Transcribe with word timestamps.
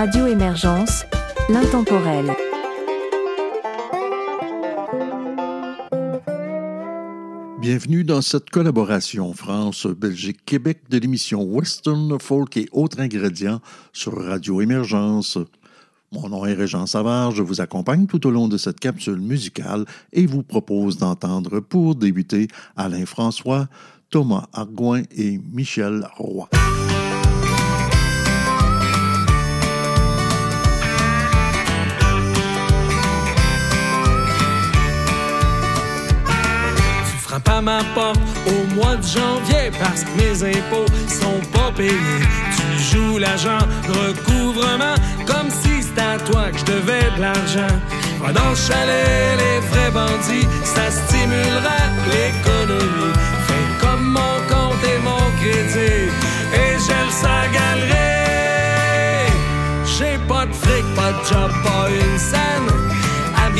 Radio 0.00 0.26
Émergence, 0.26 1.04
l'intemporel. 1.50 2.32
Bienvenue 7.60 8.02
dans 8.02 8.22
cette 8.22 8.48
collaboration 8.48 9.34
France-Belgique-Québec 9.34 10.84
de 10.88 10.96
l'émission 10.96 11.42
Western 11.42 12.18
Folk 12.18 12.56
et 12.56 12.66
autres 12.72 12.98
ingrédients 12.98 13.60
sur 13.92 14.16
Radio 14.16 14.62
Émergence. 14.62 15.36
Mon 16.12 16.30
nom 16.30 16.46
est 16.46 16.54
Régent 16.54 16.86
Savard, 16.86 17.32
je 17.32 17.42
vous 17.42 17.60
accompagne 17.60 18.06
tout 18.06 18.26
au 18.26 18.30
long 18.30 18.48
de 18.48 18.56
cette 18.56 18.80
capsule 18.80 19.20
musicale 19.20 19.84
et 20.14 20.24
vous 20.24 20.42
propose 20.42 20.96
d'entendre 20.96 21.60
pour 21.60 21.94
débuter 21.94 22.48
Alain 22.74 23.04
François, 23.04 23.68
Thomas 24.08 24.46
Argoin 24.54 25.02
et 25.14 25.38
Michel 25.52 26.08
Roy. 26.16 26.48
Tu 37.30 37.36
frappes 37.36 37.48
à 37.48 37.60
ma 37.60 37.78
porte 37.94 38.18
au 38.48 38.74
mois 38.74 38.96
de 38.96 39.06
janvier 39.06 39.70
parce 39.78 40.02
que 40.02 40.10
mes 40.18 40.42
impôts 40.42 40.90
sont 41.06 41.40
pas 41.52 41.70
payés. 41.76 41.94
Tu 42.76 42.82
joues 42.82 43.18
l'agent 43.18 43.64
de 43.86 44.08
recouvrement 44.08 44.96
comme 45.28 45.48
si 45.48 45.80
c'était 45.80 46.00
à 46.00 46.18
toi 46.18 46.50
que 46.50 46.58
je 46.58 46.64
devais 46.64 47.08
de 47.16 47.20
l'argent. 47.20 47.76
Va 48.20 48.32
dans 48.32 48.50
le 48.50 48.56
chalet, 48.56 49.38
les 49.38 49.60
vrais 49.68 49.92
bandits, 49.92 50.48
ça 50.64 50.90
stimulera 50.90 51.78
l'économie. 52.10 53.14
Fais 53.46 53.86
comme 53.86 54.06
mon 54.06 54.36
compte 54.48 54.82
et 54.82 54.98
mon 54.98 55.30
crédit, 55.38 56.10
et 56.52 56.72
gèle 56.84 57.12
sa 57.12 57.46
galerie. 57.54 59.30
J'ai 59.84 60.18
pas 60.26 60.46
de 60.46 60.52
fric, 60.52 60.84
pas 60.96 61.12
de 61.12 61.24
job, 61.28 61.52
pas 61.62 61.88
une 61.90 62.18
scène. 62.18 62.79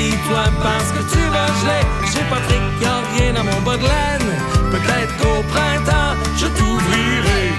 Habille-toi 0.01 0.45
parce 0.63 0.93
que 0.93 1.13
tu 1.13 1.21
vas 1.29 1.47
geler. 1.61 1.85
J'ai 2.11 2.85
y'a 2.85 3.01
rien 3.15 3.33
dans 3.35 3.45
mon 3.45 3.61
bas 3.61 3.77
de 3.77 3.83
laine. 3.83 4.31
Peut-être 4.71 5.15
qu'au 5.19 5.43
printemps, 5.53 6.15
je 6.39 6.47
t'ouvrirai. 6.47 7.53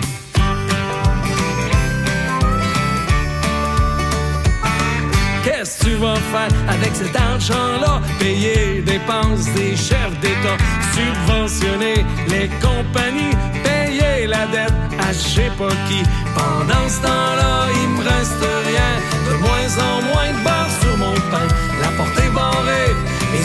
Qu'est-ce 5.43 5.79
que 5.79 5.85
tu 5.85 5.95
vas 5.97 6.15
faire 6.15 6.49
avec 6.67 6.95
cet 6.95 7.15
argent-là? 7.15 8.01
Payer 8.17 8.81
dépenses 8.81 9.45
des 9.55 9.75
chefs 9.75 10.19
d'État, 10.21 10.57
subventionner 10.95 12.03
les 12.27 12.49
compagnies, 12.59 13.35
payer 13.63 14.25
la 14.25 14.47
dette 14.47 14.73
à 14.99 15.13
je 15.13 15.19
sais 15.19 15.51
pas 15.59 15.75
qui. 15.87 16.01
Pendant 16.33 16.89
ce 16.89 17.01
temps-là, 17.01 17.67
il 17.83 17.89
me 17.89 18.03
reste 18.03 18.45
rien, 18.65 18.93
de 19.29 19.37
moins 19.37 19.71
en 19.77 20.01
moins 20.11 20.31
de 20.31 20.43
beurre 20.43 20.69
sur 20.81 20.97
mon 20.97 21.13
pain. 21.29 21.70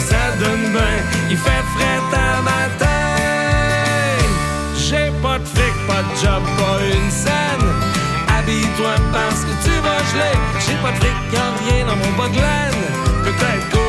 Ça 0.09 0.23
donne 0.39 0.71
bien, 0.71 0.95
il 1.29 1.37
fait 1.37 1.65
frais 1.73 2.01
à 2.13 2.41
matin. 2.41 2.85
J'ai 4.75 5.11
pas 5.21 5.39
de 5.39 5.47
fric, 5.53 5.75
pas 5.87 6.03
de 6.07 6.13
job, 6.21 6.43
pas 6.59 6.77
une 6.95 7.11
scène. 7.11 7.67
Habille-toi 8.37 8.95
parce 9.11 9.41
que 9.47 9.53
tu 9.65 9.73
vas 9.85 10.01
geler. 10.11 10.37
J'ai 10.63 10.77
pas 10.83 10.91
de 10.91 10.99
fric, 11.01 11.17
y'a 11.33 11.49
rien 11.63 11.85
dans 11.85 11.97
mon 12.01 12.11
bas 12.17 12.29
de 12.29 12.39
laine. 12.45 12.83
Peut-être 13.25 13.86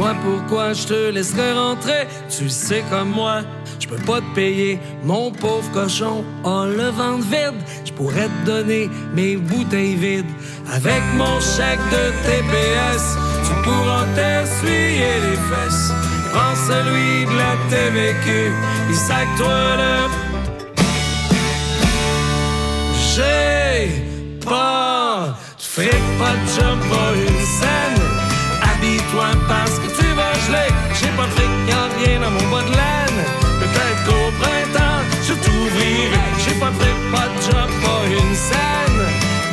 Dis-moi 0.00 0.16
pourquoi 0.24 0.72
je 0.72 0.86
te 0.86 1.10
laisserai 1.10 1.52
rentrer. 1.52 2.08
Tu 2.30 2.48
sais 2.48 2.82
comme 2.88 3.10
moi, 3.10 3.42
je 3.78 3.86
peux 3.86 4.02
pas 4.06 4.22
te 4.22 4.34
payer. 4.34 4.78
Mon 5.04 5.30
pauvre 5.30 5.70
cochon 5.72 6.24
a 6.42 6.64
le 6.64 6.88
ventre 6.88 7.26
vide. 7.26 7.60
Je 7.84 7.92
pourrais 7.92 8.28
te 8.28 8.46
donner 8.46 8.88
mes 9.12 9.36
bouteilles 9.36 9.96
vides. 9.96 10.32
Avec 10.72 11.02
mon 11.18 11.38
chèque 11.38 11.84
de 11.92 12.04
TPS, 12.24 13.04
tu 13.44 13.52
pourras 13.62 14.06
t'essuyer 14.14 15.20
les 15.26 15.36
fesses. 15.50 15.92
Prends 16.32 16.56
celui 16.66 17.26
de 17.26 17.36
la 17.36 17.54
TVQ, 17.68 18.52
il 18.88 18.96
sac-toi 18.96 19.76
le. 19.80 19.96
J'ai 23.12 24.40
pas 24.46 25.36
de 25.58 25.62
fric, 25.62 26.02
pas 26.18 26.36
de 26.40 26.46
job, 26.56 26.78
pas 26.88 27.12
une 27.14 27.44
scène. 27.44 28.19
Habille-toi 29.10 29.26
parce 29.48 29.78
que 29.78 29.88
tu 29.88 30.06
vas 30.14 30.34
geler. 30.46 30.70
J'ai 30.94 31.08
pas 31.16 31.26
de 31.26 31.68
y'a 31.68 31.88
rien 31.98 32.20
dans 32.20 32.30
mon 32.30 32.48
bas 32.50 32.62
de 32.62 32.70
laine. 32.70 33.20
Peut-être 33.60 34.04
qu'au 34.06 34.30
printemps, 34.40 35.02
je 35.26 35.34
t'ouvrirai. 35.34 36.20
J'ai 36.38 36.54
pas 36.54 36.70
de 36.70 37.10
pas 37.10 37.26
de 37.26 37.42
job, 37.42 37.70
pas 37.82 38.02
une 38.06 38.34
scène. 38.34 39.02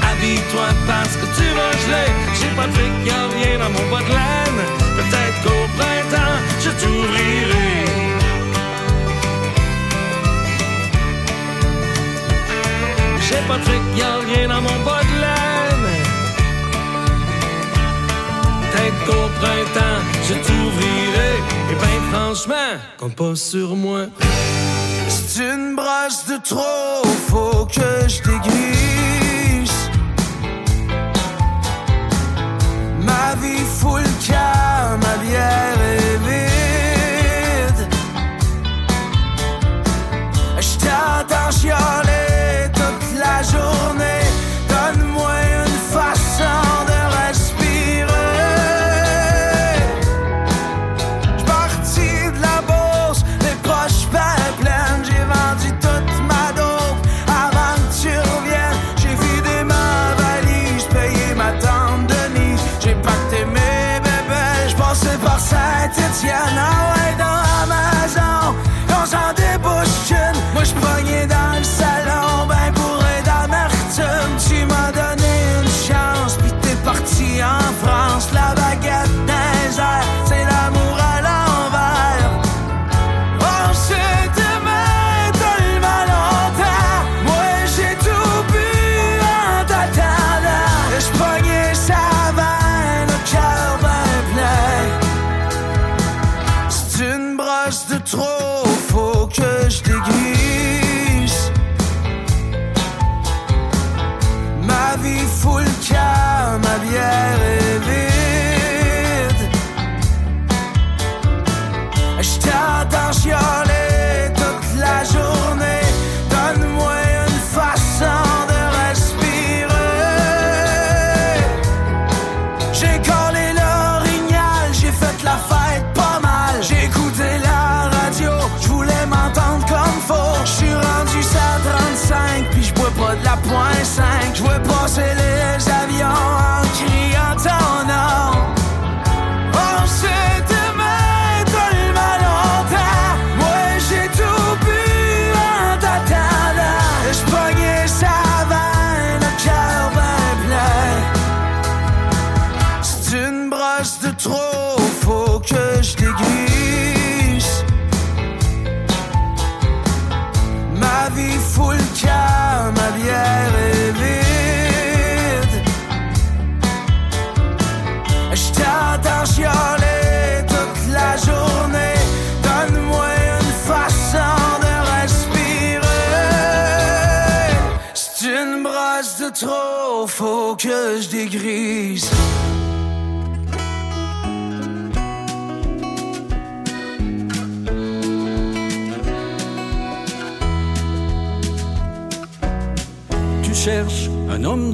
Habille-toi 0.10 0.68
parce 0.86 1.16
que 1.16 1.26
tu 1.38 1.48
vas 1.58 1.72
geler. 1.84 2.12
J'ai 2.40 2.56
pas 2.56 2.68
de 2.68 3.06
y'a 3.06 3.28
rien 3.36 3.60
dans 3.60 3.70
mon 3.70 3.90
bas 3.92 4.04
de 4.04 4.10
laine. 4.10 4.62
Peut-être 4.96 5.38
qu'au 5.44 5.64
printemps, 5.78 6.38
je 6.64 6.70
t'ouvrirai. 6.80 7.88
J'ai 13.28 13.42
pas 13.48 13.58
de 13.58 13.64
fric, 13.64 13.82
y'a 13.98 14.18
rien 14.26 14.48
dans 14.48 14.62
mon 14.62 14.80
bas 14.86 14.97
Peut-être 18.78 19.06
qu'au 19.06 19.28
printemps, 19.40 20.02
je 20.28 20.34
t'ouvrirai. 20.34 21.34
Et 21.72 21.76
ben 21.76 22.02
franchement, 22.12 22.78
compte 23.00 23.16
pas 23.16 23.36
sur 23.36 23.76
moi. 23.76 24.06
C'est 25.10 25.44
une 25.44 25.76
brosse 25.76 26.26
de 26.28 26.38
trop, 26.44 27.04
faut 27.28 27.66
que 27.66 28.08
je 28.08 28.22
déguise. 28.22 29.90
Ma 33.02 33.36
vie 33.42 33.66
fout 33.80 34.02
le 34.02 34.98
ma 34.98 35.18
bière 35.18 35.82
est 35.82 36.18
vide. 36.30 36.47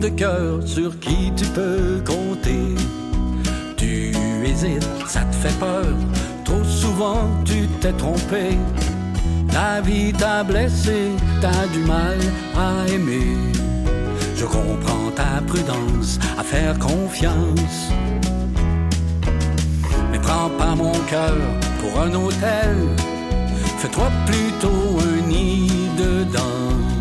Cœur 0.08 0.60
sur 0.66 1.00
qui 1.00 1.32
tu 1.36 1.46
peux 1.46 2.02
compter. 2.06 2.76
Tu 3.78 4.12
hésites, 4.46 4.88
ça 5.08 5.22
te 5.22 5.36
fait 5.36 5.58
peur. 5.60 5.86
Trop 6.44 6.64
souvent 6.64 7.30
tu 7.46 7.68
t'es 7.80 7.94
trompé. 7.94 8.58
La 9.54 9.82
vie 9.82 10.12
t'a 10.14 10.44
blessé, 10.44 11.12
t'as 11.42 11.68
du 11.68 11.80
mal 11.80 12.18
à 12.56 12.88
aimer. 12.92 13.38
Je 14.36 14.46
comprends 14.46 15.12
ta 15.16 15.42
prudence 15.48 16.20
à 16.38 16.44
faire 16.44 16.78
confiance. 16.80 17.92
Mais 20.12 20.20
prends 20.20 20.50
pas 20.58 20.76
mon 20.76 20.98
cœur 21.10 21.38
pour 21.80 22.02
un 22.02 22.14
hôtel. 22.14 22.76
Fais-toi 23.78 24.12
plutôt 24.26 25.00
un 25.00 25.28
nid 25.28 25.70
dedans. 25.98 26.93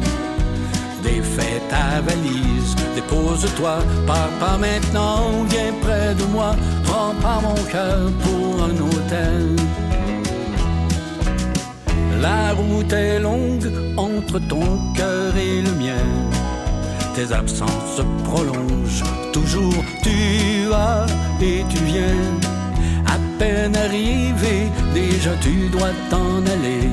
Ta 1.70 2.00
valise, 2.00 2.74
dépose-toi, 2.94 3.78
pars 4.06 4.34
pas 4.40 4.58
maintenant, 4.58 5.44
viens 5.48 5.72
près 5.80 6.14
de 6.14 6.24
moi. 6.32 6.54
Prends 6.84 7.14
pas 7.22 7.40
mon 7.40 7.60
cœur 7.70 8.10
pour 8.22 8.64
un 8.64 8.76
hôtel. 8.86 9.56
La 12.20 12.52
route 12.52 12.92
est 12.92 13.18
longue 13.18 13.70
entre 13.96 14.38
ton 14.38 14.64
cœur 14.94 15.36
et 15.36 15.62
le 15.62 15.72
mien. 15.72 16.06
Tes 17.14 17.32
absences 17.32 17.96
se 17.96 18.02
prolongent, 18.24 19.04
toujours 19.32 19.84
tu 20.02 20.68
vas 20.70 21.04
et 21.40 21.64
tu 21.68 21.78
viens. 21.84 22.24
À 23.06 23.18
peine 23.38 23.76
arrivé, 23.76 24.70
déjà 24.94 25.32
tu 25.40 25.68
dois 25.68 25.92
t'en 26.10 26.38
aller. 26.46 26.88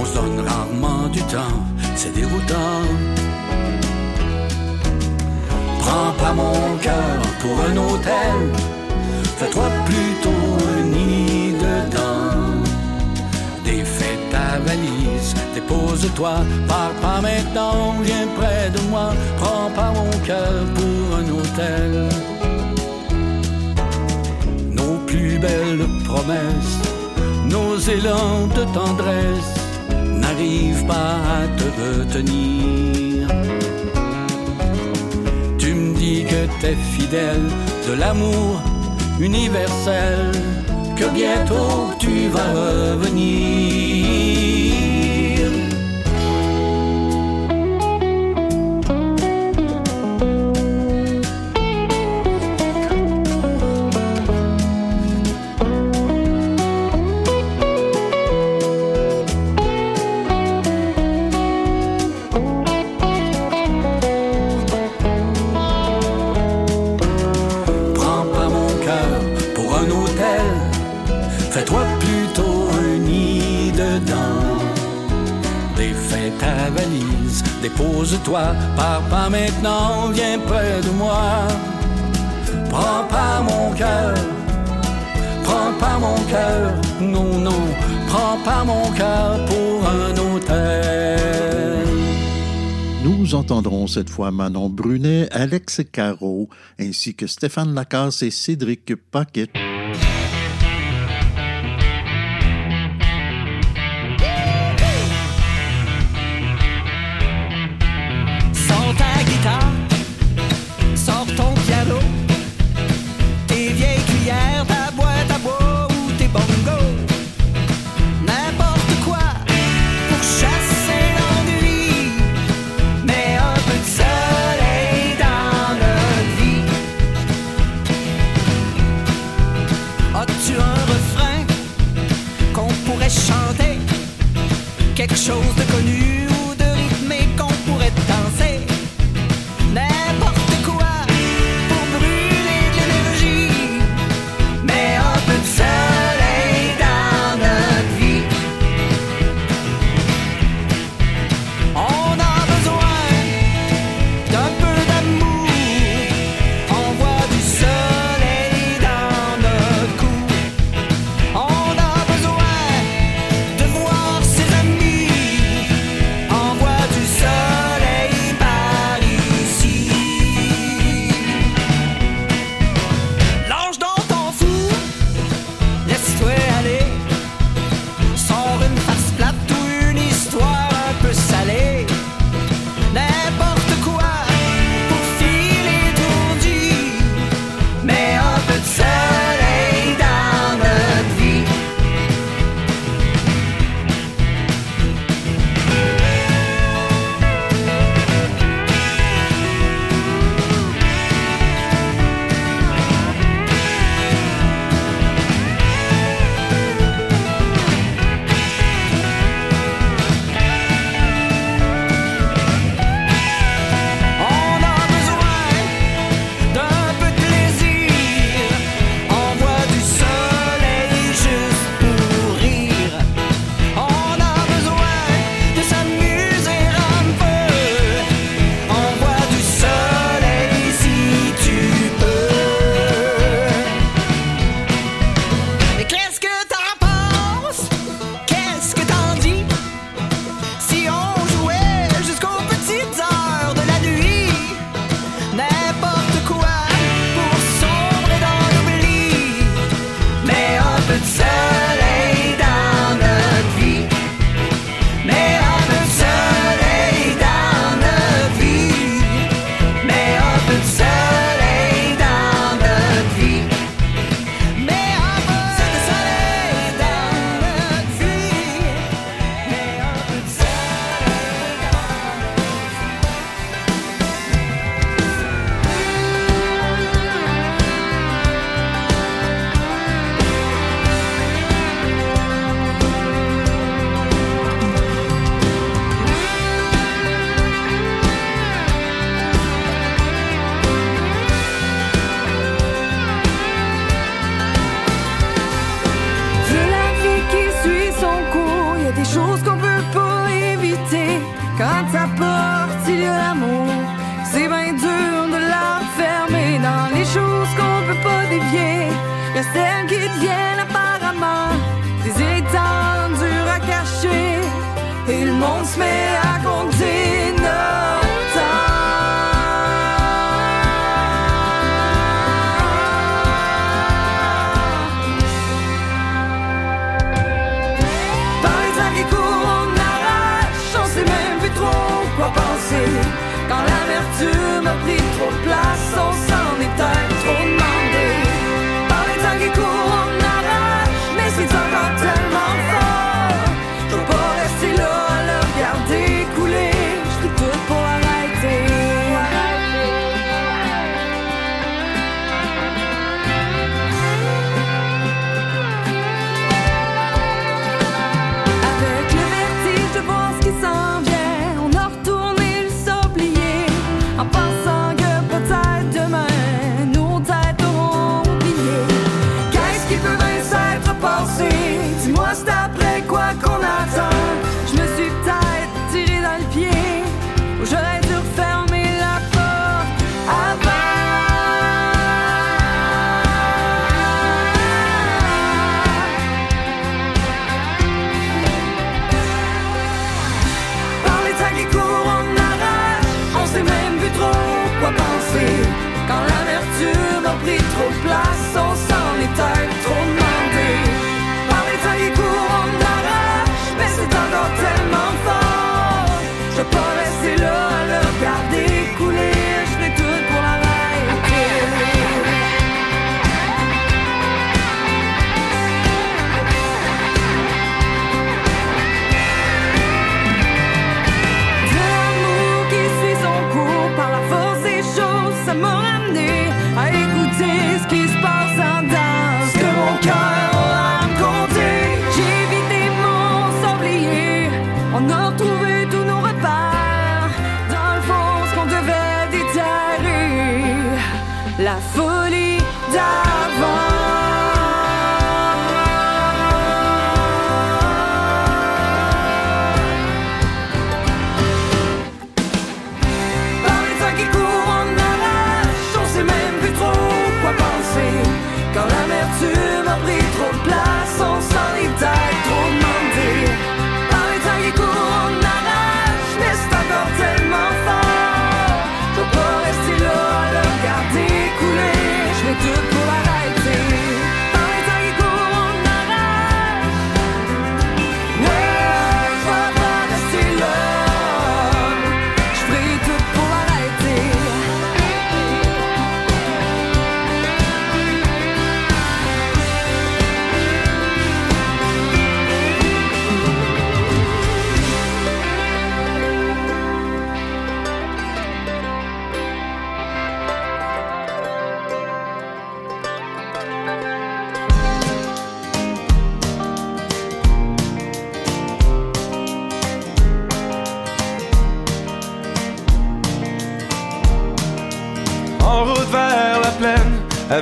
On 0.00 0.04
se 0.04 0.14
donne 0.14 0.40
rarement 0.46 1.08
du 1.08 1.20
temps, 1.22 1.60
c'est 1.94 2.14
déroutant. 2.14 2.86
Prends 5.82 6.12
pas 6.22 6.32
mon 6.32 6.76
cœur 6.86 7.20
pour 7.40 7.56
un 7.68 7.76
hôtel, 7.76 8.38
fais-toi 9.38 9.68
plutôt 9.88 10.44
un 10.74 10.82
nid 10.94 11.52
dedans. 11.66 12.62
Défais 13.64 14.18
ta 14.30 14.48
valise, 14.66 15.34
dépose-toi, 15.54 16.34
pars 16.68 16.96
pas 17.02 17.20
maintenant, 17.20 17.96
viens 18.02 18.28
près 18.38 18.70
de 18.76 18.80
moi, 18.90 19.08
prends 19.38 19.70
pas 19.78 19.92
mon 19.98 20.10
cœur 20.28 20.54
pour 20.76 21.02
un 21.20 21.26
hôtel. 21.36 21.92
Nos 24.78 24.96
plus 25.08 25.38
belles 25.38 25.88
promesses, 26.08 26.78
nos 27.54 27.76
élans 27.96 28.46
de 28.56 28.64
tendresse 28.78 29.54
n'arrivent 30.20 30.86
pas 30.86 31.16
à 31.36 31.40
te 31.58 31.66
retenir. 31.80 33.28
Que 36.02 36.48
t'es 36.60 36.74
fidèle 36.74 37.48
de 37.86 37.92
l'amour 37.92 38.60
universel, 39.20 40.32
que 40.96 41.04
bientôt 41.14 41.94
tu 42.00 42.28
vas 42.28 42.52
revenir. 42.52 44.71
Dépose-toi, 77.62 78.54
pars 78.76 79.02
pas 79.08 79.30
maintenant, 79.30 80.08
viens 80.10 80.38
près 80.38 80.80
de 80.82 80.90
moi. 80.90 81.46
Prends 82.68 83.04
pas 83.08 83.40
mon 83.40 83.72
cœur, 83.74 84.14
prends 85.44 85.72
pas 85.78 85.98
mon 85.98 86.18
cœur, 86.24 86.72
non, 87.00 87.38
non, 87.38 87.62
prends 88.08 88.38
pas 88.44 88.64
mon 88.64 88.90
cœur 88.92 89.44
pour 89.46 89.88
un 89.88 90.12
hôtel. 90.18 91.86
Nous 93.04 93.34
entendrons 93.34 93.86
cette 93.86 94.10
fois 94.10 94.30
Manon 94.30 94.68
Brunet, 94.68 95.28
Alex 95.32 95.80
Caro, 95.90 96.48
ainsi 96.78 97.14
que 97.14 97.26
Stéphane 97.26 97.74
Lacasse 97.74 98.22
et 98.22 98.30
Cédric 98.30 98.94
Paquet. 99.10 99.48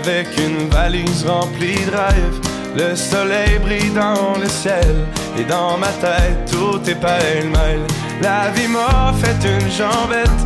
Avec 0.03 0.29
une 0.39 0.69
valise 0.69 1.25
remplie 1.27 1.85
de 1.87 1.91
rêves. 1.91 2.41
Le 2.77 2.95
soleil 2.95 3.59
brille 3.59 3.91
dans 3.95 4.39
le 4.41 4.49
ciel, 4.49 5.07
et 5.39 5.45
dans 5.45 5.77
ma 5.77 5.89
tête 6.05 6.51
tout 6.51 6.81
est 6.89 6.95
pêle-mêle. 6.95 7.85
La 8.23 8.51
vie 8.51 8.69
m'a 8.69 9.13
fait 9.21 9.41
une 9.45 9.71
jambette, 9.71 10.41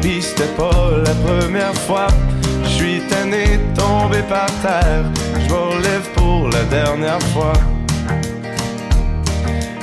pis 0.00 0.22
c'était 0.22 0.54
pas 0.56 0.90
la 1.04 1.14
première 1.26 1.74
fois. 1.86 2.08
Je 2.64 2.68
suis 2.68 3.00
tanné 3.08 3.58
de 3.58 3.80
tomber 3.80 4.22
par 4.28 4.50
terre, 4.62 5.04
je 5.42 5.52
me 5.52 5.60
relève 5.74 6.06
pour 6.14 6.48
la 6.48 6.64
dernière 6.64 7.22
fois. 7.32 7.54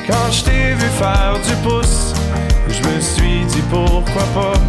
Quand 0.08 0.32
je 0.32 0.44
t'ai 0.44 0.74
vu 0.80 0.90
faire 1.00 1.36
du 1.48 1.56
pouce, 1.68 2.14
je 2.70 2.82
me 2.88 3.00
suis 3.02 3.44
dit 3.46 3.64
pourquoi 3.70 4.24
pas. 4.34 4.60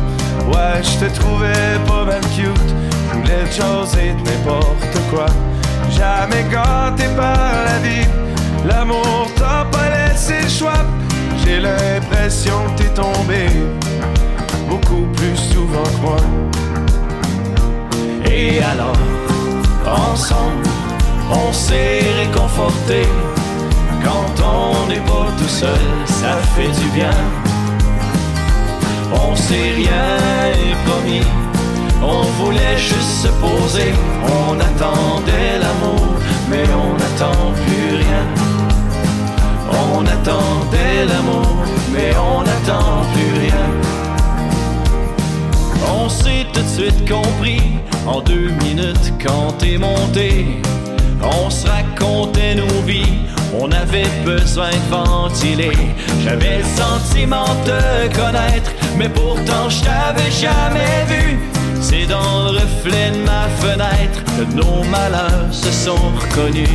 Ouais, 0.51 0.83
je 0.83 1.05
te 1.05 1.21
trouvais 1.21 1.79
pas 1.87 2.05
mal 2.05 2.21
cute. 2.35 2.88
Te 3.29 3.45
jaser 3.53 4.15
de 4.15 4.23
n'importe 4.25 4.99
quoi. 5.11 5.27
Jamais 5.91 6.45
gâté 6.51 7.05
par 7.15 7.53
la 7.67 7.79
vie. 7.85 8.09
L'amour 8.67 9.29
t'a 9.37 9.67
pas 9.71 9.89
laissé 9.97 10.49
choix. 10.49 10.83
J'ai 11.45 11.61
l'impression 11.61 12.59
que 12.69 12.83
t'es 12.83 12.89
tombé 12.95 13.43
beaucoup 14.67 15.05
plus 15.15 15.37
souvent 15.37 15.83
que 15.83 16.01
moi. 16.01 16.21
Et 18.25 18.63
alors, 18.63 19.03
ensemble, 19.85 20.67
on 21.31 21.53
s'est 21.53 22.01
réconforté. 22.21 23.03
Quand 24.03 24.43
on 24.43 24.89
n'est 24.89 25.05
pas 25.13 25.29
tout 25.37 25.53
seul, 25.63 25.85
ça 26.07 26.39
fait 26.57 26.73
du 26.81 26.89
bien. 26.95 27.19
On 29.13 29.37
s'est 29.37 29.73
rien 29.77 30.17
promis, 30.87 31.27
on 32.03 32.23
voulait 32.43 32.79
juste 32.79 33.23
se 33.23 33.29
poser. 33.29 33.93
On 34.23 34.59
attendait 34.59 35.59
l'amour, 35.61 36.17
mais 36.51 36.65
on 36.75 36.93
n'attend 36.95 37.53
plus 37.67 37.97
rien. 37.97 38.25
On 39.71 40.07
attendait 40.07 41.07
l'amour, 41.07 41.65
mais 41.93 42.13
on 42.17 42.43
n'attend 42.43 43.03
plus 43.13 43.41
rien. 43.41 43.67
On 46.01 46.09
s'est 46.09 46.47
tout 46.53 46.63
de 46.63 46.69
suite 46.69 47.09
compris 47.09 47.63
en 48.07 48.21
deux 48.21 48.51
minutes 48.65 49.13
quand 49.25 49.53
t'es 49.59 49.79
monté. 49.79 50.61
On 51.23 51.51
se 51.51 51.67
racontait 51.67 52.55
nos 52.55 52.81
vies, 52.87 53.27
on 53.59 53.71
avait 53.73 54.09
besoin 54.25 54.71
de 54.71 54.91
ventiler. 54.91 55.77
J'avais 56.23 56.59
le 56.59 56.65
sentiment 56.65 57.55
de 57.65 58.09
te 58.09 58.17
connaître, 58.17 58.71
mais 58.97 59.09
pourtant 59.09 59.69
je 59.69 59.83
t'avais 59.83 60.31
jamais 60.31 61.05
vu. 61.09 61.58
C'est 61.81 62.07
dans 62.07 62.45
le 62.45 62.59
reflet 62.59 63.11
de 63.13 63.25
ma 63.25 63.49
fenêtre 63.61 64.23
que 64.37 64.55
nos 64.55 64.83
malheurs 64.91 65.53
se 65.53 65.71
sont 65.71 66.13
reconnus. 66.21 66.69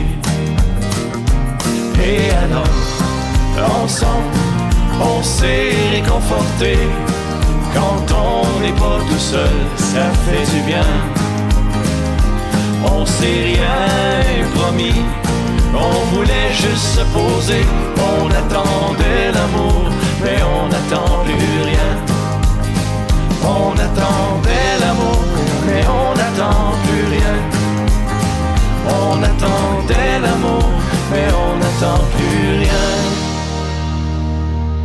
Et 2.04 2.32
alors, 2.32 3.84
ensemble, 3.84 4.36
on 5.00 5.22
s'est 5.22 5.74
réconforté. 5.92 6.78
Quand 7.74 8.06
on 8.16 8.60
n'est 8.62 8.74
pas 8.74 9.00
tout 9.10 9.20
seul, 9.20 9.56
ça 9.78 10.12
fait 10.26 10.46
du 10.56 10.62
bien. 10.66 10.86
On 12.86 13.06
s'est 13.06 13.56
rien 13.56 14.46
promis, 14.56 15.02
on 15.74 16.16
voulait 16.16 16.52
juste 16.54 16.98
se 16.98 17.02
poser. 17.18 17.66
On 17.98 18.28
attendait 18.30 19.32
l'amour, 19.34 19.90
mais 20.24 20.38
on 20.44 20.68
n'attend 20.68 21.24
plus 21.24 21.64
rien. 21.64 22.13
On 23.46 23.72
attendait 23.72 24.78
l'amour, 24.80 25.20
mais 25.68 25.84
on 25.88 26.16
n'attend 26.16 26.72
plus 26.84 27.06
rien. 27.16 27.36
On 28.88 29.22
attendait 29.22 30.20
l'amour, 30.22 30.70
mais 31.12 31.28
on 31.34 31.58
n'attend 31.58 32.04
plus 32.16 32.60
rien. 32.60 32.84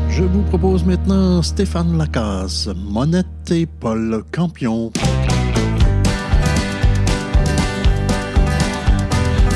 Je 0.09 0.25
vous 0.25 0.43
propose 0.43 0.85
maintenant 0.85 1.43
Stéphane 1.43 1.97
Lacasse, 1.97 2.69
Monette 2.77 3.51
et 3.51 3.67
Paul 3.67 4.25
Campion. 4.33 4.91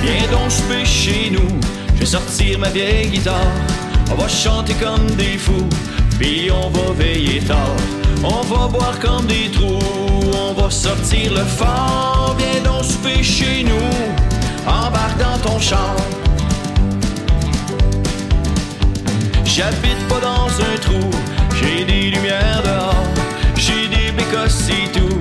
Viens 0.02 0.30
donc 0.30 0.50
souper 0.50 0.84
chez 0.84 1.30
nous, 1.30 1.58
je 1.94 2.00
vais 2.00 2.06
sortir 2.06 2.58
ma 2.60 2.68
vieille 2.68 3.08
guitare. 3.08 3.52
On 4.12 4.14
va 4.14 4.28
chanter 4.28 4.74
comme 4.74 5.06
des 5.16 5.36
fous, 5.38 5.68
puis 6.18 6.50
on 6.52 6.70
va 6.70 6.92
veiller 6.92 7.40
tard. 7.40 7.76
On 8.24 8.42
va 8.42 8.68
boire 8.68 8.98
comme 9.00 9.26
des 9.26 9.50
trous, 9.50 9.78
on 10.32 10.52
va 10.52 10.70
sortir 10.70 11.32
le 11.32 11.44
fort. 11.44 12.36
Viens 12.38 12.62
donc 12.62 12.84
souper 12.84 13.22
chez 13.22 13.64
nous, 13.64 14.70
embarque 14.70 15.18
dans 15.18 15.38
ton 15.50 15.58
char. 15.58 15.96
J'habite 19.44 20.08
pas 20.08 20.20
dans 20.20 20.46
un 20.46 20.78
trou, 20.80 21.10
j'ai 21.60 21.84
des 21.84 22.10
lumières 22.10 22.62
dehors, 22.64 23.06
j'ai 23.56 23.88
des 23.88 24.10
bécosses 24.12 24.68
et 24.70 24.88
tout, 24.96 25.18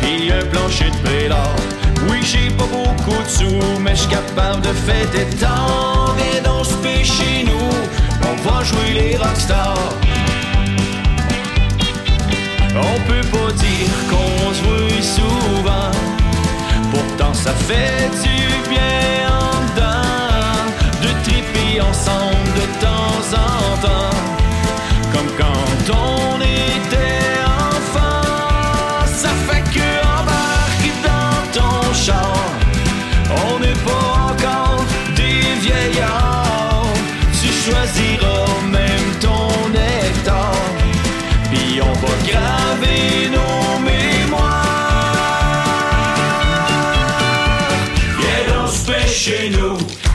puis 0.00 0.30
un 0.30 0.44
plancher 0.46 0.90
de 0.90 1.08
prélat. 1.08 1.50
Oui, 2.08 2.20
j'ai 2.22 2.50
pas 2.50 2.64
beaucoup 2.64 3.22
de 3.22 3.28
sous, 3.28 3.80
mais 3.80 3.96
j'suis 3.96 4.08
capable 4.08 4.60
de 4.60 4.72
fêter 4.72 5.26
tant. 5.40 6.14
Viens 6.16 6.42
donc 6.42 6.66
souper 6.66 7.02
chez 7.02 7.44
nous, 7.44 7.70
on 8.22 8.48
va 8.48 8.62
jouer 8.62 8.92
les 8.94 9.16
rockstars. 9.16 9.74
On 12.74 12.98
peut 13.06 13.26
pas 13.30 13.52
dire 13.52 13.90
qu'on 14.08 14.54
se 14.54 15.02
souvent, 15.02 15.90
pourtant 16.90 17.34
ça 17.34 17.52
fait 17.52 18.08
du 18.22 18.70
bien 18.70 19.28
en 19.28 19.60
dedans 19.74 20.64
de 21.02 21.08
triper 21.22 21.80
ensemble 21.82 22.48
de 22.56 22.64
temps 22.80 23.22
en 23.36 23.76
temps, 23.86 24.16
comme 25.12 25.30
quand 25.38 25.94
on 25.94 26.40
était 26.40 26.71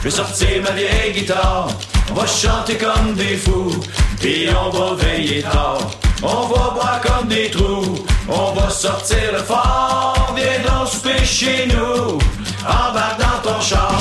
vais 0.07 0.11
sortir 0.11 0.61
ma 0.63 0.71
vieille 0.71 1.11
guitare. 1.13 1.67
On 2.09 2.13
va 2.13 2.25
chanter 2.25 2.77
comme 2.77 3.13
des 3.15 3.35
fous, 3.35 3.75
puis 4.21 4.47
on 4.63 4.69
va 4.69 4.95
veiller 4.95 5.41
tard. 5.41 5.79
On 6.23 6.47
va 6.47 6.63
boire 6.75 7.01
comme 7.05 7.27
des 7.27 7.51
trous, 7.51 8.05
on 8.29 8.53
va 8.53 8.69
sortir 8.69 9.33
le 9.33 9.39
fort. 9.39 10.33
Viens 10.33 10.59
donc 10.65 10.87
souper 10.87 11.25
chez 11.25 11.67
nous, 11.67 12.17
embarque 12.63 13.19
dans 13.19 13.39
ton 13.49 13.59
char. 13.59 13.99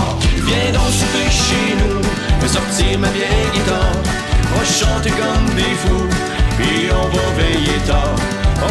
Viens 0.49 0.71
donc 0.77 0.91
souper 1.01 1.29
chez 1.45 1.69
nous, 1.81 2.01
vais 2.41 2.53
sortir 2.59 2.99
ma 3.01 3.09
vieille 3.09 3.51
guitare. 3.53 3.99
On 4.53 4.59
va 4.59 4.65
chanter 4.65 5.11
comme 5.11 5.49
des 5.57 5.75
fous, 5.83 6.09
puis 6.57 6.89
on 7.01 7.07
va 7.17 7.25
veiller 7.37 7.81
tard. 7.85 8.17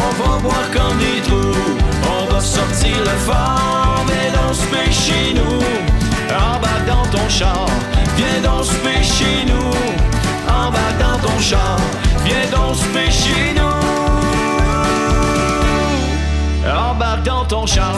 On 0.00 0.10
va 0.22 0.38
boire 0.38 0.70
comme 0.72 0.98
des 1.04 1.20
trous, 1.28 1.76
on 2.14 2.32
va 2.32 2.40
sortir 2.40 2.96
le 2.98 3.16
fort. 3.28 4.06
Viens 4.08 4.32
donc 4.32 4.54
souper 4.54 4.90
chez 4.90 5.34
nous, 5.34 5.60
dans 6.86 7.04
ton 7.10 7.28
char. 7.28 7.66
Viens 8.16 8.40
donc 8.42 8.64
souper 8.64 9.02
chez 9.02 9.44
nous, 9.46 9.70
embarque 10.48 10.98
dans 10.98 11.18
ton 11.26 11.38
char. 11.40 11.76
Viens 12.24 12.46
donc 12.50 12.76
souper 12.76 13.10
chez 13.10 13.54
nous, 13.54 13.76
embarque 16.70 17.22
dans 17.24 17.44
ton 17.44 17.66
char. 17.66 17.94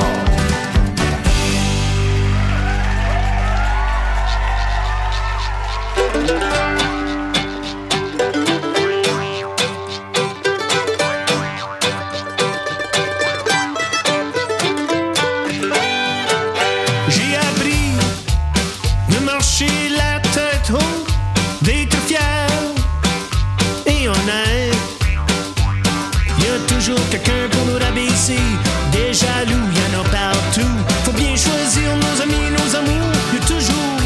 Jaloux, 29.19 29.67
y 29.75 29.81
en 29.87 30.01
a 30.01 30.05
partout. 30.05 30.75
Faut 31.05 31.13
bien 31.13 31.35
choisir 31.35 31.89
nos 32.05 32.23
amis, 32.23 32.51
nos 32.59 32.71
amours, 32.77 33.13
y 33.35 33.37
a 33.37 33.41
toujours 33.47 33.97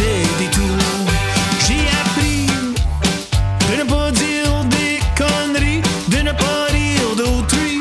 des 0.00 0.20
détours. 0.38 1.10
J'ai 1.66 1.86
appris 2.02 2.46
de 3.70 3.74
ne 3.80 3.84
pas 3.88 4.10
dire 4.10 4.52
des 4.76 4.98
conneries, 5.20 5.82
de 6.08 6.18
ne 6.28 6.32
pas 6.32 6.62
rire 6.76 7.10
d'autrui, 7.16 7.80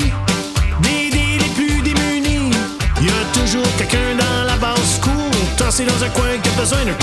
d'aider 0.83 1.31
les 1.43 1.51
plus 1.57 1.81
démunis. 1.81 2.51
Y 3.01 3.09
a 3.09 3.21
toujours 3.37 3.69
quelqu'un 3.77 4.15
dans 4.23 4.43
la 4.45 4.57
basse 4.57 4.99
cour, 5.01 5.31
tassé 5.57 5.83
dans 5.85 6.01
un 6.03 6.09
coin 6.09 6.37
qui 6.41 6.49
a 6.49 6.61
besoin 6.61 6.83
d'un 6.85 6.98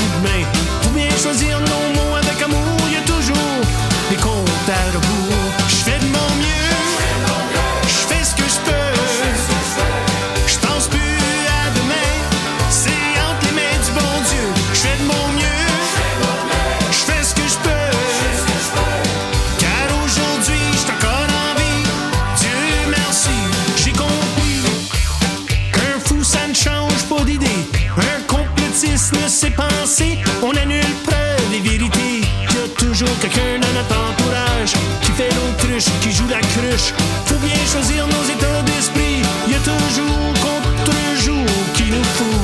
qui 35.84 36.10
joue 36.10 36.26
la 36.28 36.40
cruche. 36.40 36.94
Faut 37.26 37.36
bien 37.36 37.54
choisir 37.70 38.06
nos 38.06 38.24
états 38.32 38.62
d'esprit. 38.62 39.20
Y 39.46 39.54
a 39.54 39.58
toujours 39.58 40.32
contre-jour 40.40 41.44
qui 41.74 41.90
nous 41.90 42.04
fout. 42.04 42.35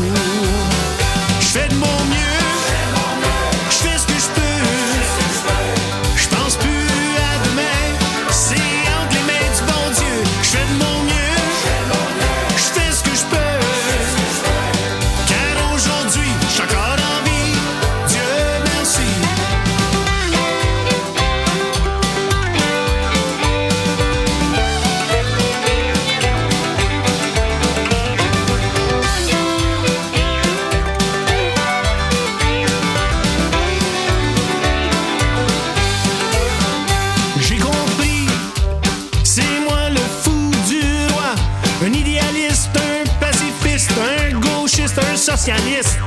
socialiste. 45.36 45.98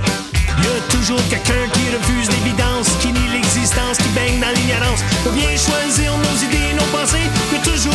Y 0.62 0.68
a 0.68 0.96
toujours 0.96 1.22
quelqu'un 1.30 1.68
qui 1.74 1.84
refuse 1.96 2.30
l'évidence, 2.30 2.88
qui 3.00 3.12
nie 3.12 3.28
l'existence, 3.34 3.98
qui 3.98 4.10
baigne 4.10 4.40
dans 4.40 4.54
l'ignorance. 4.56 5.02
Faut 5.24 5.32
bien 5.32 5.50
choisir 5.58 6.12
nos 6.18 6.38
idées, 6.46 6.74
nos 6.74 6.98
pensées, 6.98 7.28
y 7.52 7.56
a 7.56 7.60
toujours 7.60 7.94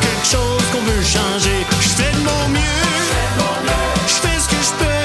quelque 0.00 0.26
chose 0.26 0.64
qu'on 0.72 0.82
veut 0.90 1.02
changer. 1.02 1.66
Je 1.80 1.88
fais 1.88 2.12
de 2.12 2.18
mon 2.18 2.48
mieux, 2.48 2.86
je 4.06 4.14
fais 4.14 4.38
ce 4.40 4.48
que 4.48 4.62
je 4.62 4.84
peux. 4.84 4.99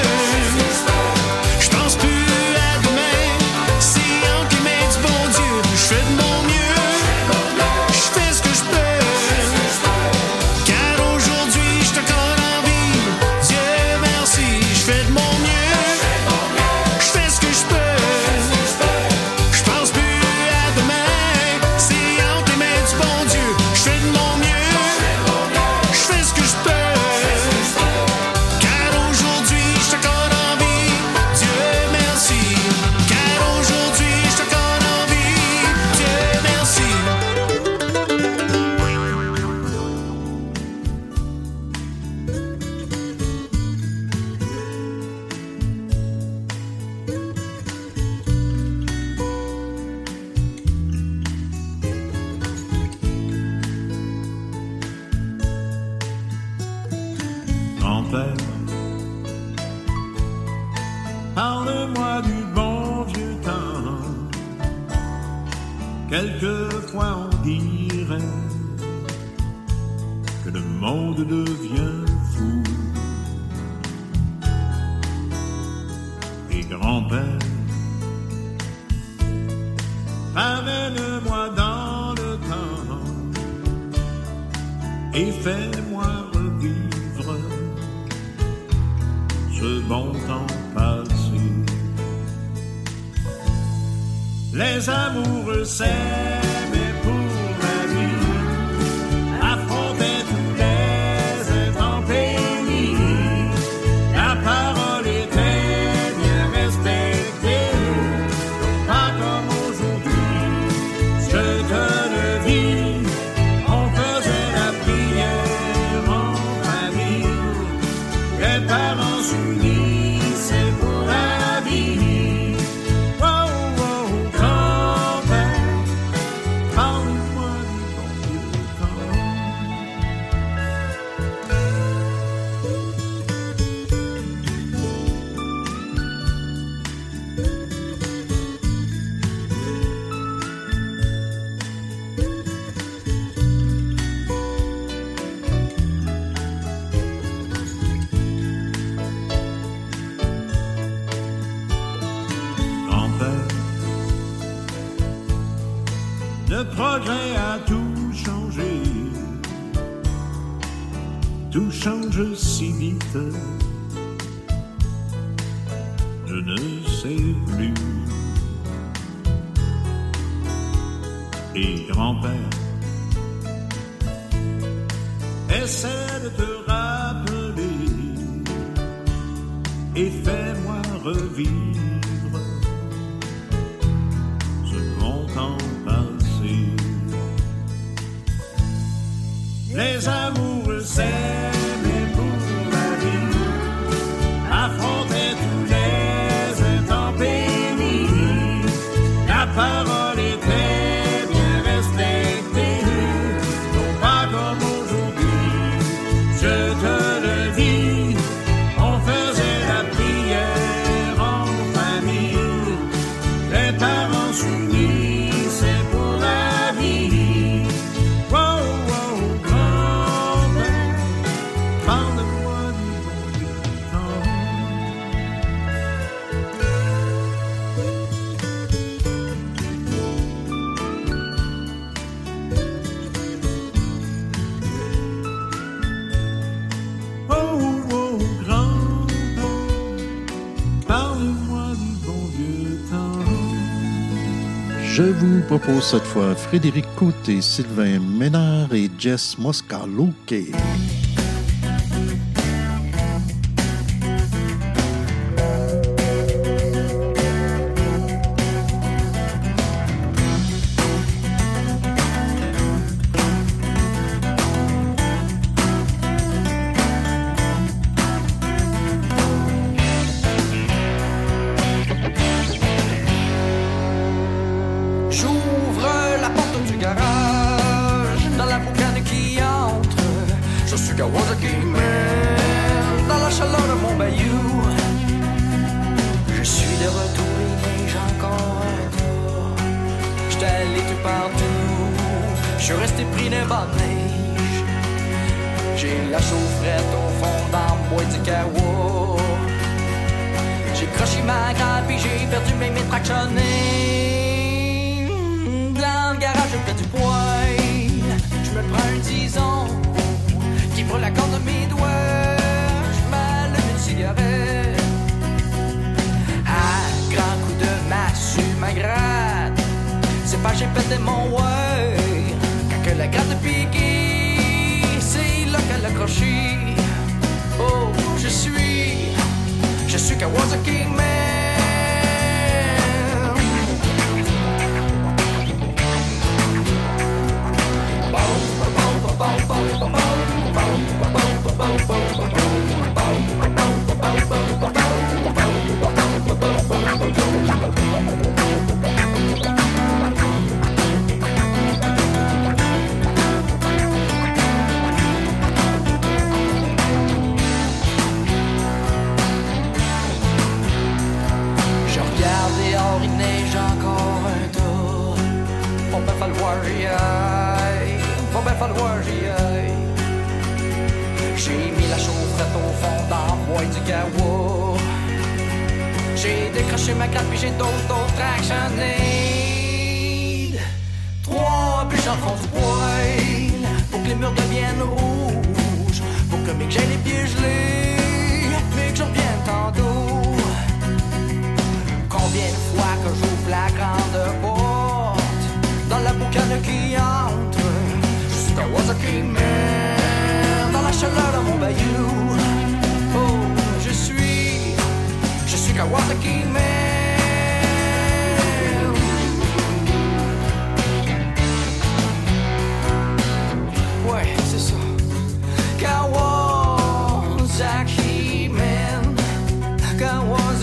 pour 245.66 245.82
cette 245.82 246.04
fois 246.04 246.36
Frédéric 246.36 246.86
Côté, 246.94 247.40
Sylvain 247.42 247.98
Ménard 247.98 248.72
et 248.72 248.88
Jess 248.98 249.36
Moscalouquet. 249.36 250.52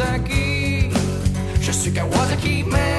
Kawasaki. 0.03 0.89
Je 1.61 1.71
suis 1.71 1.91
Kawasaki 1.93 2.63
Man 2.63 2.92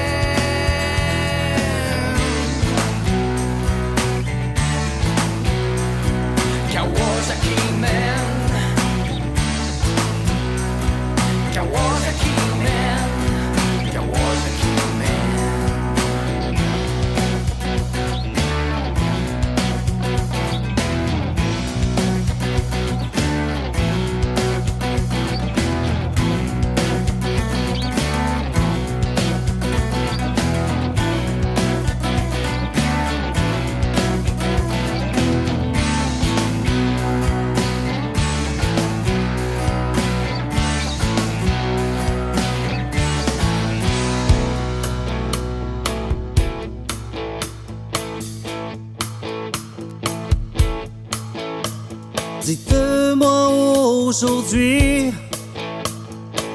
aujourd'hui 54.23 55.11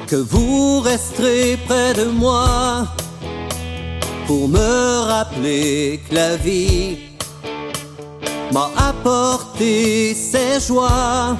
que 0.07 0.15
vous 0.15 0.79
resterez 0.79 1.57
près 1.67 1.93
de 1.93 2.05
moi 2.05 2.87
pour 4.25 4.47
me 4.47 5.01
rappeler 5.07 5.99
que 6.09 6.15
la 6.15 6.37
vie 6.37 6.97
m'a 8.51 8.71
apporté 8.77 10.15
ses 10.15 10.59
joies. 10.59 11.37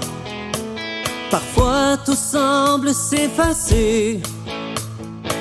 Parfois 1.31 1.97
tout 2.05 2.21
semble 2.33 2.93
s'effacer, 2.93 4.21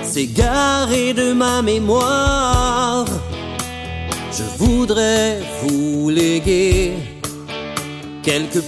s'égarer 0.03 1.13
de 1.13 1.35
ma 1.35 1.61
mémoire. 1.61 3.05
Je 4.33 4.45
voudrais 4.57 5.41
vous 5.63 6.09
léguer 6.09 6.95
quelques 8.23 8.65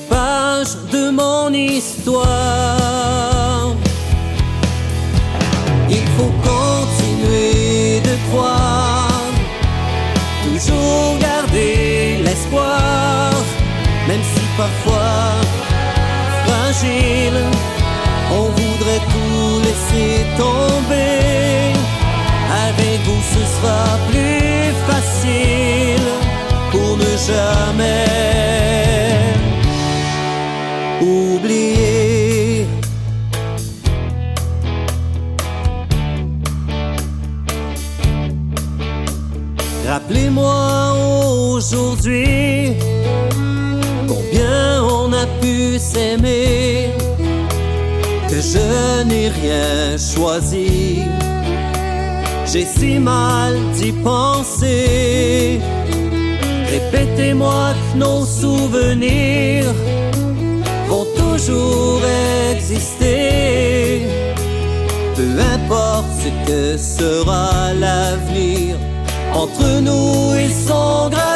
de 0.63 1.11
mon 1.11 1.53
histoire. 1.53 2.79
Il 5.91 6.07
faut 6.17 6.33
continuer 6.51 8.01
de 8.01 8.15
croire, 8.31 9.25
toujours 10.45 11.19
garder 11.19 12.23
l'espoir, 12.25 13.33
même 14.07 14.23
si 14.23 14.43
parfois 14.57 15.35
fragile, 16.45 17.41
on 18.31 18.45
voudrait 18.59 19.05
tout 19.15 19.61
laisser 19.67 20.25
tomber. 20.39 21.73
Avec 22.69 23.01
vous, 23.05 23.23
ce 23.35 23.43
sera 23.55 23.85
plus 24.11 24.73
facile 24.87 26.09
pour 26.71 26.97
ne 26.99 27.13
jamais 27.31 28.53
oublier. 31.03 32.67
Rappelez-moi 39.87 40.95
aujourd'hui 41.55 42.75
combien 44.09 44.83
on 44.85 45.13
a 45.13 45.27
pu 45.41 45.79
s'aimer, 45.79 46.91
que 48.29 48.41
je 48.41 49.05
n'ai 49.05 49.29
rien 49.29 49.99
choisi. 49.99 51.03
J'ai 52.47 52.65
si 52.65 52.99
mal 52.99 53.55
d'y 53.77 53.93
penser. 53.93 55.61
Répétez-moi 56.71 57.75
nos 57.97 58.25
souvenirs 58.25 59.72
toujours 61.47 62.01
exister. 62.53 64.07
Peu 65.17 65.41
importe 65.55 66.07
ce 66.23 66.51
que 66.51 66.77
sera 66.77 67.73
l'avenir, 67.75 68.77
entre 69.35 69.81
nous 69.81 70.37
ils 70.37 70.53
sont 70.53 71.09
gravés. 71.11 71.32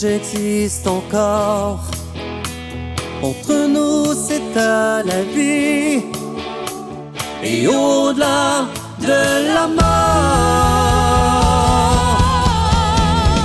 j'existe 0.00 0.86
encore. 0.86 1.80
Entre 3.22 3.66
nous, 3.66 4.14
c'est 4.14 4.56
à 4.56 5.02
la 5.02 5.22
vie 5.22 6.02
et 7.42 7.66
au-delà 7.66 8.66
de 9.00 9.54
la 9.54 9.66
mort. 9.66 9.88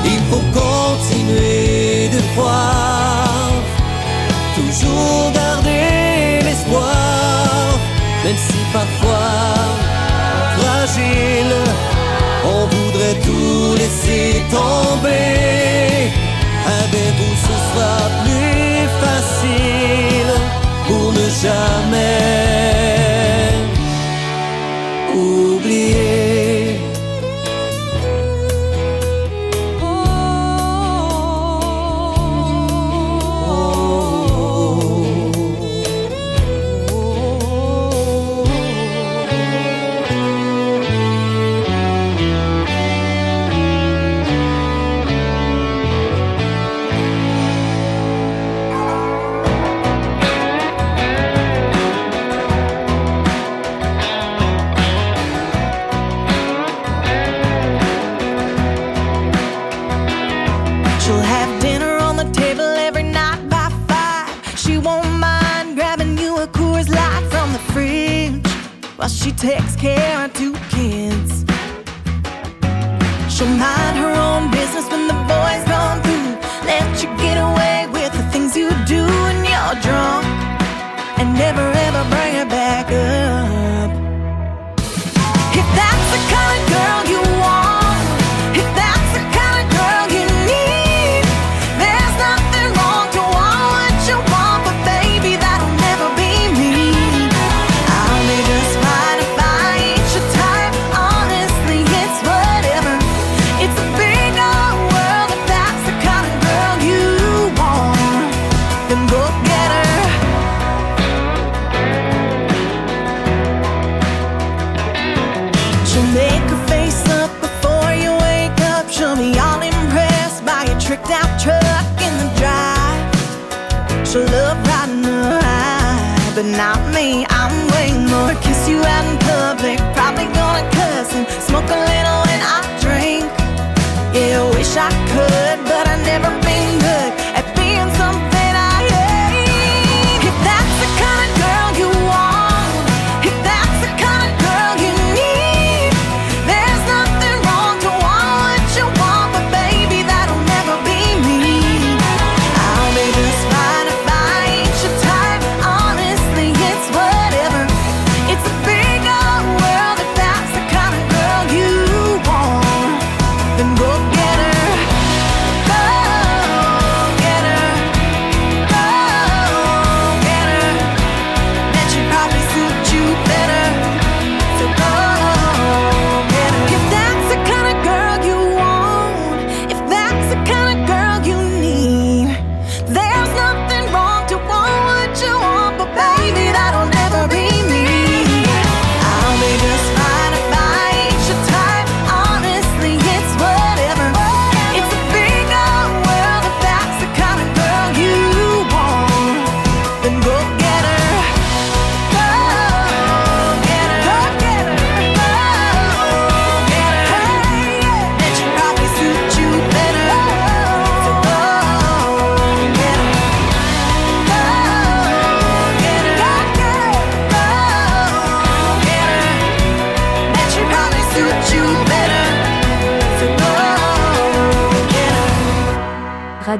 Il 0.05 0.21
faut 0.29 0.45
continuer 0.61 2.09
de 2.15 2.21
croire, 2.35 3.51
toujours 4.55 5.31
garder 5.33 6.41
l'espoir, 6.43 7.79
même 8.23 8.37
si 8.47 8.59
parfois 8.71 9.31
fragile, 10.57 11.55
on 12.45 12.67
voudrait 12.67 13.19
tout 13.25 13.75
laisser 13.75 14.43
tomber. 14.51 15.42
sun. 21.43 21.82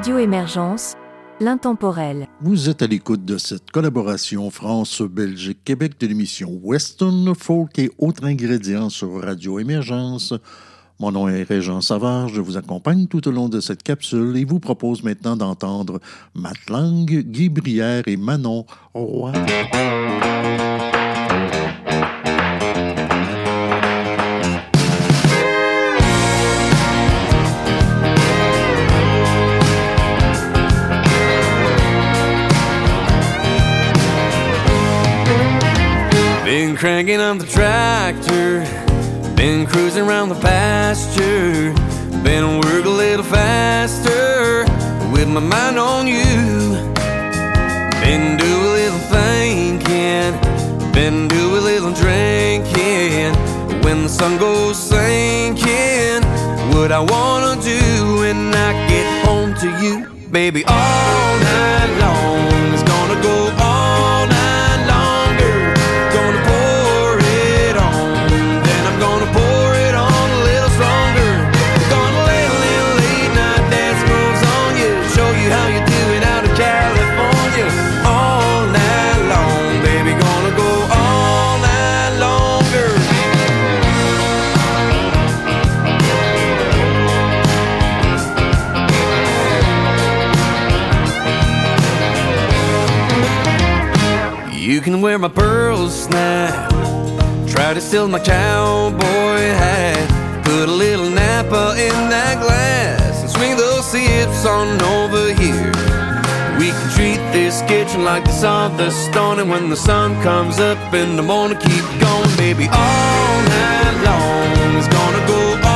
Radio 0.04 0.18
Émergence, 0.18 0.92
l'intemporel. 1.40 2.26
Vous 2.42 2.68
êtes 2.68 2.82
à 2.82 2.86
l'écoute 2.86 3.24
de 3.24 3.38
cette 3.38 3.70
collaboration 3.70 4.50
France-Belgique-Québec 4.50 5.94
de 5.98 6.06
l'émission 6.06 6.60
Western 6.62 7.34
Folk 7.34 7.78
et 7.78 7.90
autres 7.96 8.26
ingrédients 8.26 8.90
sur 8.90 9.22
Radio 9.22 9.58
Émergence. 9.58 10.34
Mon 11.00 11.10
nom 11.10 11.26
est 11.26 11.44
Régent 11.44 11.80
Savard, 11.80 12.28
je 12.28 12.42
vous 12.42 12.58
accompagne 12.58 13.06
tout 13.06 13.26
au 13.26 13.30
long 13.30 13.48
de 13.48 13.60
cette 13.60 13.82
capsule 13.82 14.36
et 14.36 14.44
vous 14.44 14.60
propose 14.60 15.02
maintenant 15.02 15.36
d'entendre 15.36 16.00
Matt 16.34 16.68
Lang, 16.68 17.06
Guy 17.06 17.48
Brière 17.48 18.02
et 18.06 18.18
Manon 18.18 18.66
Roy. 18.92 19.32
Been 36.74 36.80
cranking 36.80 37.20
on 37.20 37.38
the 37.38 37.46
tractor, 37.46 38.64
been 39.36 39.64
cruising 39.64 40.08
around 40.08 40.30
the 40.30 40.34
pasture, 40.34 41.72
been 42.24 42.58
work 42.58 42.84
a 42.84 42.88
little 42.88 43.24
faster 43.24 44.64
with 45.12 45.28
my 45.28 45.38
mind 45.38 45.78
on 45.78 46.08
you. 46.08 46.74
Been 48.02 48.36
do 48.36 48.44
a 48.44 48.72
little 48.80 48.98
thinking, 48.98 50.32
been 50.92 51.28
do 51.28 51.56
a 51.56 51.60
little 51.60 51.92
drinking. 51.92 53.34
When 53.84 54.02
the 54.02 54.08
sun 54.08 54.36
goes 54.36 54.76
sinking, 54.76 56.24
what 56.74 56.90
I 56.90 56.98
wanna 56.98 57.54
do 57.62 58.16
when 58.18 58.52
I 58.52 58.72
get 58.88 59.24
home 59.24 59.54
to 59.60 59.68
you, 59.80 60.08
baby, 60.32 60.64
all 60.64 61.38
night 61.38 61.98
long. 62.00 62.83
Wear 95.04 95.18
my 95.18 95.28
pearl 95.28 95.90
snap. 95.90 96.70
Try 97.46 97.74
to 97.74 97.80
steal 97.82 98.08
my 98.08 98.20
cowboy 98.20 99.42
hat. 99.52 100.42
Put 100.46 100.66
a 100.66 100.72
little 100.72 101.10
Napa 101.10 101.72
in 101.76 102.08
that 102.08 102.40
glass 102.40 103.20
and 103.20 103.28
swing 103.28 103.54
those 103.54 103.84
sips 103.84 104.46
on 104.46 104.80
over 104.80 105.34
here. 105.34 105.72
We 106.58 106.70
can 106.70 106.88
treat 106.96 107.20
this 107.36 107.60
kitchen 107.68 108.02
like 108.02 108.24
the 108.24 108.32
sun, 108.32 108.78
the 108.78 108.90
stone, 108.90 109.40
and 109.40 109.50
when 109.50 109.68
the 109.68 109.76
sun 109.76 110.14
comes 110.22 110.58
up 110.58 110.78
in 110.94 111.16
the 111.16 111.22
morning, 111.22 111.58
keep 111.58 111.84
going, 112.00 112.36
baby. 112.38 112.66
All 112.72 113.36
night 113.44 113.96
long 114.08 114.76
is 114.80 114.88
gonna 114.88 115.26
go 115.26 115.68
all 115.68 115.73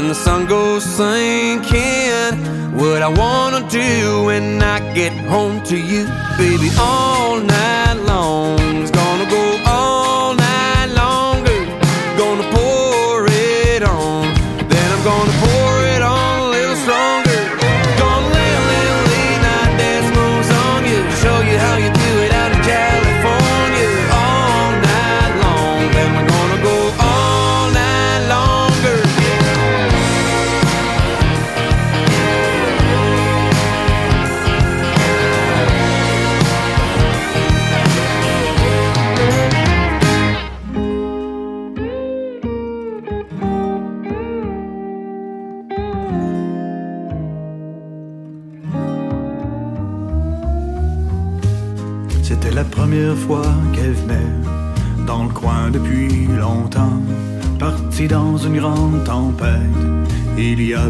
when 0.00 0.08
the 0.08 0.14
sun 0.14 0.46
goes 0.46 0.82
sinking, 0.82 2.32
what 2.74 3.02
I 3.02 3.08
wanna 3.08 3.68
do 3.68 4.24
when 4.24 4.62
I 4.62 4.78
get 4.94 5.12
home 5.28 5.62
to 5.64 5.76
you, 5.76 6.06
baby, 6.38 6.70
all 6.78 7.38
night 7.38 7.89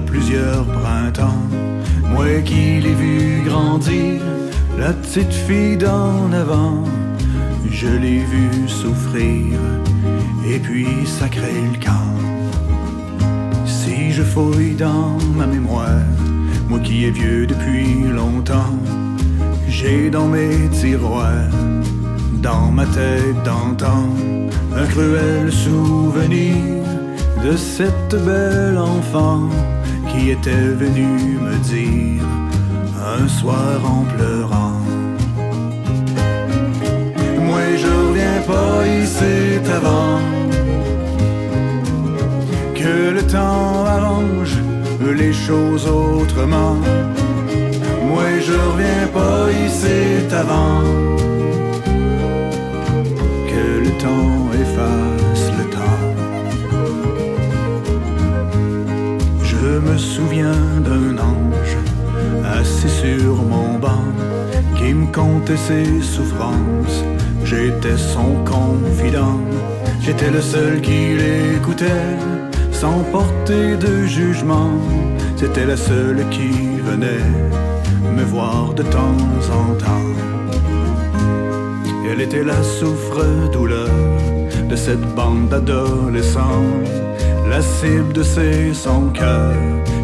plusieurs 0.07 0.65
printemps, 0.65 1.43
moi 2.13 2.41
qui 2.45 2.81
l'ai 2.81 2.95
vue 2.95 3.43
grandir, 3.45 4.21
la 4.79 4.93
petite 4.93 5.33
fille 5.33 5.77
d'en 5.77 6.33
avant, 6.33 6.85
je 7.71 7.89
l'ai 7.89 8.25
vue 8.25 8.69
souffrir, 8.69 9.59
et 10.47 10.59
puis 10.59 11.07
sacrer 11.07 11.61
le 11.73 11.79
camp. 11.85 12.11
Si 13.67 14.13
je 14.13 14.23
fouille 14.23 14.75
dans 14.75 15.17
ma 15.37 15.47
mémoire, 15.47 16.07
moi 16.69 16.79
qui 16.81 17.05
est 17.07 17.11
vieux 17.11 17.47
depuis 17.47 18.05
longtemps, 18.11 18.79
j'ai 19.69 20.11
dans 20.11 20.29
mes 20.29 20.69
tiroirs, 20.73 21.55
dans 22.43 22.71
ma 22.71 22.87
tête 22.87 23.43
d'antan, 23.45 24.09
un 24.77 24.87
cruel 24.87 25.51
souvenir 25.51 26.55
de 27.45 27.57
cette 27.57 28.17
belle 28.25 28.79
enfant 28.79 29.49
qui 30.21 30.31
était 30.31 30.69
venue 30.83 31.39
me 31.47 31.57
dire 31.75 32.25
un 33.17 33.27
soir 33.29 33.79
en 33.85 34.03
pleurant. 34.13 34.81
Moi 37.47 37.65
je 37.83 37.91
reviens 38.03 38.41
pas 38.53 38.87
ici 39.03 39.35
avant 39.79 40.19
que 42.75 42.95
le 43.17 43.23
temps 43.23 43.85
arrange 43.97 44.57
les 45.21 45.33
choses 45.33 45.87
autrement. 45.87 46.77
Moi 48.11 48.31
je 48.47 48.55
reviens 48.69 49.07
pas 49.19 49.43
ici 49.67 50.01
avant 50.43 50.83
que 53.51 53.65
le 53.85 53.91
temps 54.05 54.37
efface 54.65 55.10
d'un 60.81 61.19
ange 61.19 61.77
assis 62.59 62.89
sur 62.89 63.35
mon 63.43 63.79
banc 63.79 64.05
qui 64.77 64.95
me 64.95 65.07
contait 65.13 65.57
ses 65.57 66.01
souffrances. 66.01 67.05
J'étais 67.45 67.97
son 67.97 68.45
confident, 68.45 69.41
j'étais 70.01 70.31
le 70.31 70.41
seul 70.41 70.81
qui 70.81 71.17
l'écoutait 71.17 72.07
sans 72.73 73.01
porter 73.13 73.77
de 73.77 74.07
jugement. 74.07 74.73
C'était 75.37 75.67
la 75.67 75.77
seule 75.77 76.29
qui 76.31 76.51
venait 76.89 77.27
me 78.17 78.25
voir 78.25 78.75
de 78.75 78.83
temps 78.83 79.23
en 79.61 79.75
temps. 79.75 80.11
Elle 82.11 82.21
était 82.21 82.45
la 82.45 82.63
souffre-douleur 82.63 83.89
de 84.69 84.77
cette 84.77 85.15
bande 85.15 85.49
d'adolescents, 85.49 86.67
la 87.49 87.63
cible 87.63 88.13
de 88.13 88.23
ses 88.23 88.75
son 88.75 89.09
cœur 89.11 89.55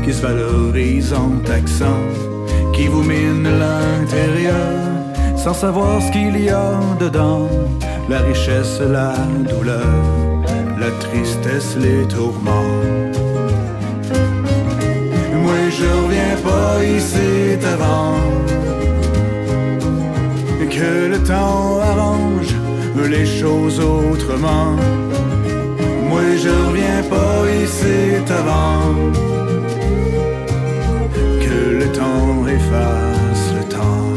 qui 0.06 0.14
se 0.14 0.22
valorise 0.22 1.12
en 1.12 1.30
taxant, 1.44 2.04
qui 2.72 2.86
vous 2.86 3.02
mine 3.02 3.42
l'intérieur 3.42 4.54
sans 5.36 5.52
savoir 5.52 6.00
ce 6.00 6.12
qu'il 6.12 6.40
y 6.40 6.48
a 6.48 6.78
dedans, 7.00 7.48
la 8.08 8.20
richesse, 8.20 8.80
la 8.80 9.14
douleur, 9.50 9.94
la 10.78 10.90
tristesse, 11.00 11.76
les 11.76 12.06
tourments. 12.06 12.74
Moi 15.44 15.60
je 15.76 15.88
reviens 16.00 16.36
pas 16.50 16.84
ici 16.84 17.58
avant 17.74 18.14
que 20.70 21.08
le 21.12 21.18
temps 21.24 21.80
arrange 21.80 22.54
les 23.10 23.26
choses 23.26 23.80
autrement. 23.80 24.70
Moi 26.08 26.26
je 26.42 26.50
reviens 26.68 27.02
pas 27.10 27.38
ici 27.64 27.98
avant 28.30 29.26
efface 32.48 33.44
le 33.58 33.64
temps. 33.68 34.14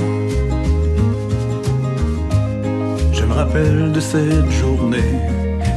Je 3.13 3.23
me 3.25 3.33
rappelle 3.33 3.91
de 3.91 3.99
cette 3.99 4.51
journée, 4.51 5.13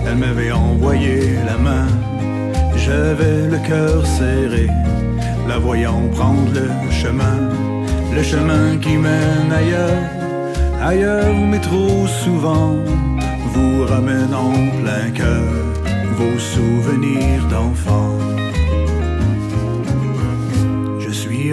elle 0.07 0.17
m'avait 0.17 0.53
envoyé 0.53 1.37
la 1.47 1.57
main. 1.57 1.89
J'avais 2.77 3.49
le 3.49 3.59
cœur 3.59 4.07
serré, 4.07 4.69
la 5.49 5.59
voyant 5.59 6.09
prendre 6.15 6.53
le 6.53 6.91
chemin, 6.91 7.39
le 8.15 8.23
chemin 8.23 8.77
qui 8.81 8.97
mène 8.97 9.53
ailleurs 9.53 10.23
ailleurs 10.83 11.35
mais 11.51 11.61
trop 11.61 12.07
souvent 12.07 12.75
vous 13.53 13.85
ramène 13.85 14.35
en 14.35 14.53
plein 14.81 15.11
cœur 15.11 15.53
vos 16.17 16.39
souvenirs 16.39 17.45
d'enfant. 17.49 18.22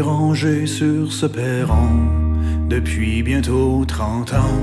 Rangé 0.01 0.65
sur 0.65 1.11
ce 1.11 1.25
perron 1.25 1.89
depuis 2.69 3.23
bientôt 3.23 3.83
30 3.87 4.33
ans. 4.33 4.59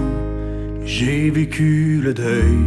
J'ai 0.84 1.30
vécu 1.30 2.00
le 2.02 2.14
deuil 2.14 2.58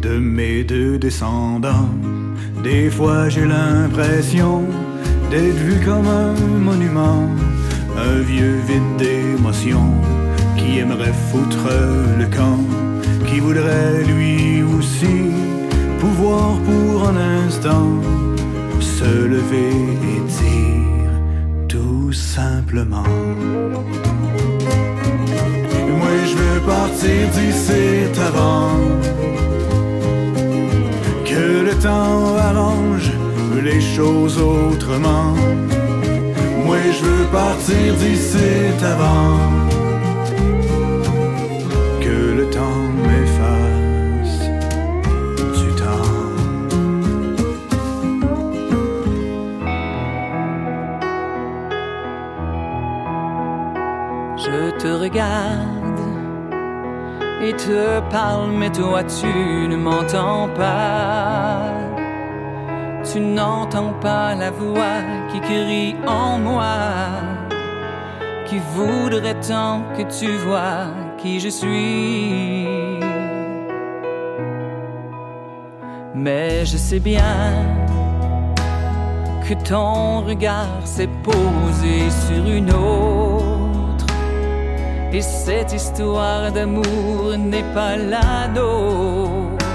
de 0.00 0.18
mes 0.18 0.64
deux 0.64 0.98
descendants. 0.98 1.90
Des 2.62 2.90
fois 2.90 3.28
j'ai 3.28 3.44
l'impression 3.44 4.62
d'être 5.30 5.56
vu 5.66 5.84
comme 5.84 6.06
un 6.06 6.34
monument, 6.58 7.28
un 7.96 8.18
vieux 8.20 8.58
vide 8.66 8.96
d'émotion 8.98 9.84
qui 10.56 10.78
aimerait 10.78 11.18
foutre 11.30 11.68
le 12.18 12.26
camp, 12.26 12.60
qui 13.26 13.40
voudrait 13.40 14.04
lui 14.04 14.62
aussi 14.62 15.30
pouvoir 16.00 16.58
pour 16.60 17.08
un 17.08 17.16
instant 17.46 17.88
se 18.80 19.26
lever 19.26 20.21
simplement. 22.12 23.10
Moi 25.98 26.14
je 26.28 26.34
veux 26.36 26.60
partir 26.66 27.28
d'ici 27.36 27.84
avant 28.28 28.78
que 31.24 31.44
le 31.68 31.74
temps 31.82 32.36
arrange 32.36 33.10
les 33.62 33.80
choses 33.80 34.38
autrement. 34.38 35.34
Moi 36.64 36.78
je 36.96 37.04
veux 37.04 37.26
partir 37.26 37.94
d'ici 37.94 38.52
avant 38.82 39.81
et 57.42 57.52
te 57.54 58.00
parle, 58.10 58.50
mais 58.52 58.70
toi 58.70 59.02
tu 59.04 59.68
ne 59.68 59.76
m'entends 59.76 60.48
pas. 60.54 61.72
Tu 63.10 63.18
n'entends 63.20 63.94
pas 64.00 64.34
la 64.34 64.50
voix 64.50 65.00
qui 65.30 65.40
crie 65.40 65.96
en 66.06 66.38
moi, 66.38 66.76
qui 68.46 68.58
voudrait 68.74 69.40
tant 69.40 69.82
que 69.96 70.02
tu 70.18 70.30
vois 70.46 70.86
qui 71.18 71.40
je 71.40 71.48
suis. 71.48 73.00
Mais 76.14 76.64
je 76.64 76.76
sais 76.76 77.00
bien 77.00 77.56
que 79.48 79.54
ton 79.68 80.20
regard 80.20 80.80
s'est 80.84 81.10
posé 81.24 82.08
sur 82.10 82.46
une 82.46 82.70
autre. 82.70 83.61
Et 85.14 85.20
cette 85.20 85.74
histoire 85.74 86.50
d'amour 86.50 87.36
n'est 87.36 87.70
pas 87.74 87.96
la 87.96 88.48
nôtre. 88.48 89.66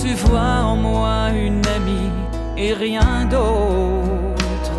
Tu 0.00 0.14
vois 0.14 0.62
en 0.64 0.76
moi 0.76 1.28
une 1.34 1.60
amie 1.66 2.10
et 2.56 2.72
rien 2.72 3.26
d'autre. 3.26 4.72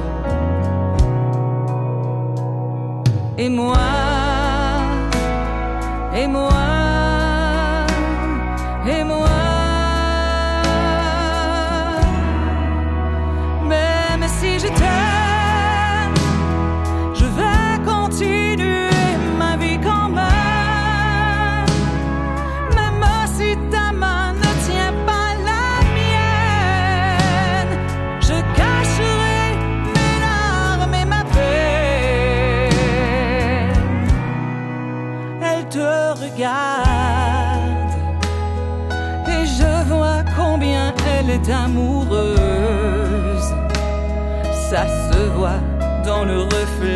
Et 3.38 3.50
moi, 3.50 3.78
et 6.16 6.28
moi, 6.28 6.71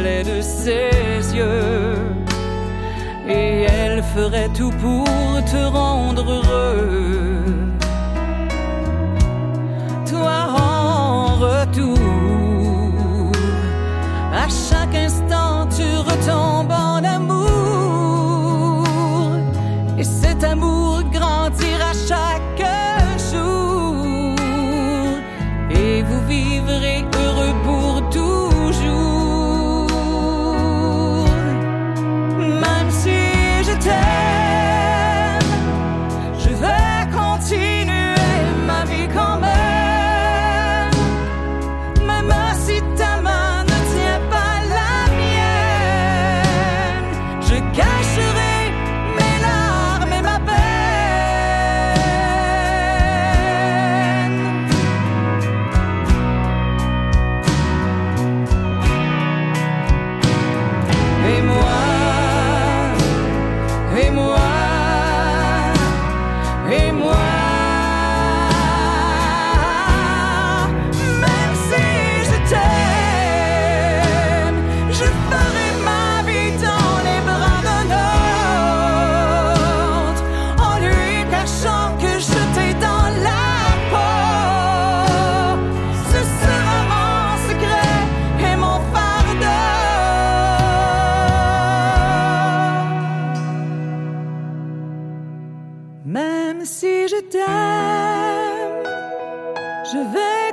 de 0.05 0.41
ses 0.41 1.35
yeux. 1.35 1.97
Et 3.27 3.63
elle 3.63 4.03
ferait 4.03 4.49
tout 4.49 4.71
pour 4.81 5.05
te 5.51 5.61
rendre 5.65 6.23
heureux. 6.23 7.41
Toi 10.09 10.37
en 10.57 11.35
retour, 11.47 12.04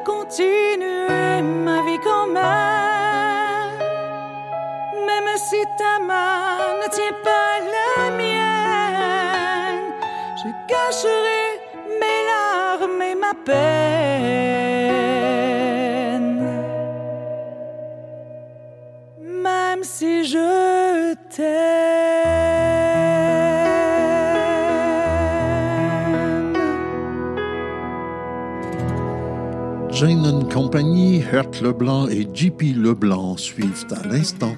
continuer 0.01 1.43
ma 1.43 1.83
vie 1.83 1.99
quand 2.03 2.27
même. 2.27 2.43
Même 5.07 5.37
si 5.37 5.61
ta 5.79 5.99
main 6.05 6.75
ne 6.83 6.89
tient 6.91 7.19
pas 7.23 7.59
la 7.75 8.11
mienne, 8.17 9.93
je 10.37 10.49
cacherai 10.69 11.61
mes 12.01 12.21
larmes 12.31 13.03
et 13.03 13.15
ma 13.15 13.35
peine. 13.35 14.42
Jane 30.03 30.27
and 30.27 30.51
Company, 30.51 31.21
Hert 31.21 31.61
Leblanc 31.63 32.09
et 32.09 32.27
JP 32.35 32.75
Leblanc 32.75 33.37
suivent 33.37 33.87
à 33.93 34.05
l'instant. 34.09 34.57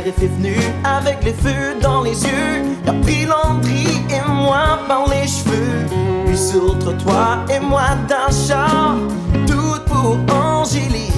Le 0.00 0.04
shérif 0.04 0.22
est 0.22 0.28
venu 0.28 0.56
avec 0.82 1.22
les 1.24 1.32
feux 1.32 1.78
dans 1.82 2.02
les 2.02 2.22
yeux. 2.24 2.64
Il 2.82 2.88
a 2.88 2.92
pris 3.02 3.26
Landry 3.26 3.86
et 4.08 4.30
moi 4.30 4.78
par 4.88 5.06
les 5.08 5.26
cheveux. 5.26 5.84
Lui 6.26 6.38
sur 6.38 6.72
le 6.72 6.78
trottoir 6.78 7.44
et 7.50 7.60
moi 7.60 7.82
dans 8.08 8.28
le 8.28 8.48
char. 8.48 8.94
Tout 9.46 9.78
pour 9.86 10.16
Angélie. 10.34 11.12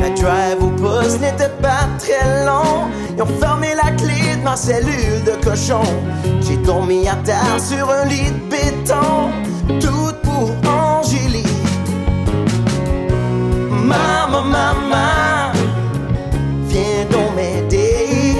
La 0.00 0.10
drive 0.10 0.62
au 0.62 0.68
poste 0.68 1.20
n'était 1.20 1.48
pas 1.62 1.88
très 1.98 2.44
long. 2.44 2.88
Ils 3.16 3.22
ont 3.22 3.40
fermé 3.40 3.68
la 3.74 3.92
clé 3.92 4.36
de 4.36 4.42
ma 4.44 4.56
cellule 4.56 5.24
de 5.24 5.42
cochon. 5.42 5.82
J'ai 6.42 6.56
dormi 6.58 7.08
à 7.08 7.14
terre 7.24 7.58
sur 7.58 7.90
un 7.90 8.04
lit 8.04 8.30
de 8.30 8.50
béton. 8.50 9.30
Tout 9.80 10.12
pour 10.22 10.50
Angélie. 10.70 11.44
Maman, 13.70 14.42
maman, 14.44 15.27
viens 16.68 17.04
donc 17.10 17.34
m'aider. 17.34 18.36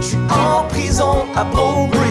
Je 0.00 0.06
suis 0.06 0.18
en 0.30 0.64
prison 0.68 1.24
à 1.34 1.44
Bridge, 1.44 2.05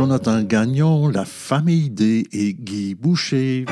Jonathan 0.00 0.40
Gagnon, 0.40 1.08
La 1.08 1.26
Famille 1.26 1.90
D 1.90 2.26
et 2.32 2.54
Guy 2.54 2.94
Boucher. 2.94 3.66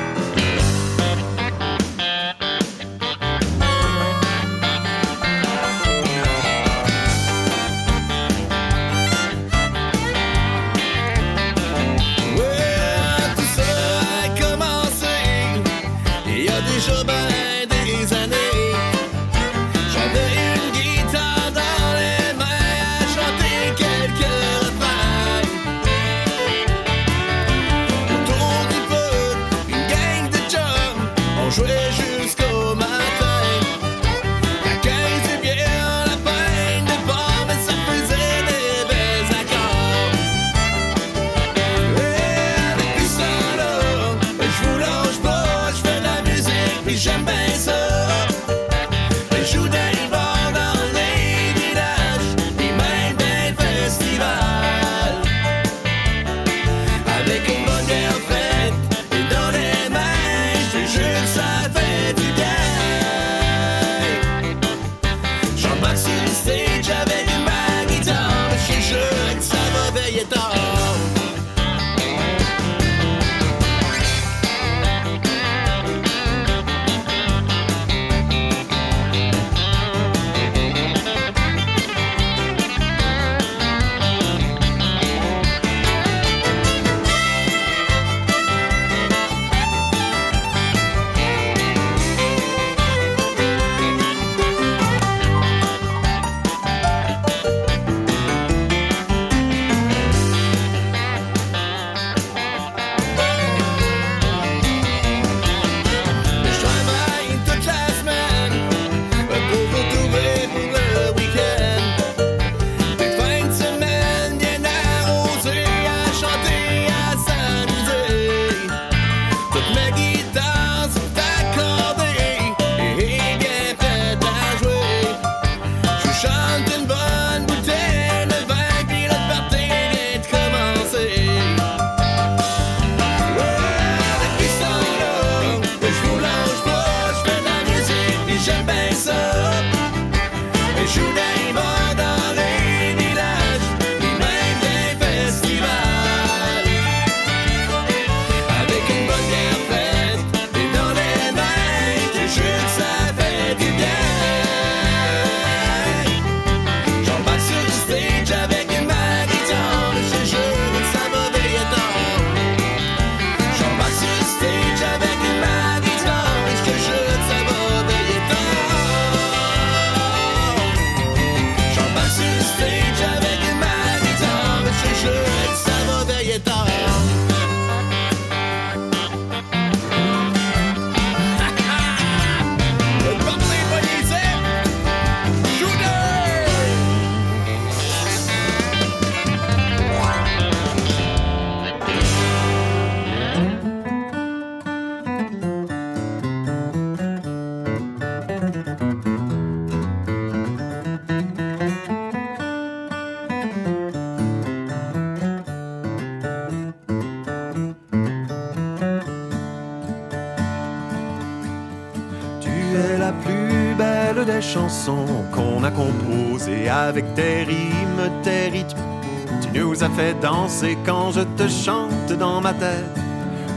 As 219.81 219.89
fait 219.91 220.13
danser 220.19 220.77
quand 220.85 221.11
je 221.11 221.21
te 221.21 221.47
chante 221.47 222.11
dans 222.19 222.41
ma 222.41 222.51
tête. 222.51 222.97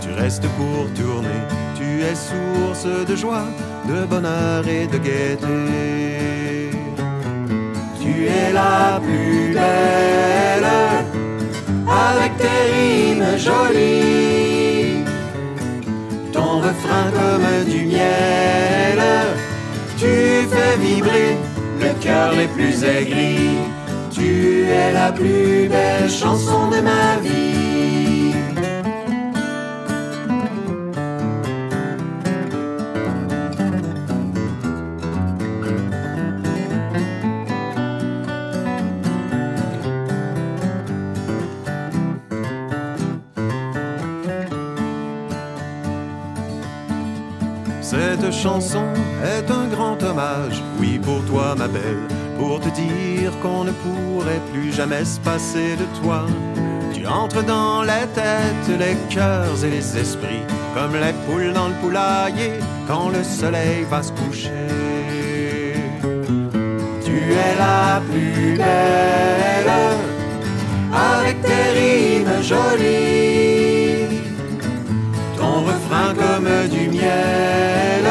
Tu 0.01 0.13
restes 0.13 0.47
pour 0.57 0.87
tourner, 0.95 1.41
tu 1.75 2.01
es 2.01 2.15
source 2.15 2.87
de 3.09 3.17
joie, 3.17 3.47
de 3.89 4.05
bonheur 4.07 4.65
et 4.69 4.87
de 4.87 4.99
gaieté. 4.99 6.71
Tu 8.01 8.27
es 8.27 8.53
la 8.53 9.01
plus 9.03 9.53
belle 9.53 10.69
avec 11.89 12.37
tes 12.37 12.63
rimes 12.73 13.37
jolies. 13.37 15.03
Ton 16.33 16.61
refrain 16.61 17.11
comme 17.19 17.65
du 17.69 17.87
miel, 17.87 19.03
tu 19.99 20.47
fais 20.53 20.77
vibrer 20.79 21.37
le 21.81 21.93
cœur 22.01 22.33
les 22.33 22.47
plus 22.47 22.85
aigris. 22.85 23.72
Tu 24.23 24.67
es 24.69 24.93
la 24.93 25.11
plus 25.11 25.69
belle 25.69 26.09
chanson 26.09 26.69
de 26.71 26.81
ma 26.81 27.17
vie. 27.21 27.52
Pourrait 53.83 54.43
plus 54.53 54.73
jamais 54.73 55.05
se 55.05 55.19
passer 55.21 55.77
de 55.77 55.87
toi. 56.03 56.27
Tu 56.93 57.07
entres 57.07 57.45
dans 57.45 57.83
les 57.83 58.07
têtes, 58.15 58.79
les 58.79 58.97
cœurs 59.15 59.65
et 59.65 59.71
les 59.71 59.99
esprits, 59.99 60.45
comme 60.75 60.95
les 60.95 61.15
poules 61.27 61.53
dans 61.53 61.69
le 61.69 61.75
poulailler 61.75 62.53
quand 62.87 63.09
le 63.09 63.23
soleil 63.23 63.85
va 63.91 64.03
se 64.03 64.13
coucher. 64.13 64.51
Tu 67.05 67.17
es 67.45 67.55
la 67.59 68.01
plus 68.11 68.57
belle, 68.57 69.73
avec 70.93 71.41
tes 71.43 71.71
rimes 71.79 72.43
jolies 72.43 73.43
ton 75.43 75.63
refrain 75.63 76.15
comme 76.15 76.69
du 76.69 76.89
miel. 76.89 78.07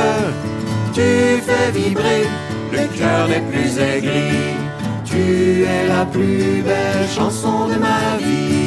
Tu 0.93 1.41
fais 1.47 1.72
vibrer 1.72 2.24
le 2.72 2.97
cœur 2.97 3.28
les 3.28 3.41
plus 3.49 3.80
aigris. 3.80 4.61
Tu 5.22 5.63
es 5.65 5.88
la 5.88 6.05
plus 6.05 6.63
belle 6.63 7.07
chanson 7.15 7.67
de 7.67 7.76
ma 7.76 8.17
vie. 8.17 8.61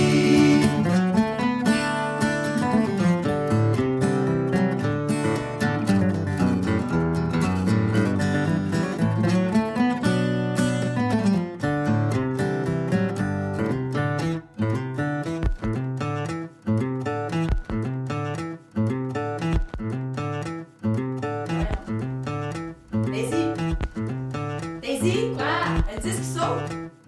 Quoi? 26.05 26.11
Un 26.11 26.17
disque 26.17 26.25
saute? 26.25 27.04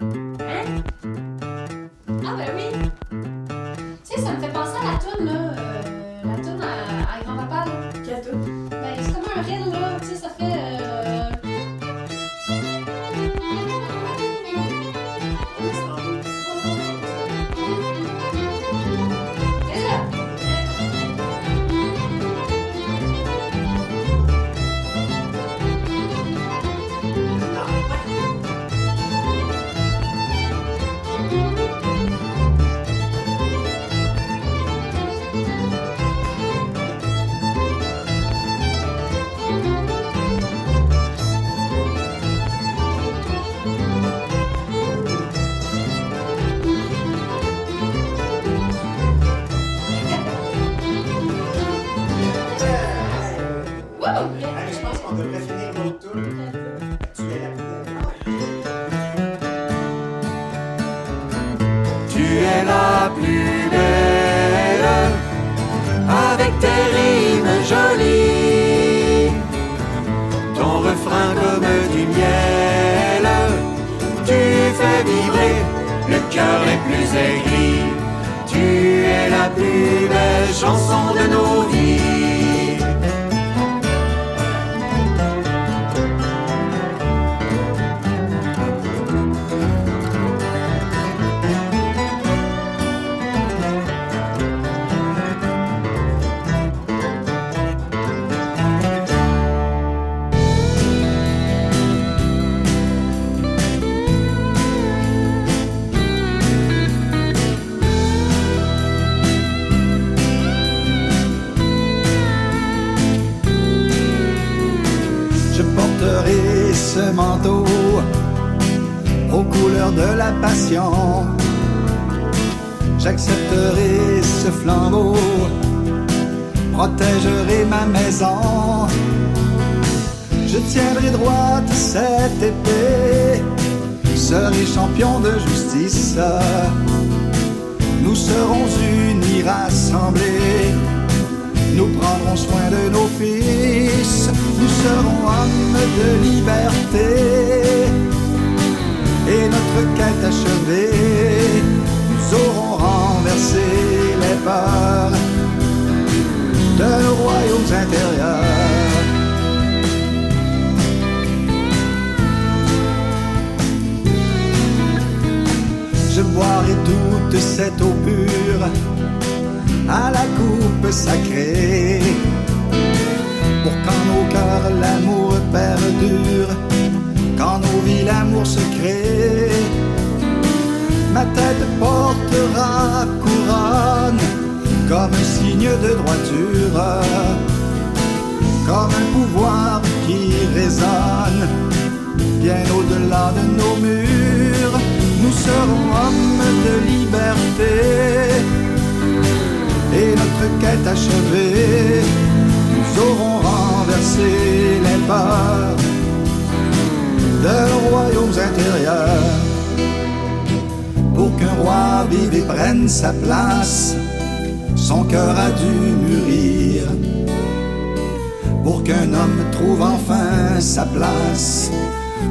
Qu'un 218.87 219.12
homme 219.14 219.51
trouve 219.51 219.82
enfin 219.82 220.61
sa 220.61 220.87
place, 220.87 221.72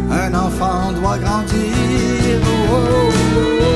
un 0.10 0.34
enfant 0.34 0.94
doit 0.94 1.18
grandir. 1.18 2.40
Oh, 2.46 2.78
oh, 2.80 3.10
oh. 3.42 3.75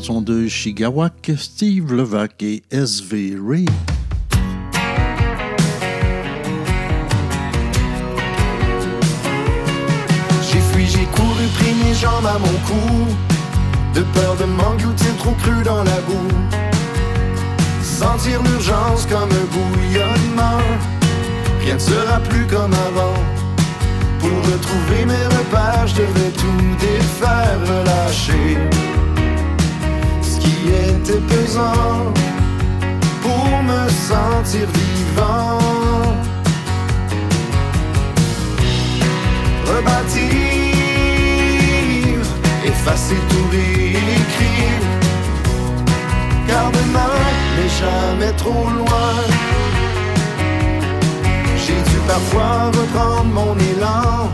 Sont 0.00 0.22
de 0.22 0.48
Shigawak, 0.48 1.32
Steve 1.36 1.92
Levac 1.92 2.42
et 2.42 2.62
S.V. 2.70 3.36
Ray. 3.46 3.66
J'ai 10.42 10.60
fui, 10.72 10.86
j'ai 10.86 11.04
couru, 11.04 11.46
pris 11.54 11.74
mes 11.84 11.94
jambes 11.94 12.26
à 12.26 12.38
mon 12.38 12.58
cou. 12.66 13.06
De 13.94 14.00
peur 14.14 14.36
de 14.36 14.44
m'engloutir 14.44 15.16
trop 15.18 15.32
cru 15.32 15.62
dans 15.64 15.84
la 15.84 16.00
boue. 16.02 16.28
Sentir 17.82 18.42
l'urgence 18.42 19.06
comme 19.06 19.28
un 19.30 19.46
bouillonnement. 19.52 20.62
Rien 21.62 21.74
ne 21.74 21.78
sera 21.78 22.20
plus 22.20 22.46
comme 22.46 22.72
avant. 22.72 23.14
Pour 24.20 24.30
retrouver 24.30 25.04
mes 25.04 25.26
repères, 25.36 25.86
je 25.86 25.96
devais 25.96 26.30
tout 26.30 26.76
défaire, 26.80 27.58
relâcher. 27.60 28.89
Qui 30.40 30.56
était 30.88 31.22
pesant. 31.32 32.12
Pour 33.22 33.62
me 33.62 33.88
sentir 33.88 34.66
vivant. 34.74 35.60
rebâtir, 39.80 40.30
effacer 42.64 43.20
tout 43.28 43.46
réécrire. 43.50 44.82
Car 46.46 46.70
demain 46.70 47.16
n'est 47.56 47.74
jamais 47.84 48.32
trop 48.36 48.68
loin. 48.80 49.12
J'ai 51.56 51.80
dû 51.90 51.98
parfois 52.06 52.70
reprendre 52.78 53.30
mon 53.32 53.54
élan. 53.72 54.30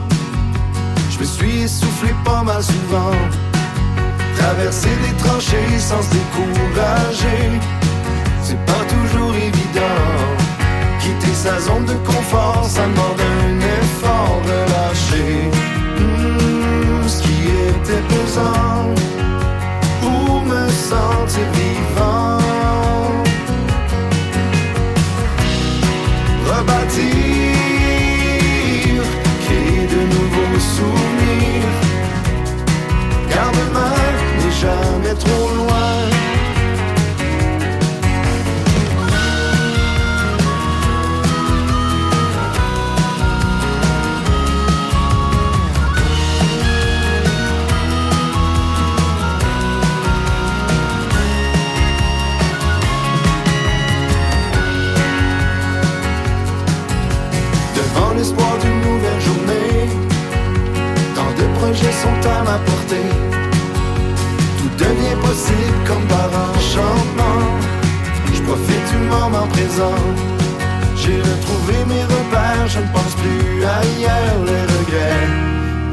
Je 1.10 1.18
me 1.20 1.24
suis 1.24 1.62
essoufflé 1.62 2.10
pas 2.24 2.42
mal 2.42 2.62
souvent. 2.62 3.12
Traverser 4.38 4.96
des 5.04 5.16
tranchées 5.22 5.78
sans 5.78 6.02
se 6.02 6.10
décourager, 6.10 7.60
c'est 8.42 8.62
pas 8.66 8.84
toujours 8.94 9.34
évident. 9.34 10.04
Quitter 11.00 11.34
sa 11.34 11.60
zone 11.60 11.84
de 11.84 11.94
confort, 12.06 12.64
ça 12.68 12.82
demande 12.82 13.20
un 13.20 13.58
effort 13.80 14.40
relâché. 14.44 15.50
Hmm, 15.98 17.08
ce 17.08 17.22
qui 17.22 17.38
était 17.68 18.04
pesant 18.08 18.94
pour 20.00 20.42
me 20.42 20.68
sentir 20.68 21.46
vivant? 21.52 22.46
Jamais 34.60 35.14
trop 35.14 35.48
loin. 35.54 35.92
Devant 57.76 58.14
l'espoir 58.16 58.56
d'une 58.62 58.80
nouvelle 58.80 59.20
journée, 59.20 59.88
tant 61.14 61.30
de 61.38 61.58
projets 61.58 61.92
sont 61.92 62.28
à 62.30 62.42
ma 62.42 62.58
portée. 62.58 63.25
Devient 64.78 65.16
possible 65.20 65.78
comme 65.86 66.06
par 66.06 66.28
enchantement. 66.50 67.40
Je 68.34 68.42
profite 68.42 68.84
du 68.90 68.98
moment 69.08 69.46
présent. 69.48 70.00
J'ai 70.96 71.20
retrouvé 71.20 71.74
mes 71.88 72.04
repères, 72.04 72.66
je 72.68 72.80
ne 72.80 72.88
pense 72.92 73.14
plus 73.14 73.64
ailleurs. 73.64 74.38
Les 74.50 74.62
regrets, 74.74 75.28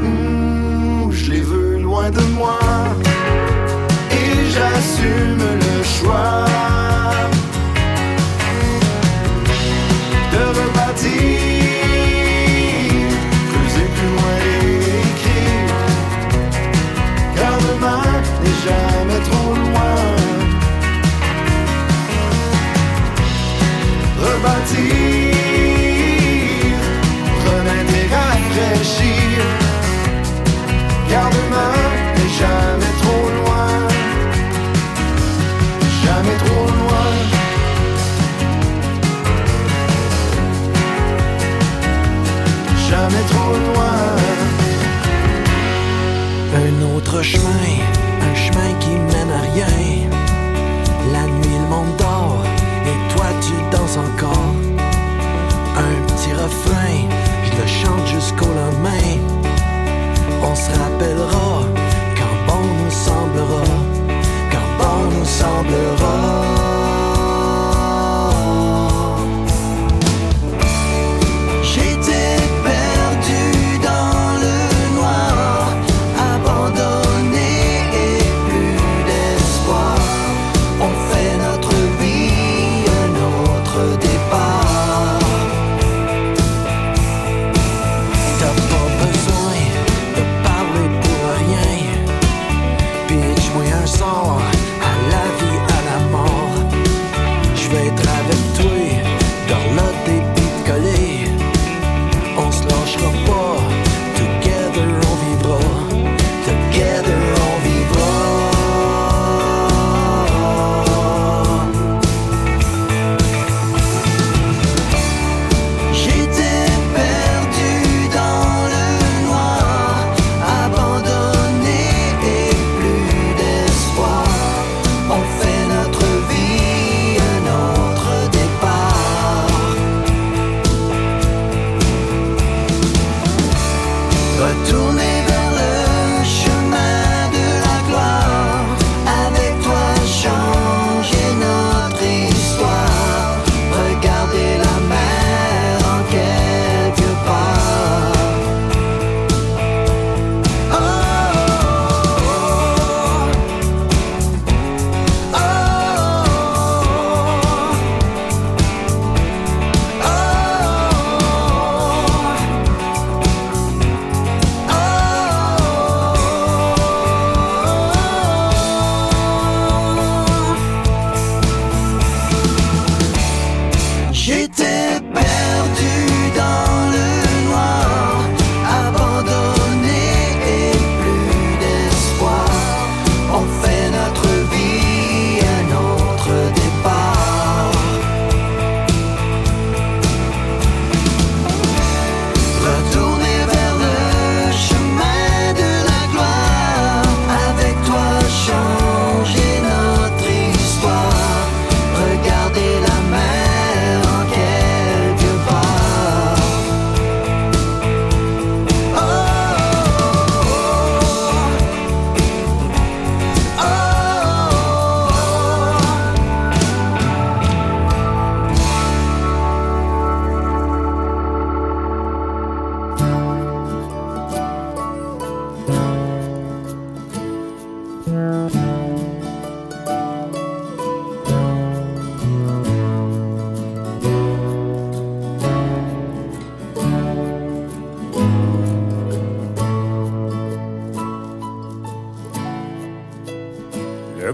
hmm, 0.01 1.11
je 1.11 1.31
les 1.31 1.41
veux 1.41 1.77
loin 1.80 2.10
de 2.10 2.22
moi. 2.38 2.60
Et 4.11 4.49
j'assume 4.53 5.43
le 5.65 5.84
choix 5.84 6.45
de 10.34 10.43
rebâtir, 10.60 11.82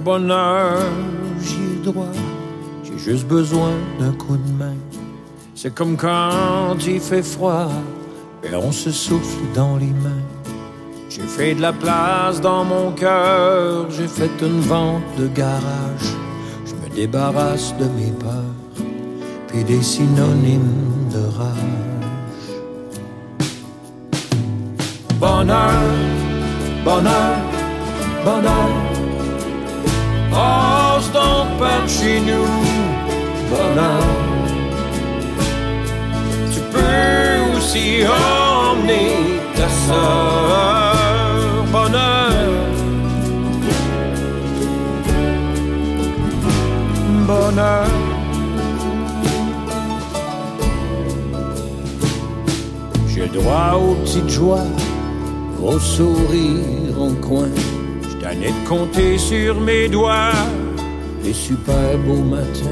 Bonheur, 0.03 0.80
j'y 1.41 1.55
ai 1.55 1.84
droit. 1.84 2.11
J'ai 2.84 2.97
juste 2.97 3.27
besoin 3.27 3.71
d'un 3.99 4.11
coup 4.13 4.38
de 4.38 4.51
main. 4.57 4.76
C'est 5.55 5.73
comme 5.73 5.97
quand 5.97 6.77
il 6.88 6.99
fait 7.01 7.21
froid 7.21 7.69
et 8.43 8.55
on 8.55 8.71
se 8.71 8.91
souffle 8.91 9.43
dans 9.53 9.76
les 9.77 9.88
mains. 9.88 10.26
J'ai 11.09 11.23
fait 11.23 11.55
de 11.55 11.61
la 11.61 11.73
place 11.73 12.39
dans 12.39 12.63
mon 12.63 12.91
cœur, 12.91 13.88
j'ai 13.91 14.07
fait 14.07 14.31
une 14.41 14.61
vente 14.61 15.03
de 15.17 15.27
garage. 15.27 16.13
Je 16.65 16.76
me 16.76 16.95
débarrasse 16.95 17.73
de 17.77 17.85
mes 17.85 18.11
peurs, 18.11 18.85
puis 19.47 19.63
des 19.63 19.81
synonymes 19.81 21.09
de 21.11 21.26
rage. 21.38 21.80
Bonheur, 25.19 25.73
bonheur, 26.85 27.35
bonheur. 28.23 28.88
Passe 30.31 31.11
donc 31.11 31.57
par 31.57 31.88
chez 31.88 32.19
nous, 32.19 32.47
bonheur. 33.49 34.03
Tu 36.51 36.60
peux 36.72 37.57
aussi 37.57 38.03
emmener 38.06 39.15
ta 39.56 39.69
sœur, 39.69 41.65
bonheur. 41.72 42.30
Bonheur. 47.27 47.88
J'ai 53.07 53.27
droit 53.27 53.73
aux 53.76 53.95
petites 53.95 54.30
joies, 54.30 54.68
au 55.61 55.77
sourire 55.80 56.95
en 56.99 57.14
coin. 57.15 57.49
J't'en 58.39 58.45
ai 58.45 58.51
de 58.51 58.67
compter 58.67 59.17
sur 59.17 59.59
mes 59.59 59.89
doigts 59.89 60.31
les 61.23 61.33
super 61.33 61.97
beaux 62.05 62.23
matins. 62.23 62.69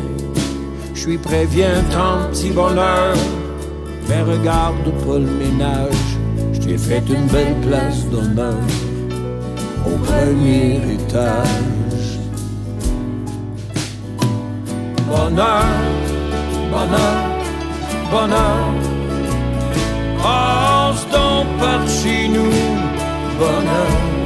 Je 0.94 1.00
suis 1.00 1.18
prêt, 1.18 1.46
viens 1.46 1.84
tant 1.92 2.30
petit 2.32 2.52
bonheur. 2.52 3.16
Mais 4.08 4.22
regarde 4.22 4.90
pas 5.06 5.20
le 5.20 5.26
ménage, 5.26 6.18
je 6.54 6.60
t'ai 6.60 6.78
fait 6.78 7.04
une 7.10 7.28
belle 7.28 7.56
place 7.68 8.06
d'honneur 8.10 8.56
au 9.86 9.98
premier 10.06 10.80
étage. 10.94 12.20
Bonheur, 15.10 15.66
bonheur, 16.72 17.20
bonheur, 18.12 18.74
passe 20.24 21.06
donc 21.12 21.48
par 21.60 21.88
chez 21.90 22.30
nous, 22.30 22.52
bonheur. 23.38 24.17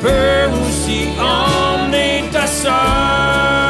Tu 0.00 0.04
peux 0.04 0.46
aussi 0.62 1.08
emmener 1.18 2.22
ta 2.30 2.46
sœur, 2.46 3.67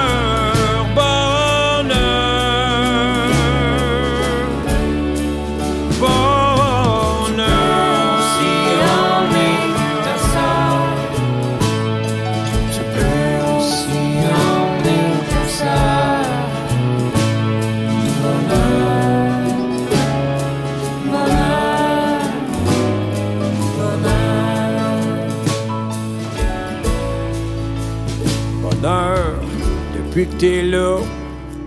depuis 30.18 30.34
que 30.34 30.40
t'es 30.40 30.62
là, 30.62 30.98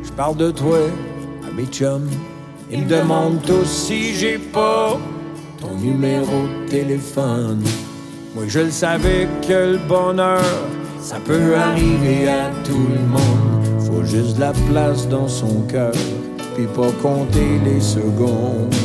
je 0.04 0.12
parle 0.12 0.36
de 0.36 0.52
toi 0.52 0.80
à 1.48 1.54
mes 1.54 1.66
chums. 1.68 2.10
Me 2.70 2.86
demandent 2.86 3.42
tous 3.46 3.66
si 3.66 4.14
j'ai 4.16 4.38
pas 4.38 4.98
ton 5.60 5.74
numéro 5.76 6.26
de 6.26 6.70
téléphone. 6.70 7.64
Moi, 8.36 8.46
je 8.48 8.60
le 8.60 8.72
savais 8.72 9.28
que 9.48 9.74
le 9.74 9.80
bonheur, 9.88 10.44
ça 11.00 11.18
peut 11.26 11.56
arriver 11.56 12.28
à 12.28 12.50
tout 12.66 12.88
le 12.94 13.00
monde. 13.08 13.86
Faut 13.86 14.04
juste 14.04 14.38
la 14.38 14.52
place 14.70 15.08
dans 15.08 15.30
son 15.30 15.62
cœur, 15.70 15.94
puis 16.56 16.66
pas 16.66 16.92
compter 17.02 17.60
les 17.64 17.80
secondes. 17.80 18.76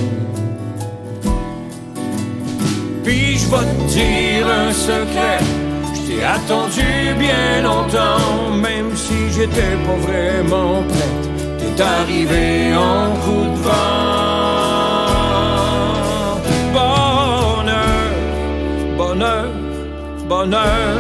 Puis 3.03 3.39
je 3.39 3.51
vais 3.51 3.57
te 3.57 3.89
dire 3.89 4.47
un 4.47 4.73
secret. 4.73 5.66
T'ai 6.07 6.23
attendu 6.23 7.15
bien 7.19 7.63
longtemps, 7.63 8.53
même 8.63 8.95
si 8.95 9.29
j'étais 9.35 9.75
pas 9.85 9.99
vraiment 10.09 10.85
prête. 10.89 11.25
T'es 11.59 11.83
arrivé 11.83 12.73
en 12.77 13.11
coup 13.23 13.47
de 13.55 13.61
vent. 13.67 14.07
Bonheur, 16.77 18.07
bonheur, 18.97 19.49
bonheur. 20.29 20.97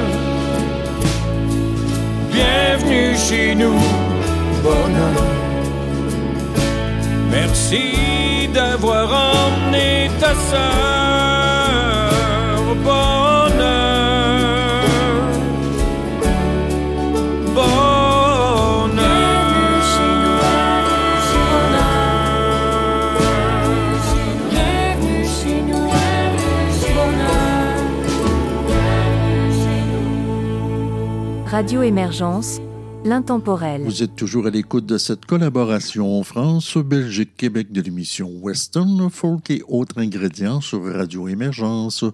Bienvenue 2.32 3.16
chez 3.16 3.54
nous, 3.54 3.80
bonheur. 4.64 5.22
Merci 7.30 8.48
d'avoir 8.52 9.06
emmené 9.12 10.10
ta 10.18 10.34
sœur, 10.50 11.25
Radio 31.56 31.80
Émergence, 31.80 32.60
l'intemporel. 33.02 33.84
Vous 33.84 34.02
êtes 34.02 34.14
toujours 34.14 34.46
à 34.46 34.50
l'écoute 34.50 34.84
de 34.84 34.98
cette 34.98 35.24
collaboration 35.24 36.22
France-Belgique-Québec 36.22 37.72
de 37.72 37.80
l'émission 37.80 38.30
Western, 38.42 39.08
Folk 39.08 39.50
et 39.50 39.62
autres 39.66 39.98
ingrédients 39.98 40.60
sur 40.60 40.84
Radio 40.84 41.28
Émergence. 41.28 42.04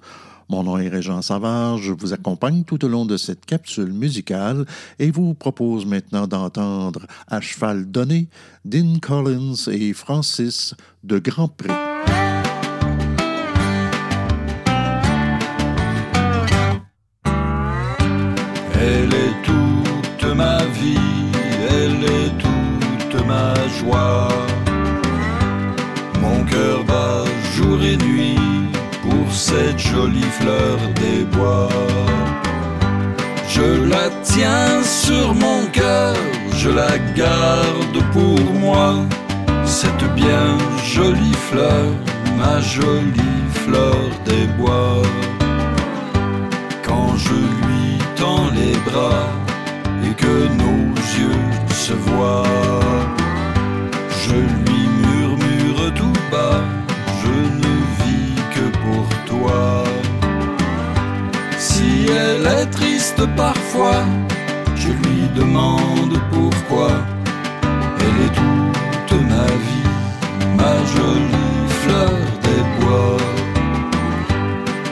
Mon 0.48 0.62
nom 0.62 0.78
est 0.78 0.88
Régent 0.88 1.22
Savard, 1.22 1.78
je 1.78 1.92
vous 1.92 2.12
accompagne 2.12 2.62
tout 2.62 2.84
au 2.84 2.88
long 2.88 3.04
de 3.04 3.16
cette 3.16 3.44
capsule 3.44 3.92
musicale 3.92 4.64
et 5.00 5.10
vous 5.10 5.34
propose 5.34 5.86
maintenant 5.86 6.28
d'entendre 6.28 7.08
À 7.26 7.40
cheval 7.40 7.90
donné, 7.90 8.28
Dean 8.64 9.00
Collins 9.02 9.68
et 9.72 9.92
Francis 9.92 10.76
de 11.02 11.18
Grand 11.18 11.48
Prix. 11.48 11.74
Cette 29.52 29.78
jolie 29.78 30.32
fleur 30.40 30.78
des 31.02 31.24
bois. 31.36 31.68
Je 33.54 33.66
la 33.92 34.06
tiens 34.22 34.82
sur 34.82 35.34
mon 35.34 35.60
cœur, 35.72 36.16
je 36.56 36.70
la 36.70 36.96
garde 37.20 37.98
pour 38.12 38.40
moi. 38.64 38.88
Cette 39.64 40.06
bien 40.14 40.48
jolie 40.94 41.38
fleur, 41.50 41.86
ma 42.38 42.60
jolie 42.60 43.42
fleur 43.64 44.00
des 44.28 44.46
bois. 44.58 45.02
Quand 46.86 47.10
je 47.26 47.38
lui 47.62 47.88
tends 48.20 48.48
les 48.58 48.76
bras 48.88 49.28
et 50.06 50.14
que 50.22 50.36
nos 50.62 50.84
yeux 51.18 51.44
se 51.84 51.94
voient, 52.08 52.80
je 54.24 54.36
lui 54.60 54.82
murmure 55.04 55.82
tout 55.98 56.18
bas, 56.32 56.62
je 57.22 57.34
ne 57.60 57.71
Si 61.58 62.06
elle 62.08 62.46
est 62.46 62.66
triste 62.70 63.22
parfois, 63.36 64.04
je 64.74 64.88
lui 64.88 65.28
demande 65.34 66.20
pourquoi. 66.32 66.90
Elle 68.00 68.18
est 68.26 68.34
toute 68.40 69.20
ma 69.32 69.48
vie, 69.66 69.90
ma 70.56 70.74
jolie 70.94 71.66
fleur 71.82 72.18
des 72.46 72.62
bois. 72.78 73.16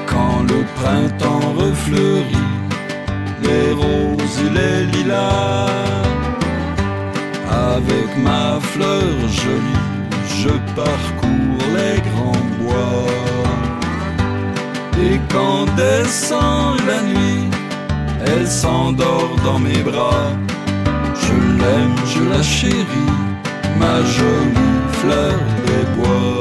Quand 0.06 0.42
le 0.52 0.60
printemps 0.78 1.52
refleurit 1.56 2.50
les 3.42 3.72
roses 3.72 4.38
et 4.46 4.50
les 4.58 4.86
lilas, 4.92 5.66
avec 7.50 8.08
ma 8.18 8.60
fleur 8.60 9.16
jolie, 9.42 9.86
je 10.42 10.52
parcours 10.74 11.64
les 11.76 12.00
grands 12.08 12.46
bois. 12.60 13.19
Et 15.02 15.18
quand 15.32 15.64
descend 15.76 16.78
la 16.86 17.00
nuit, 17.02 17.48
elle 18.26 18.46
s'endort 18.46 19.34
dans 19.44 19.58
mes 19.58 19.82
bras. 19.82 20.28
Je 21.22 21.32
l'aime, 21.58 21.96
je 22.12 22.22
la 22.32 22.42
chéris, 22.42 23.14
ma 23.78 23.96
jolie 24.16 24.80
fleur 25.00 25.38
des 25.68 25.84
bois. 25.96 26.40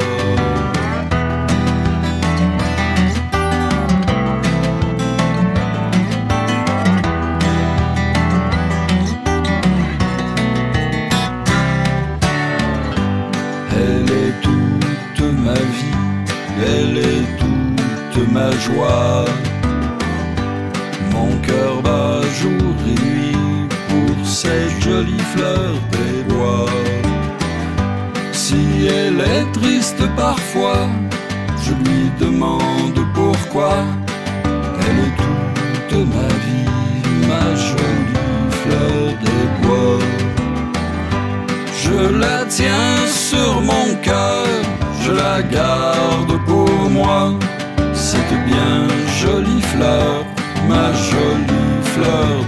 Parfois, 30.16 30.88
je 31.64 31.72
lui 31.72 32.12
demande 32.20 33.00
pourquoi. 33.14 33.74
Elle 34.82 35.00
est 35.08 35.16
toute 35.24 36.08
ma 36.16 36.30
vie, 36.46 36.70
ma 37.28 37.56
jolie 37.56 38.50
fleur 38.62 39.02
des 39.26 39.46
bois. 39.62 40.00
Je 41.84 42.18
la 42.18 42.46
tiens 42.46 42.98
sur 43.08 43.62
mon 43.62 43.96
cœur, 44.02 44.46
je 45.04 45.12
la 45.12 45.42
garde 45.42 46.34
pour 46.46 46.72
moi. 46.90 47.34
Cette 47.94 48.36
bien 48.46 48.88
jolie 49.22 49.62
fleur, 49.62 50.26
ma 50.68 50.92
jolie 50.94 51.80
fleur 51.94 52.46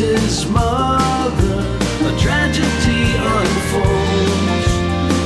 his 0.00 0.46
mother. 0.48 1.60
A 2.08 2.18
tragedy 2.18 3.16
unfolds 3.36 4.72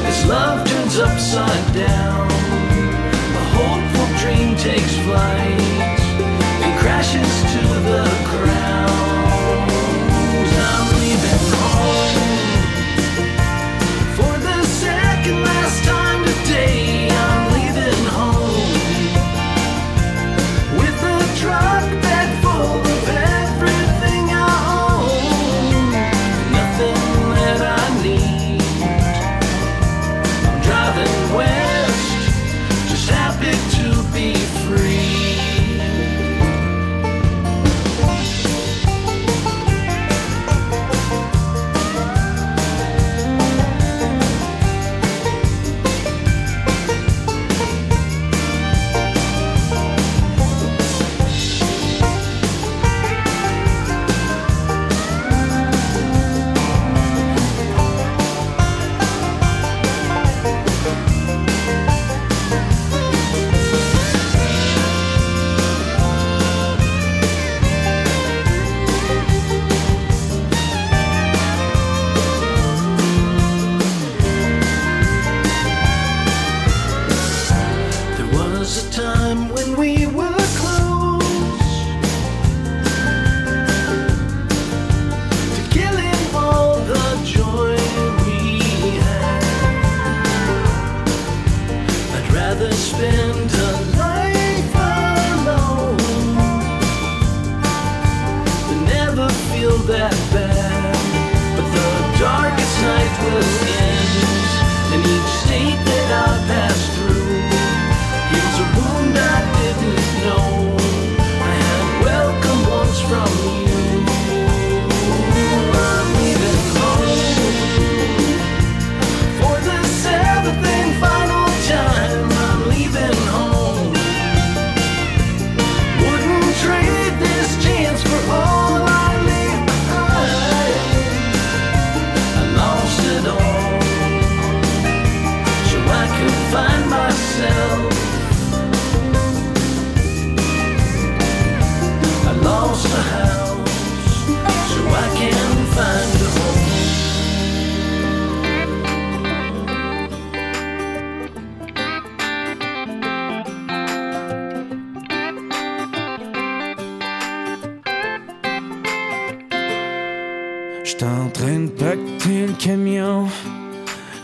as 0.04 0.26
love 0.26 0.66
turns 0.68 0.98
upside 0.98 1.74
down. 1.74 2.23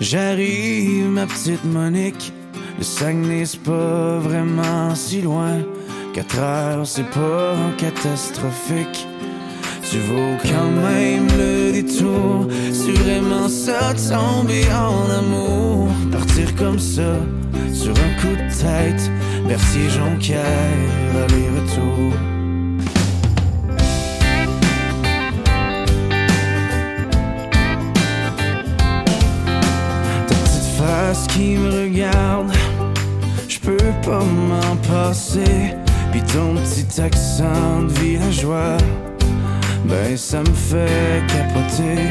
J'arrive, 0.01 1.11
ma 1.11 1.27
petite 1.27 1.63
Monique. 1.65 2.33
Le 2.79 2.85
Saguenay, 2.85 3.45
c'est 3.45 3.61
pas 3.63 4.19
vraiment 4.19 4.95
si 4.95 5.21
loin. 5.21 5.59
Quatre 6.15 6.39
heures, 6.39 6.87
c'est 6.87 7.09
pas 7.11 7.55
catastrophique. 7.77 9.07
Tu 9.91 9.99
vaux 9.99 10.37
quand 10.43 10.71
même 10.89 11.27
le 11.37 11.73
détour. 11.73 12.49
C'est 12.73 12.93
vraiment 12.93 13.49
ça, 13.49 13.93
tomber 13.93 14.65
en 14.73 15.11
amour. 15.19 15.89
Partir 16.11 16.55
comme 16.57 16.79
ça, 16.79 17.17
sur 17.75 17.93
un 17.93 18.21
coup 18.21 18.35
de 18.35 18.49
tête. 18.49 19.11
Bercier 19.47 19.91
Jonquière, 19.91 20.45
aller-retour. 21.15 22.30
Qui 31.41 31.57
me 31.57 31.71
regarde, 31.71 32.53
je 33.49 33.59
peux 33.61 33.93
pas 34.05 34.23
m'en 34.23 34.77
passer. 34.93 35.75
Puis 36.13 36.23
ton 36.23 36.55
petit 36.57 37.01
accent 37.01 37.83
de 37.83 37.93
villageois, 38.01 38.77
ben 39.85 40.17
ça 40.17 40.41
me 40.41 40.55
fait 40.71 41.23
capoter. 41.29 42.11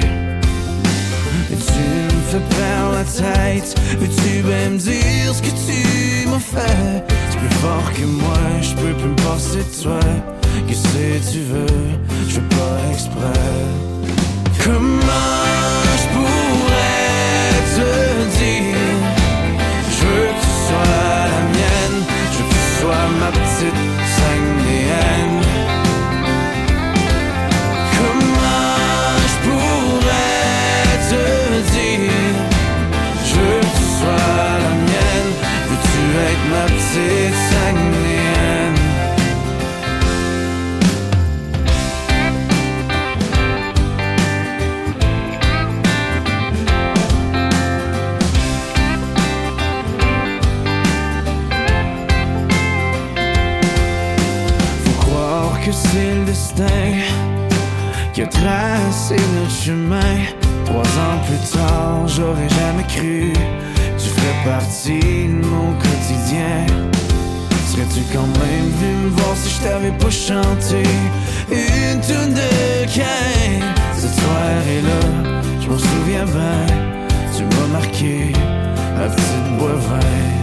Et 1.51 1.57
tu 1.69 1.85
me 2.15 2.21
fais 2.31 2.45
perdre 2.57 2.93
la 2.93 3.03
tête, 3.03 3.75
veux-tu 3.99 4.41
bien 4.43 4.69
me 4.71 4.77
dire 4.77 5.33
ce 5.33 5.41
que 5.41 5.53
tu 5.67 6.27
m'as 6.29 6.39
fait? 6.39 7.03
C'est 7.29 7.39
plus 7.39 7.55
fort 7.57 7.91
que 7.93 8.05
moi, 8.05 8.43
je 8.61 8.73
peux 8.73 8.93
plus 8.93 9.09
me 9.09 9.21
passer 9.29 9.59
de 9.59 9.83
toi. 9.83 9.99
Que 10.67 10.73
si 10.73 11.31
tu 11.31 11.39
veux, 11.51 11.77
je 12.27 12.35
fais 12.35 12.49
pas 12.57 12.93
exprès. 12.93 13.49
Comment 14.63 15.78
tracé 58.41 59.15
notre 59.35 59.51
chemin. 59.51 60.15
Trois 60.65 60.81
ans 60.81 61.19
plus 61.27 61.57
tard, 61.57 62.07
j'aurais 62.07 62.49
jamais 62.49 62.83
cru 62.83 63.33
tu 63.99 64.09
ferais 64.09 64.51
partie 64.51 65.27
de 65.27 65.45
mon 65.45 65.73
quotidien. 65.73 66.65
Serais-tu 67.67 68.01
quand 68.13 68.27
même 68.27 68.69
venu 68.79 69.05
me 69.05 69.09
voir 69.09 69.35
si 69.35 69.49
je 69.55 69.61
t'avais 69.61 69.91
pas 69.91 70.09
chanté 70.09 70.83
une 71.51 72.01
tune 72.01 72.33
de 72.33 72.85
Cain? 72.85 73.65
Cette 73.95 74.13
soirée-là, 74.13 75.41
je 75.61 75.69
m'en 75.69 75.77
souviens 75.77 76.25
bien, 76.25 76.75
tu 77.35 77.43
m'as 77.43 77.79
marqué, 77.79 78.33
la 78.97 79.07
petite 79.09 79.57
boivin. 79.57 79.99
Comment 79.99 80.38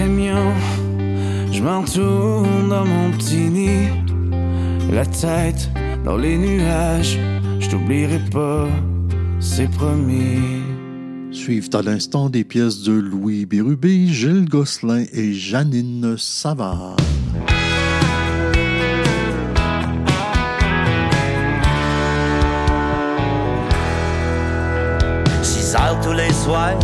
camion. 0.00 0.52
Je 1.52 1.62
m'en 1.62 1.82
retourne 1.82 2.68
dans 2.68 2.86
mon 2.86 3.10
petit 3.12 3.50
nid. 3.50 3.88
La 4.90 5.04
tête 5.04 5.70
dans 6.04 6.16
les 6.16 6.38
nuages. 6.38 7.18
Je 7.58 7.68
t'oublierai 7.68 8.20
pas, 8.32 8.66
c'est 9.40 9.70
promis. 9.70 10.62
Suivent 11.32 11.70
à 11.74 11.82
l'instant 11.82 12.30
des 12.30 12.44
pièces 12.44 12.82
de 12.82 12.92
Louis 12.92 13.44
Bérubé, 13.44 14.06
Gilles 14.06 14.48
Gosselin 14.48 15.04
et 15.12 15.32
Janine 15.34 16.16
Savard. 16.16 16.96
6 25.42 25.74
heures 25.76 26.00
tous 26.02 26.12
les 26.12 26.32
soirs, 26.32 26.78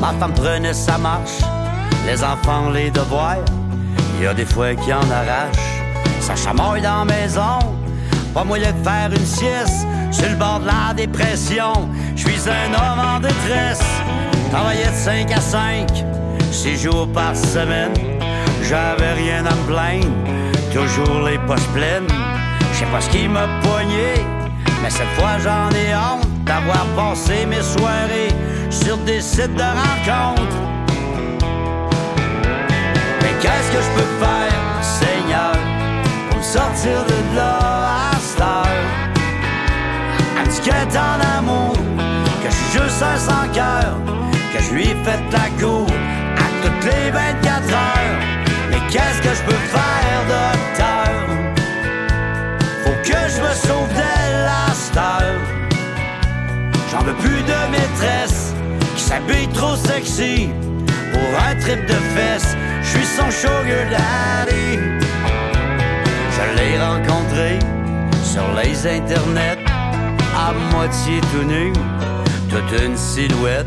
ma 0.00 0.12
femme 0.12 0.34
prenait 0.34 0.74
sa 0.74 0.98
marche, 0.98 1.40
les 2.06 2.24
enfants 2.24 2.70
les 2.70 2.90
devoirs, 2.90 3.44
il 4.16 4.24
y 4.24 4.26
a 4.26 4.34
des 4.34 4.44
fois 4.44 4.74
qui 4.74 4.92
en 4.92 5.00
arrachent, 5.00 5.82
ça 6.20 6.34
chamoille 6.36 6.82
dans 6.82 7.04
la 7.04 7.04
maison, 7.04 7.58
pas 8.34 8.44
moyen 8.44 8.72
de 8.72 8.82
faire 8.82 9.10
une 9.10 9.26
sieste, 9.26 9.86
sur 10.10 10.28
le 10.28 10.36
bord 10.36 10.60
de 10.60 10.66
la 10.66 10.94
dépression, 10.94 11.88
je 12.14 12.28
suis 12.28 12.48
un 12.48 12.72
homme 12.74 13.00
en 13.16 13.20
détresse, 13.20 13.82
travaillais 14.50 14.86
de 14.86 14.94
5 14.94 15.32
à 15.32 15.40
5, 15.40 16.04
6 16.50 16.82
jours 16.82 17.08
par 17.12 17.34
semaine, 17.36 17.92
j'avais 18.62 19.12
rien 19.14 19.44
à 19.46 19.54
me 19.54 19.66
plaindre, 19.66 20.06
toujours 20.72 21.26
les 21.26 21.38
poches 21.38 21.68
pleines, 21.74 22.08
je 22.72 22.78
sais 22.78 22.86
pas 22.86 23.00
ce 23.00 23.10
qui 23.10 23.28
m'a 23.28 23.46
poigné, 23.62 24.14
mais 24.82 24.90
cette 24.90 25.08
fois 25.18 25.38
j'en 25.42 25.70
ai 25.70 25.94
honte 25.94 26.28
d'avoir 26.44 26.84
passé 26.96 27.46
mes 27.46 27.62
soirées 27.62 28.32
sur 28.70 28.96
des 28.98 29.20
sites 29.20 29.54
de 29.54 29.62
rencontres. 29.62 30.71
Mais 33.22 33.34
qu'est-ce 33.40 33.70
que 33.70 33.80
je 33.86 33.90
peux 33.96 34.10
faire, 34.24 34.62
Seigneur, 34.82 35.56
pour 36.28 36.38
me 36.38 36.42
sortir 36.42 37.04
de 37.06 37.36
là 37.36 37.58
à 38.10 38.16
cette 38.20 38.40
heure? 38.40 39.02
Dit 40.62 40.68
est 40.68 40.96
en 40.96 41.38
amour, 41.38 41.72
que 42.42 42.50
je 42.50 42.54
suis 42.54 42.78
juste 42.78 43.02
un 43.02 43.16
sans 43.16 43.48
cœur, 43.52 43.96
que 44.52 44.62
je 44.62 44.74
lui 44.74 44.82
ai 44.82 44.96
fait 45.02 45.18
la 45.32 45.48
cour 45.60 45.86
à 46.36 46.46
toutes 46.62 46.84
les 46.84 47.10
24 47.10 47.72
heures? 47.72 48.18
Mais 48.70 48.78
qu'est-ce 48.90 49.20
que 49.22 49.34
je 49.34 49.42
peux 49.42 49.62
faire, 49.76 50.20
docteur? 50.28 51.10
Faut 52.84 52.98
que 53.02 53.18
je 53.34 53.40
me 53.40 53.54
sauve 53.54 53.88
d'elle 53.94 54.46
à 54.46 54.72
cette 54.72 54.96
heure. 54.98 55.40
J'en 56.92 57.02
veux 57.02 57.14
plus 57.14 57.42
de 57.42 57.70
maîtresse 57.70 58.52
qui 58.94 59.02
s'habille 59.02 59.48
trop 59.48 59.74
sexy 59.74 60.50
pour 61.12 61.30
un 61.48 61.54
trip 61.56 61.86
de 61.86 61.94
fesses. 62.14 62.56
Je 62.92 62.98
suis 62.98 63.06
son 63.06 63.30
sugar 63.30 63.86
daddy. 63.90 64.78
Je 66.30 66.56
l'ai 66.56 66.78
rencontré 66.78 67.58
sur 68.22 68.44
les 68.54 68.86
internets 68.86 69.64
à 70.36 70.52
moitié 70.74 71.20
tout 71.32 71.46
nu, 71.46 71.72
toute 72.50 72.80
une 72.82 72.96
silhouette 72.96 73.66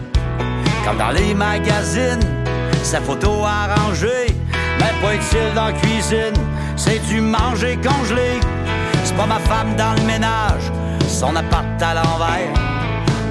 comme 0.85 0.97
dans 0.97 1.09
les 1.09 1.33
magazines. 1.33 2.21
Sa 2.83 3.01
photo 3.01 3.43
arrangée, 3.43 4.27
mais 4.79 4.93
pas 5.01 5.15
utile 5.15 5.53
dans 5.55 5.67
la 5.67 5.73
cuisine. 5.73 6.39
C'est 6.75 6.99
du 7.07 7.19
manger 7.19 7.79
congelé. 7.81 8.39
C'est 9.03 9.15
pas 9.15 9.25
ma 9.25 9.39
femme 9.39 9.75
dans 9.75 9.93
le 9.93 10.03
ménage, 10.03 10.71
son 11.07 11.35
appart 11.35 11.81
à 11.81 11.95
l'envers. 11.95 12.53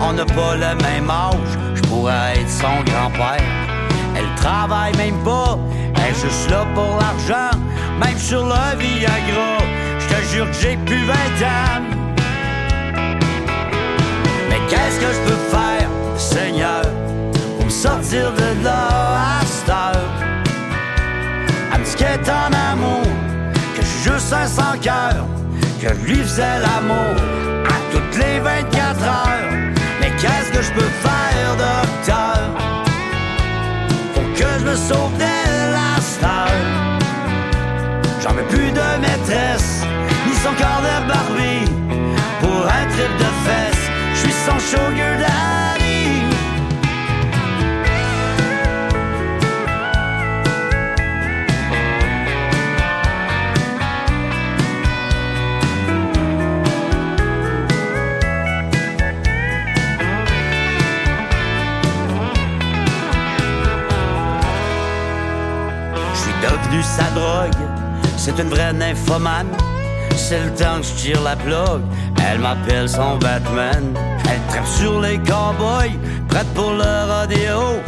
On 0.00 0.12
n'a 0.12 0.24
pas 0.24 0.54
le 0.56 0.74
même 0.82 1.08
âge, 1.08 1.56
je 1.76 1.82
pourrais 1.82 2.32
être 2.36 2.50
son 2.50 2.82
grand-père. 2.84 3.44
Elle 4.16 4.32
travaille 4.36 4.96
même 4.96 5.18
pas, 5.24 5.58
est 5.96 6.14
juste 6.14 6.50
là 6.50 6.66
pour 6.74 6.98
l'argent. 7.00 7.56
Même 7.98 8.18
sur 8.18 8.44
le 8.44 8.78
Viagra, 8.78 9.58
je 9.98 10.06
te 10.14 10.22
jure 10.32 10.46
que 10.50 10.56
j'ai 10.60 10.76
plus 10.86 11.04
20 11.04 11.14
ans. 11.14 11.82
Mais 14.48 14.60
qu'est-ce 14.68 14.98
que 15.00 15.06
je 15.06 15.20
peux 15.28 15.56
faire, 15.56 15.88
Seigneur, 16.16 16.82
pour 17.56 17.66
me 17.66 17.70
sortir 17.70 18.32
de 18.32 18.64
là 18.64 19.40
à 19.40 19.44
cette 19.44 19.68
heure? 19.68 20.24
En 22.26 22.72
amour, 22.72 23.02
que 23.76 23.82
je 23.82 23.86
suis 23.86 24.10
juste 24.10 24.32
un 24.32 24.46
sans 24.46 24.78
cœur, 24.80 25.26
que 25.80 25.88
je 25.88 26.06
lui 26.06 26.22
faisais 26.22 26.58
l'amour 26.60 27.16
à 27.66 27.92
toutes 27.92 28.16
les 28.18 28.38
24 28.38 29.02
heures. 29.02 29.50
Mais 30.00 30.10
qu'est-ce 30.20 30.50
que 30.50 30.62
je 30.62 30.72
peux 30.72 30.90
faire, 31.02 31.56
docteur? 31.58 32.50
Faut 34.14 34.28
que 34.34 34.48
je 34.58 34.64
me 34.64 34.76
sauve 34.76 35.16
d'elle 35.18 35.33
sugar 44.74 45.32
devenu 66.62 66.82
sa 66.82 67.10
drogue, 67.10 67.52
c'est 68.16 68.38
une 68.38 68.48
vraie 68.48 68.72
nymphomane. 68.72 69.48
C'est 70.16 70.42
le 70.42 70.54
temps 70.54 70.80
que 70.80 70.86
je 70.86 70.94
tire 70.94 71.22
la 71.22 71.36
plug, 71.36 71.82
elle 72.26 72.40
m'appelle 72.40 72.88
son 72.88 73.16
Batman. 73.16 73.94
Elle 74.30 74.40
trappe 74.48 74.66
sur 74.66 75.00
les 75.00 75.18
cowboys, 75.18 75.98
prête 76.28 76.52
pour 76.54 76.72
le 76.72 76.92
rodéo. 77.12 77.80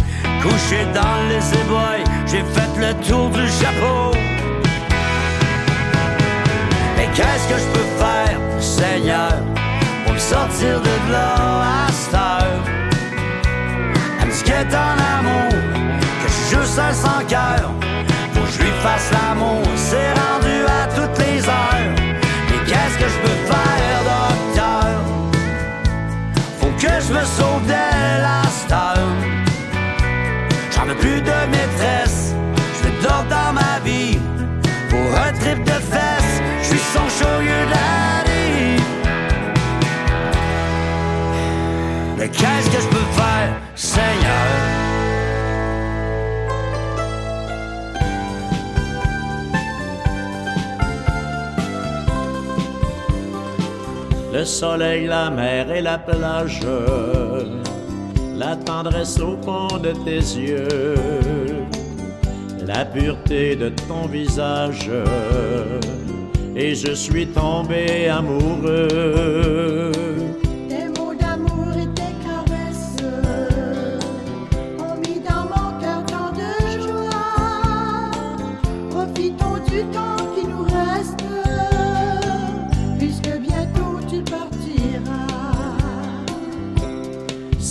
Couché 0.43 0.87
dans 0.95 1.19
les 1.29 1.45
ébois, 1.61 1.99
j'ai 2.27 2.45
fait 2.55 2.73
le 2.79 2.93
tour 3.07 3.31
du 3.31 3.47
chapeau. 3.49 4.17
Mais 6.97 7.09
qu'est-ce 7.15 7.49
que 7.49 7.59
je 7.59 7.69
peux 7.75 7.89
faire, 7.99 8.39
Seigneur, 8.61 9.33
pour 10.05 10.15
me 10.15 10.19
sortir 10.19 10.81
de 10.81 11.13
là 11.13 11.35
à 11.87 11.93
cette 11.93 12.15
heure? 12.15 12.61
Elle 14.21 14.29
me 14.29 14.33
est 14.33 14.75
en 14.75 14.95
amour, 15.19 15.51
que 15.51 16.29
je 16.29 16.33
suis 16.33 16.57
juste 16.57 16.79
un 16.79 16.93
sans 16.93 17.25
cœur. 17.27 17.73
Faut 18.33 18.41
que 18.41 18.53
je 18.53 18.63
lui 18.63 18.73
fasse 18.83 19.11
l'amour, 19.13 19.63
c'est 19.77 20.13
rendu 20.23 20.57
à 20.81 20.87
toutes 20.95 21.19
les 21.19 21.39
heures. 21.49 21.95
Mais 22.49 22.61
qu'est-ce 22.67 22.99
que 22.99 23.09
je 23.15 23.19
peux 23.25 23.39
faire, 23.51 23.66
que 26.79 26.89
je 26.89 27.13
me 27.13 27.25
sauve 27.25 27.63
cette 28.51 28.73
heure. 28.73 29.15
J'en 30.75 30.85
veux 30.85 30.95
plus 30.97 31.21
de 31.21 31.37
maîtresse, 31.51 32.35
je 32.83 32.89
de 32.89 33.05
l'ordre 33.05 33.29
dans 33.29 33.53
ma 33.53 33.79
vie. 33.85 34.19
Pour 34.91 35.19
un 35.19 35.33
trip 35.33 35.65
de 35.65 35.79
fesses, 35.93 36.41
je 36.63 36.69
suis 36.69 36.85
son 36.95 37.09
sugar 37.09 37.67
daddy. 37.73 38.83
Mais 42.19 42.29
qu'est-ce 42.29 42.71
que 42.71 42.83
je 42.83 42.89
peux 42.89 43.09
faire, 43.17 43.53
Seigneur? 43.75 44.66
Le 54.37 54.45
soleil, 54.45 55.07
la 55.07 55.31
mer 55.31 55.73
et 55.73 55.81
la 55.81 55.97
plage, 55.97 56.61
la 58.37 58.55
tendresse 58.55 59.19
au 59.19 59.39
fond 59.43 59.79
de 59.79 59.93
tes 60.05 60.19
yeux, 60.19 60.95
la 62.67 62.85
pureté 62.85 63.57
de 63.57 63.71
ton 63.89 64.07
visage, 64.07 64.91
et 66.55 66.75
je 66.75 66.93
suis 66.93 67.29
tombé 67.29 68.09
amoureux. 68.09 69.91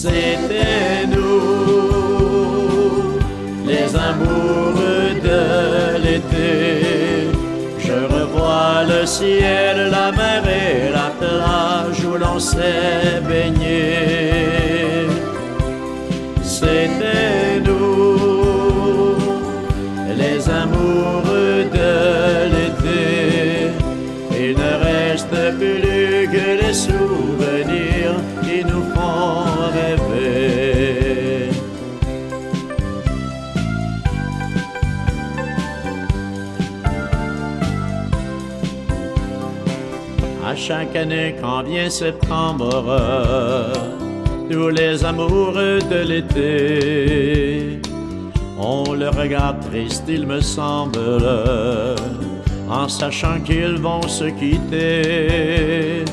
C'était 0.05 1.07
nous, 1.07 1.97
les 3.65 3.89
amoureux 3.95 5.09
de 5.29 5.41
l'été. 6.03 7.31
Je 7.79 7.97
revois 8.15 8.83
le 8.87 9.01
ciel, 9.07 9.89
la 9.89 10.11
mer 10.11 10.43
et 10.47 10.91
la 10.91 11.09
plage 11.19 12.05
où 12.05 12.13
l'on 12.17 12.39
s'est 12.39 13.19
baigné. 13.27 15.07
C'était 16.43 16.94
chaque 40.67 40.95
année 40.95 41.35
quand 41.39 41.61
vient 41.61 41.91
septembre, 41.91 42.91
tous 44.49 44.69
les 44.69 45.05
amoureux 45.05 45.77
de 45.91 46.01
l'été, 46.09 47.79
on 48.57 48.93
le 48.93 49.09
regarde 49.09 49.59
triste, 49.69 50.05
il 50.07 50.25
me 50.25 50.41
semble, 50.41 50.97
en 52.67 52.89
sachant 52.89 53.39
qu'ils 53.41 53.77
vont 53.77 54.07
se 54.07 54.25
quitter. 54.25 56.03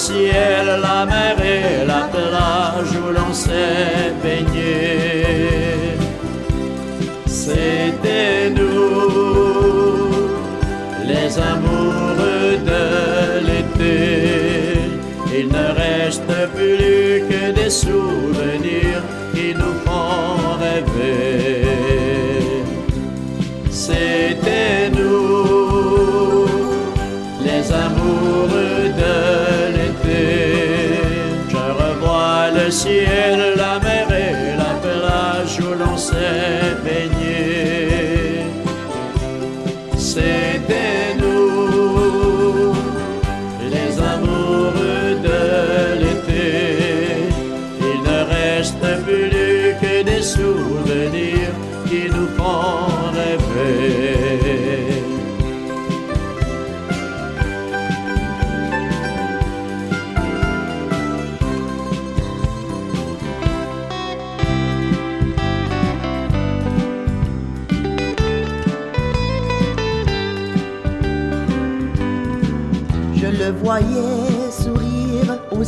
Ciel, 0.00 0.66
la 0.86 1.04
mer 1.04 1.36
et 1.54 1.84
la 1.92 2.02
plage 2.14 2.92
où 3.02 3.06
l'on 3.16 3.32
s'est 3.32 4.12
baigné. 4.22 5.98
C'était 7.26 8.50
nous, 8.58 10.10
les 11.10 11.30
amoureux 11.52 12.52
de 12.70 12.84
l'été. 13.46 13.98
Il 15.38 15.46
ne 15.58 15.66
reste 15.84 16.32
plus 16.56 17.12
que 17.30 17.42
des 17.58 17.70
souvenirs 17.70 18.39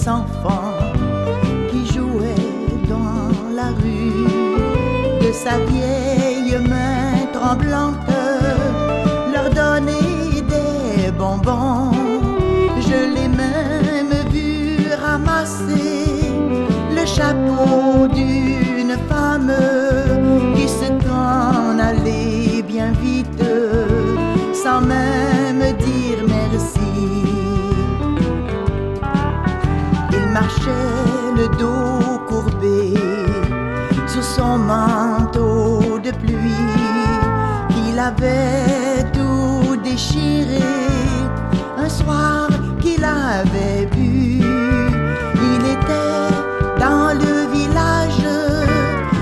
enfants 0.08 0.92
qui 1.70 1.86
jouaient 1.92 2.50
dans 2.88 3.54
la 3.54 3.68
rue. 3.80 4.26
De 5.20 5.32
sa 5.32 5.58
vieille 5.58 6.56
main 6.68 7.26
tremblante, 7.32 7.96
leur 9.32 9.48
donner 9.50 10.42
des 10.42 11.10
bonbons. 11.12 11.92
Je 12.80 12.98
l'ai 13.14 13.28
même 13.28 14.14
vu 14.30 14.88
ramasser 15.00 16.32
le 16.90 17.06
chapeau 17.06 18.08
d'une 18.08 18.96
femme 19.08 19.52
qui 20.56 20.68
s'en 20.68 21.78
allait 21.78 22.62
bien 22.62 22.92
vite 22.92 23.42
sans 24.52 24.80
même 24.80 25.31
manteau 34.58 35.98
de 36.02 36.10
pluie 36.10 36.72
qu'il 37.70 37.98
avait 37.98 39.04
tout 39.12 39.76
déchiré 39.82 40.62
un 41.78 41.88
soir 41.88 42.48
qu'il 42.80 43.04
avait 43.04 43.86
bu. 43.86 44.40
Il 45.50 45.62
était 45.76 46.34
dans 46.78 47.12
le 47.22 47.34
village, 47.56 48.24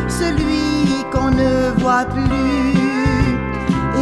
celui 0.08 1.04
qu'on 1.12 1.30
ne 1.30 1.70
voit 1.80 2.04
plus. 2.04 2.78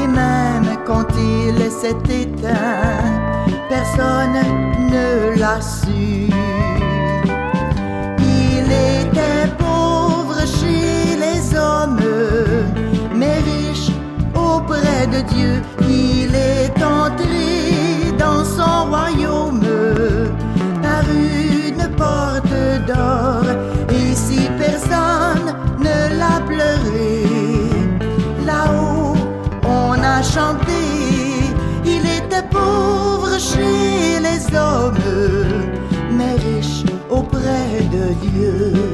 Et 0.00 0.06
même 0.06 0.78
quand 0.86 1.08
il 1.16 1.70
s'est 1.70 2.02
éteint, 2.22 3.02
personne 3.68 4.40
ne 4.90 5.38
l'a 5.38 5.60
su. 5.60 6.17
De 15.12 15.20
Dieu. 15.34 15.62
Il 15.88 16.34
est 16.34 16.82
entré 16.82 18.12
dans 18.18 18.44
son 18.44 18.90
royaume 18.90 19.60
par 20.82 21.04
une 21.10 21.88
porte 21.96 22.86
d'or. 22.86 23.44
Et 23.90 24.14
si 24.14 24.48
personne 24.58 25.54
ne 25.78 26.18
l'a 26.18 26.40
pleuré, 26.46 27.24
là-haut 28.46 29.16
on 29.64 29.92
a 30.02 30.22
chanté. 30.22 30.82
Il 31.84 32.04
était 32.18 32.46
pauvre 32.50 33.38
chez 33.38 34.20
les 34.20 34.56
hommes, 34.56 34.94
mais 36.12 36.34
riche 36.34 36.84
auprès 37.10 37.82
de 37.92 38.14
Dieu. 38.26 38.87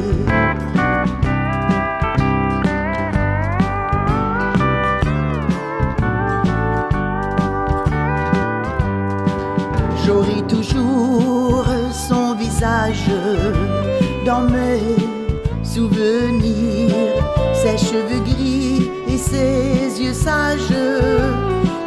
Sages 20.25 20.85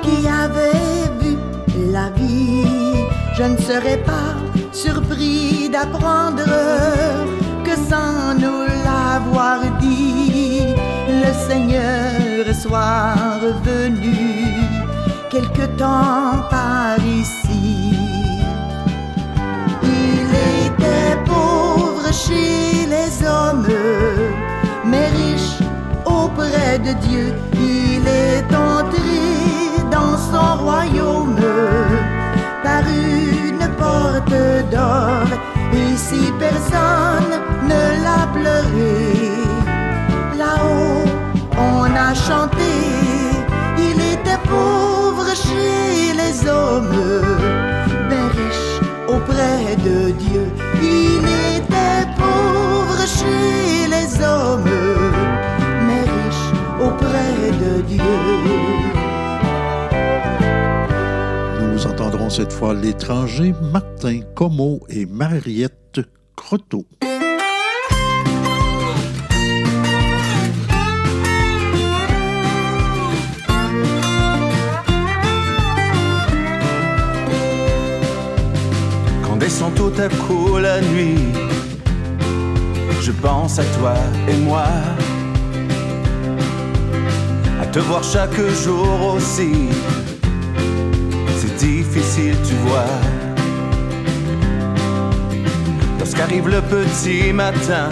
qui 0.04 0.28
avaient 0.28 1.10
vu 1.22 1.38
la 1.92 2.10
vie. 2.20 3.02
Je 3.38 3.44
ne 3.44 3.58
serais 3.58 4.02
pas 4.12 4.34
surpris 4.72 5.70
d'apprendre 5.74 6.50
que 7.66 7.76
sans 7.92 8.36
nous 8.44 8.62
l'avoir 8.86 9.60
dit, 9.80 10.76
le 11.24 11.32
Seigneur 11.48 12.40
soit 12.64 13.16
revenu 13.46 14.18
quelque 15.32 15.66
temps 15.84 16.34
par 16.56 16.98
ici. 17.24 17.94
Il 20.00 20.30
était 20.68 21.18
pauvre 21.32 22.08
chez 22.26 22.86
les 22.94 23.12
hommes, 23.36 23.68
mais 24.86 25.08
riche 25.20 25.58
auprès 26.06 26.78
de 26.88 26.94
Dieu. 27.08 27.47
Il 27.68 28.03
est 28.07 28.49
entré 28.56 29.22
dans 29.91 30.15
son 30.30 30.64
royaume 30.64 31.35
par 32.64 32.84
une 32.88 33.65
porte 33.81 34.39
d'or. 34.72 35.27
Et 35.73 35.95
si 35.98 36.31
personne 36.39 37.34
ne 37.72 37.84
l'a 38.06 38.23
pleuré, 38.35 38.95
là-haut 40.38 41.07
on 41.57 41.84
a 42.07 42.14
chanté. 42.14 42.72
Il 43.77 43.98
était 44.14 44.41
pauvre 44.48 45.30
chez 45.35 46.14
les 46.22 46.48
hommes, 46.48 47.23
mais 48.10 48.27
riche 48.38 48.80
auprès 49.07 49.76
de 49.88 50.11
Dieu. 50.11 50.45
Il 50.81 51.23
était 51.57 52.06
pauvre 52.18 53.02
chez 53.18 53.88
les 53.94 54.10
hommes, 54.23 55.07
nous 61.60 61.88
entendrons 61.88 62.30
cette 62.30 62.54
fois 62.54 62.74
l'étranger 62.74 63.54
Martin 63.72 64.20
Como 64.36 64.80
et 64.90 65.06
Mariette 65.06 66.02
Croteau. 66.36 66.86
Quand 79.24 79.38
descend 79.38 79.74
tout 79.74 79.94
à 79.98 80.10
coup 80.10 80.58
la 80.58 80.82
nuit, 80.82 81.18
je 83.02 83.12
pense 83.12 83.60
à 83.60 83.64
toi 83.80 83.96
et 84.28 84.38
moi 84.38 84.66
te 87.72 87.80
voir 87.80 88.03
chaque 88.03 88.39
jour 88.64 89.15
aussi. 89.15 89.69
C'est 91.39 91.56
difficile, 91.57 92.35
tu 92.48 92.56
vois. 92.65 92.85
Lorsqu'arrive 95.99 96.48
le 96.48 96.61
petit 96.61 97.34
matin, 97.34 97.89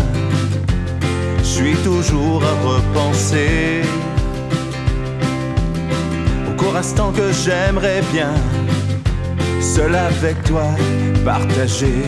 je 1.39 1.43
suis 1.43 1.75
toujours 1.83 2.43
à 2.43 2.53
repenser 2.67 3.81
au 6.47 6.53
court 6.57 6.75
instant 6.75 7.11
que 7.11 7.31
j'aimerais 7.31 8.01
bien, 8.11 8.33
seul 9.61 9.93
avec 9.95 10.41
toi, 10.43 10.63
partager. 11.23 12.03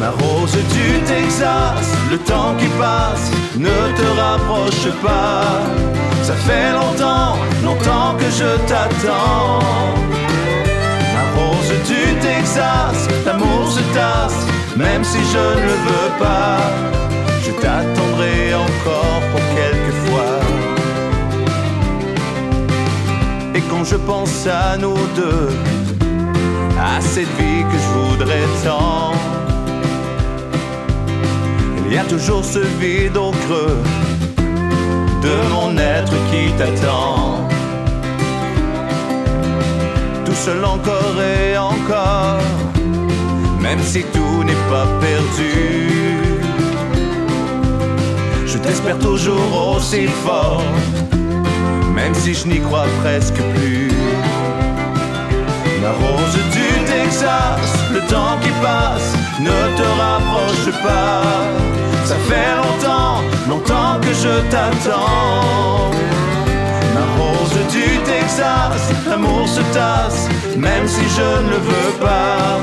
Ma 0.00 0.10
rose 0.10 0.52
du 0.52 1.00
Texas, 1.06 1.94
le 2.10 2.16
temps 2.18 2.54
qui 2.58 2.66
passe, 2.78 3.30
ne 3.58 3.68
te 3.68 4.06
rapproche 4.18 4.88
pas. 5.02 5.89
Ça 6.30 6.36
fait 6.36 6.72
longtemps, 6.72 7.34
longtemps 7.64 8.14
que 8.16 8.30
je 8.30 8.50
t'attends. 8.68 9.58
Ma 11.12 11.24
rose 11.34 11.72
du 11.88 12.04
Texas, 12.20 13.08
l'amour 13.26 13.68
se 13.68 13.80
tasse, 13.92 14.46
même 14.76 15.02
si 15.02 15.18
je 15.32 15.38
ne 15.38 15.66
le 15.70 15.76
veux 15.86 16.10
pas. 16.20 16.58
Je 17.44 17.50
t'attendrai 17.60 18.54
encore 18.54 19.22
pour 19.32 19.44
quelques 19.58 19.96
fois. 20.04 20.38
Et 23.56 23.62
quand 23.62 23.82
je 23.82 23.96
pense 23.96 24.46
à 24.46 24.76
nous 24.76 25.00
deux, 25.16 25.48
à 26.78 27.00
cette 27.00 27.32
vie 27.40 27.64
que 27.70 27.78
je 27.84 27.88
voudrais 27.98 28.46
tant, 28.62 29.14
il 31.84 31.92
y 31.92 31.98
a 31.98 32.04
toujours 32.04 32.44
ce 32.44 32.60
vide 32.60 33.16
au 33.16 33.32
creux 33.32 33.82
de 35.22 35.34
mon 35.52 35.76
être 35.76 36.12
qui 36.30 36.52
t'attend. 36.58 37.48
Tout 40.24 40.34
seul 40.34 40.64
encore 40.64 41.16
et 41.20 41.56
encore, 41.58 42.40
même 43.60 43.82
si 43.82 44.02
tout 44.14 44.44
n'est 44.44 44.64
pas 44.70 44.86
perdu. 45.00 45.90
Je 48.46 48.58
t'espère 48.58 48.98
toujours 48.98 49.74
aussi 49.76 50.06
fort, 50.24 50.62
même 51.94 52.14
si 52.14 52.34
je 52.34 52.46
n'y 52.48 52.60
crois 52.60 52.86
presque 53.02 53.40
plus. 53.54 53.90
La 55.82 55.92
rose 55.92 56.38
du 56.56 56.68
Texas, 56.84 57.70
le 57.92 58.00
temps 58.00 58.36
qui 58.42 58.50
passe, 58.62 59.14
ne 59.40 59.76
te 59.76 59.86
rapproche 60.02 60.82
pas. 60.82 61.79
Ça 62.10 62.16
fait 62.16 62.56
longtemps, 62.56 63.22
longtemps 63.48 64.00
que 64.00 64.12
je 64.12 64.40
t'attends. 64.50 65.92
Ma 66.92 67.04
rose 67.16 67.58
du 67.70 67.86
Texas, 68.04 68.82
l'amour 69.08 69.46
se 69.46 69.60
tasse, 69.72 70.28
même 70.56 70.88
si 70.88 71.02
je 71.16 71.28
ne 71.44 71.50
le 71.50 71.58
veux 71.58 71.92
pas. 72.00 72.58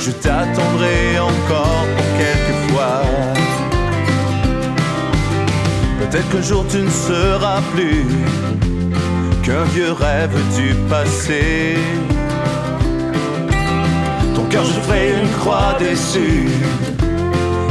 Je 0.00 0.10
t'attendrai 0.10 1.20
encore 1.20 1.86
pour 1.96 2.10
quelques 2.18 2.58
fois. 2.68 3.02
Peut-être 6.00 6.28
qu'un 6.32 6.42
jour 6.42 6.64
tu 6.68 6.78
ne 6.78 6.90
seras 6.90 7.60
plus 7.72 8.06
qu'un 9.44 9.62
vieux 9.72 9.92
rêve 9.92 10.36
du 10.56 10.74
passé. 10.88 11.78
Ton 14.34 14.42
cœur, 14.46 14.64
je 14.64 14.80
ferai 14.80 15.12
une 15.12 15.30
croix 15.38 15.76
déçue 15.78 16.48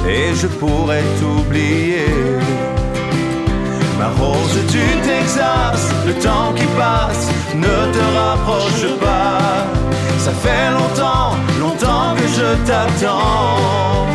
et 0.09 0.33
je 0.35 0.47
pourrais 0.47 1.03
t'oublier. 1.19 2.07
Ma 3.99 4.09
rose 4.21 4.59
du 4.75 4.85
Texas, 5.09 5.81
le 6.07 6.13
temps 6.13 6.51
qui 6.55 6.65
passe, 6.77 7.27
ne 7.55 7.77
te 7.95 8.03
rapproche 8.19 8.87
pas. 8.99 9.67
Ça 10.17 10.31
fait 10.43 10.71
longtemps, 10.77 11.31
longtemps 11.59 12.15
que 12.17 12.27
je 12.37 12.49
t'attends. 12.67 14.07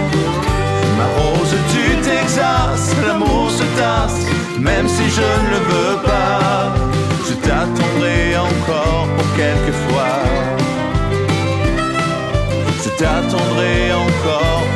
Ma 0.98 1.06
rose 1.18 1.56
du 1.74 1.86
Texas, 2.10 2.80
l'amour 3.06 3.50
se 3.50 3.64
tasse, 3.80 4.20
même 4.58 4.88
si 4.88 5.04
je 5.18 5.28
ne 5.42 5.48
le 5.54 5.60
veux 5.70 5.96
pas. 6.02 6.74
Je 7.28 7.34
t'attendrai 7.46 8.36
encore 8.48 9.06
pour 9.16 9.28
quelques 9.36 9.76
fois. 9.84 10.16
Je 12.82 12.90
t'attendrai 13.00 13.92
encore 13.92 14.73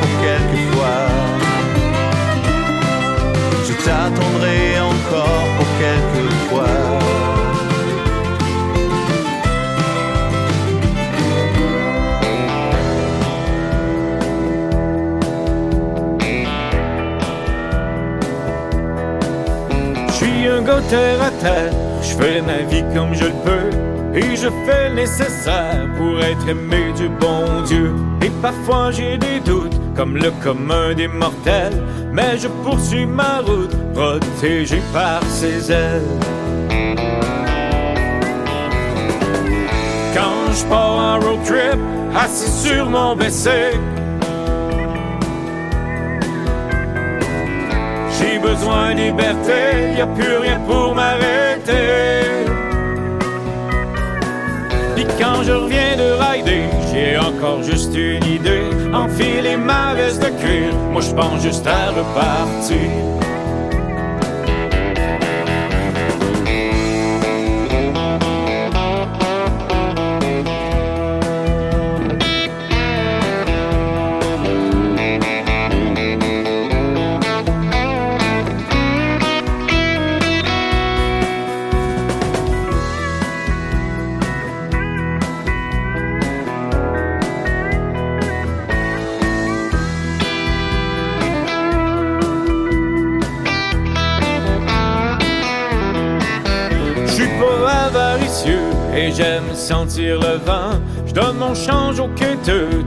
je 22.01 22.15
fais 22.15 22.41
ma 22.41 22.63
vie 22.69 22.83
comme 22.93 23.13
je 23.13 23.25
le 23.25 23.33
peux. 23.45 24.17
Et 24.17 24.35
je 24.35 24.47
fais 24.65 24.89
le 24.89 24.95
nécessaire 24.95 25.87
pour 25.97 26.19
être 26.19 26.47
aimé 26.47 26.91
du 26.97 27.07
bon 27.09 27.61
Dieu. 27.65 27.93
Et 28.23 28.31
parfois 28.41 28.91
j'ai 28.91 29.17
des 29.17 29.39
doutes, 29.39 29.79
comme 29.95 30.17
le 30.17 30.31
commun 30.43 30.93
des 30.95 31.07
mortels. 31.07 31.83
Mais 32.11 32.37
je 32.37 32.47
poursuis 32.63 33.05
ma 33.05 33.39
route, 33.39 33.75
protégé 33.93 34.81
par 34.91 35.21
ses 35.23 35.71
ailes. 35.71 36.01
Quand 40.13 40.51
je 40.51 40.65
pars 40.65 40.91
en 40.91 41.19
road 41.19 41.43
trip, 41.45 41.79
assis 42.15 42.67
sur 42.67 42.89
mon 42.89 43.15
WC, 43.15 43.49
J'ai 48.19 48.37
besoin 48.37 48.93
de 48.95 48.99
liberté, 48.99 49.93
y 49.97 50.01
a 50.01 50.07
plus 50.07 50.37
rien 50.37 50.59
pour 50.67 50.93
m'arrêter. 50.93 52.19
Puis 54.95 55.05
quand 55.17 55.43
je 55.43 55.53
reviens 55.53 55.95
de 55.95 56.09
rider, 56.21 56.63
j'ai 56.91 57.17
encore 57.17 57.63
juste 57.63 57.95
une 57.95 58.25
idée. 58.25 58.69
Enfiler 58.93 59.55
ma 59.55 59.93
veste 59.93 60.21
de 60.21 60.29
cuir, 60.41 60.73
moi 60.91 61.01
je 61.01 61.13
pense 61.13 61.41
juste 61.41 61.65
à 61.65 61.91
repartir. 61.91 63.18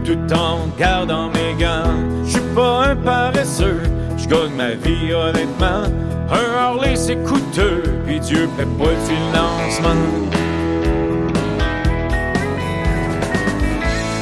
Tout 0.05 0.35
en 0.35 0.69
gardant 0.79 1.29
mes 1.29 1.55
gants. 1.63 1.95
Je 2.25 2.33
suis 2.33 2.55
pas 2.55 2.87
un 2.89 2.97
paresseux, 2.97 3.81
je 4.17 4.27
gagne 4.27 4.55
ma 4.57 4.71
vie 4.71 5.13
honnêtement. 5.13 5.85
Un 6.31 6.59
Harley 6.59 6.97
c'est 6.97 7.23
coûteux, 7.23 7.83
puis 8.07 8.21
Dieu 8.21 8.49
paie 8.57 8.65
pas 8.65 8.91
le 8.91 8.97
financement. 9.13 10.03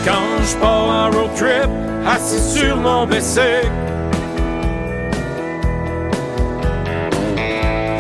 Quand 0.05 0.43
je 0.43 0.57
pars 0.57 0.89
en 0.89 1.11
road 1.11 1.31
trip, 1.37 1.71
assis 2.07 2.59
sur 2.59 2.77
mon 2.77 3.07
bicycle. 3.07 3.71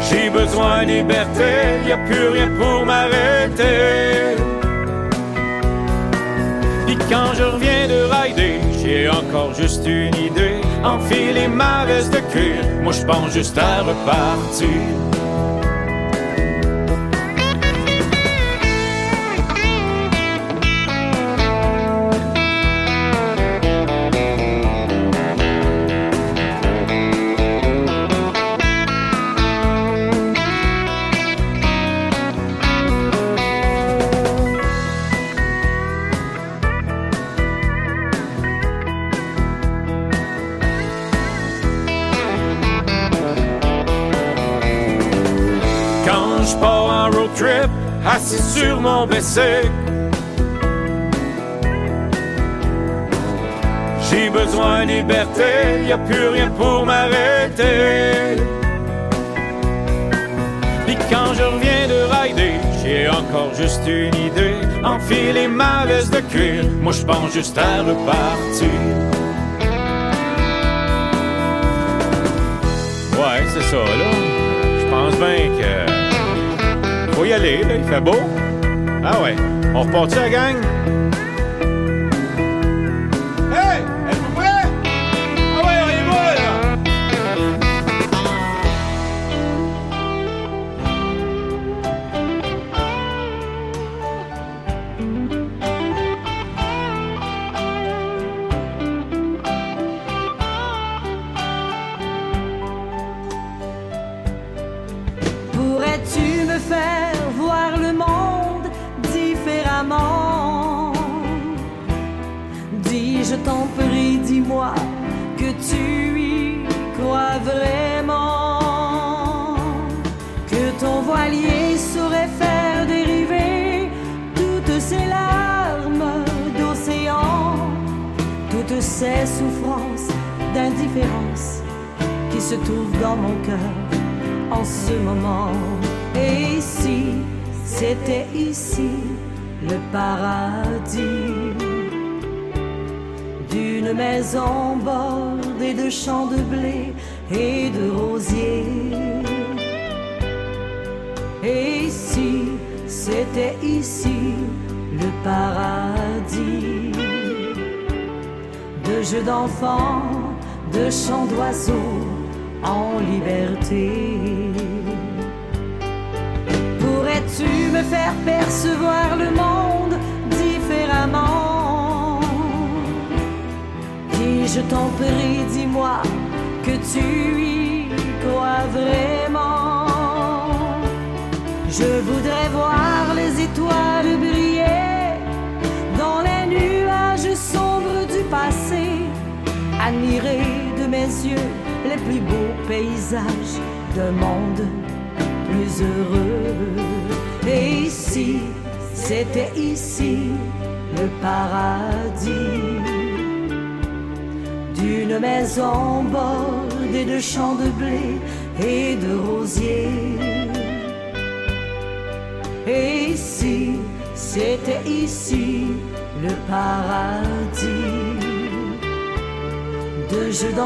J'ai 0.09 0.29
besoin 0.31 0.83
de 0.83 0.89
liberté, 0.89 1.87
y 1.87 1.93
a 1.93 1.99
plus 1.99 2.29
rien 2.29 2.49
pour 2.59 2.85
m'arrêter. 2.85 4.30
Quand 7.11 7.35
je 7.35 7.43
reviens 7.43 7.89
de 7.89 8.05
rider, 8.05 8.61
j'ai 8.81 9.09
encore 9.09 9.53
juste 9.53 9.85
une 9.85 10.15
idée. 10.15 10.61
Enfiler 10.85 11.49
ma 11.49 11.85
veste 11.85 12.13
de 12.13 12.21
cuir, 12.33 12.65
moi 12.85 12.93
je 12.93 13.05
pense 13.05 13.33
juste 13.33 13.59
à 13.59 13.83
repartir. 13.83 14.69
J'ai 54.11 54.29
besoin 54.29 54.85
de 54.85 54.91
liberté, 54.91 55.87
y 55.87 55.93
a 55.93 55.99
plus 55.99 56.29
rien 56.29 56.51
pour 56.51 56.85
m'arrêter. 56.85 58.37
Puis 60.87 60.97
quand 61.11 61.33
je 61.35 61.43
reviens 61.43 61.87
de 61.89 62.01
rider, 62.13 62.55
j'ai 62.83 63.09
encore 63.09 63.55
juste 63.55 63.83
une 63.87 64.15
idée. 64.15 64.57
Enfiler 64.85 65.49
ma 65.49 65.87
veste 65.87 66.13
de 66.13 66.21
cuir, 66.21 66.65
moi 66.83 66.93
je 66.93 67.05
pense 67.05 67.33
juste 67.33 67.57
à 67.57 67.83
repartir. 67.83 68.69
Ouais, 73.13 73.43
c'est 73.53 73.63
ça, 73.63 73.77
là. 73.77 74.11
Je 74.81 74.87
pense 74.91 75.17
bien 75.17 75.49
que. 75.59 77.13
Faut 77.13 77.25
y 77.25 77.33
aller, 77.33 77.63
là, 77.63 77.77
il 77.77 77.85
fait 77.85 78.01
beau. 78.01 78.40
Ah 79.03 79.23
ouais, 79.23 79.35
on 79.75 79.83
repart 79.83 80.15
la 80.15 80.29
gang? 80.29 80.57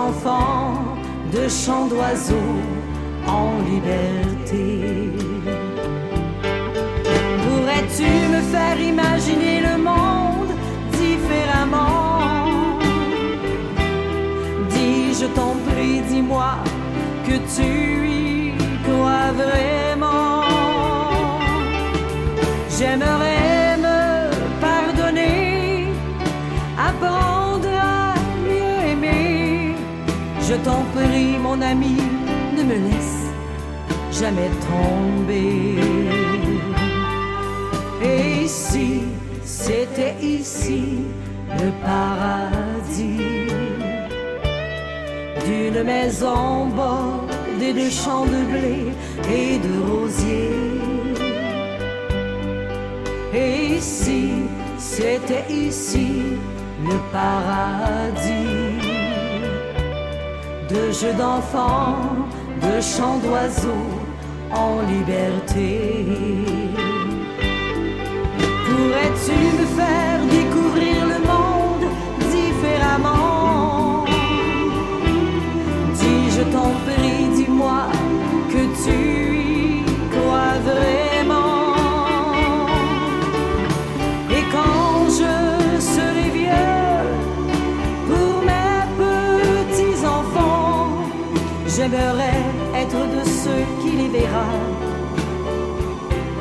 D'enfants, 0.04 0.84
de 1.32 1.48
chants 1.48 1.86
d'oiseaux 1.86 2.60
en 3.26 3.50
liberté. 3.70 5.10
Pourrais-tu 7.44 8.08
me 8.34 8.40
faire 8.52 8.78
imaginer 8.80 9.60
le 9.68 9.76
monde 9.90 10.52
différemment? 10.92 12.78
Dis, 14.70 15.14
je 15.20 15.26
t'en 15.36 15.54
prie, 15.68 16.00
dis-moi 16.10 16.52
que 17.26 17.36
tu 17.54 17.70
y 18.08 18.52
crois 18.84 19.30
vraiment. 19.42 20.42
J'aimerais 22.76 23.33
Je 30.48 30.54
t'en 30.56 30.82
prie, 30.94 31.38
mon 31.38 31.60
ami, 31.62 31.96
ne 32.54 32.62
me 32.64 32.74
laisse 32.74 33.24
jamais 34.12 34.50
tomber. 34.68 35.78
Et 38.02 38.44
ici, 38.44 39.04
c'était 39.42 40.14
ici 40.20 40.98
le 41.48 41.70
paradis 41.82 43.46
d'une 45.46 45.82
maison 45.82 46.66
bordée 46.66 47.72
de 47.72 47.88
champs 47.88 48.26
de 48.26 48.40
blé 48.52 48.92
et 49.40 49.58
de 49.66 49.74
rosiers. 49.90 50.82
Et 53.32 53.76
ici, 53.76 54.28
c'était 54.76 55.46
ici 55.50 56.08
le 56.86 56.96
paradis 57.10 58.63
d'enfants, 61.02 61.96
de 62.62 62.80
chants 62.80 63.18
d'oiseaux 63.18 63.90
en 64.52 64.80
liberté. 64.82 66.06
Pourrais-tu 68.66 69.36
me 69.58 69.66
faire 69.78 70.20
découvrir 70.30 71.06
le 71.12 71.18
monde 71.30 71.86
différemment? 72.30 74.04
Dis, 75.94 76.30
je 76.30 76.42
t'en 76.52 76.70
prie, 76.86 77.28
dis-moi 77.34 77.88
que 78.50 78.62
tu 78.84 79.33
ceux 93.44 93.66
qui 93.82 93.90
les 93.90 94.08
verra 94.08 94.46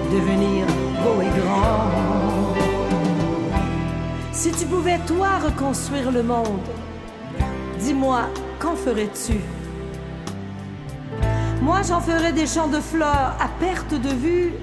devenir 0.09 0.65
beau 1.03 1.21
et 1.21 1.31
grand. 1.39 2.55
Si 4.31 4.51
tu 4.51 4.65
pouvais 4.65 4.99
toi 4.99 5.31
reconstruire 5.43 6.11
le 6.11 6.23
monde, 6.23 6.69
dis-moi, 7.79 8.21
qu'en 8.57 8.75
ferais-tu? 8.75 9.37
Moi, 11.61 11.81
j'en 11.87 11.99
ferais 11.99 12.31
des 12.31 12.47
champs 12.47 12.69
de 12.69 12.79
fleurs 12.79 13.35
à 13.45 13.49
perte 13.59 13.93
de 13.93 14.13
vue. 14.25 14.53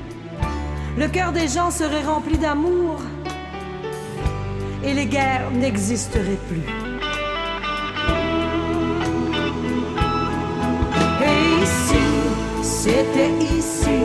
Le 0.96 1.08
cœur 1.08 1.32
des 1.32 1.48
gens 1.48 1.70
serait 1.70 2.04
rempli 2.04 2.38
d'amour 2.38 2.96
et 4.82 4.94
les 4.94 5.06
guerres 5.06 5.50
n'existeraient 5.52 6.42
plus. 6.48 6.79
C'était 12.90 13.32
ici 13.56 14.00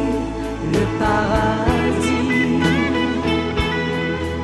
le 0.71 0.83
paradis 0.99 2.59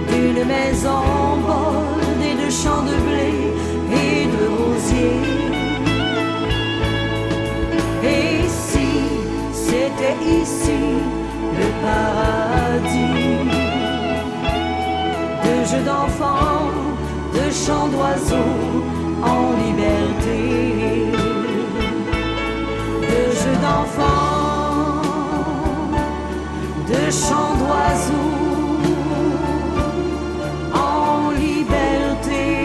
d'une 0.09 0.43
maison 0.45 1.03
bordée 1.45 2.35
de 2.43 2.49
champs 2.49 2.85
de 2.91 2.97
blé 3.07 3.34
et 4.03 4.26
de 4.35 4.43
rosiers. 4.59 5.27
Et 8.11 8.23
ici, 8.47 8.89
c'était 9.53 10.19
ici 10.41 10.81
le 11.59 11.68
paradis 11.85 13.35
de 15.45 15.53
jeux 15.69 15.85
d'enfants, 15.85 16.72
de 17.35 17.45
chants 17.63 17.89
d'oiseaux 17.89 18.57
en 19.23 19.51
liberté. 19.63 20.20
De 27.12 27.16
chants 27.16 27.58
d'oiseaux 27.58 28.80
en 30.74 31.32
liberté. 31.32 32.64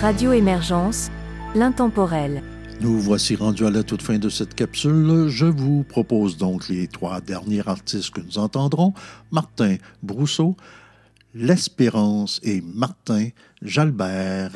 Radio 0.00 0.32
Émergence, 0.32 1.10
l'intemporel. 1.54 2.42
Nous 2.80 2.98
voici 2.98 3.36
rendus 3.36 3.66
à 3.66 3.70
la 3.70 3.84
toute 3.84 4.02
fin 4.02 4.18
de 4.18 4.28
cette 4.28 4.54
capsule. 4.56 5.28
Je 5.28 5.46
vous 5.46 5.84
propose 5.84 6.38
donc 6.38 6.68
les 6.68 6.88
trois 6.88 7.20
derniers 7.20 7.62
artistes 7.66 8.10
que 8.10 8.20
nous 8.20 8.38
entendrons. 8.38 8.92
Martin 9.30 9.76
Brousseau, 10.02 10.56
L'Espérance 11.34 12.40
et 12.42 12.62
Martin 12.62 13.28
Jalbert. 13.62 14.50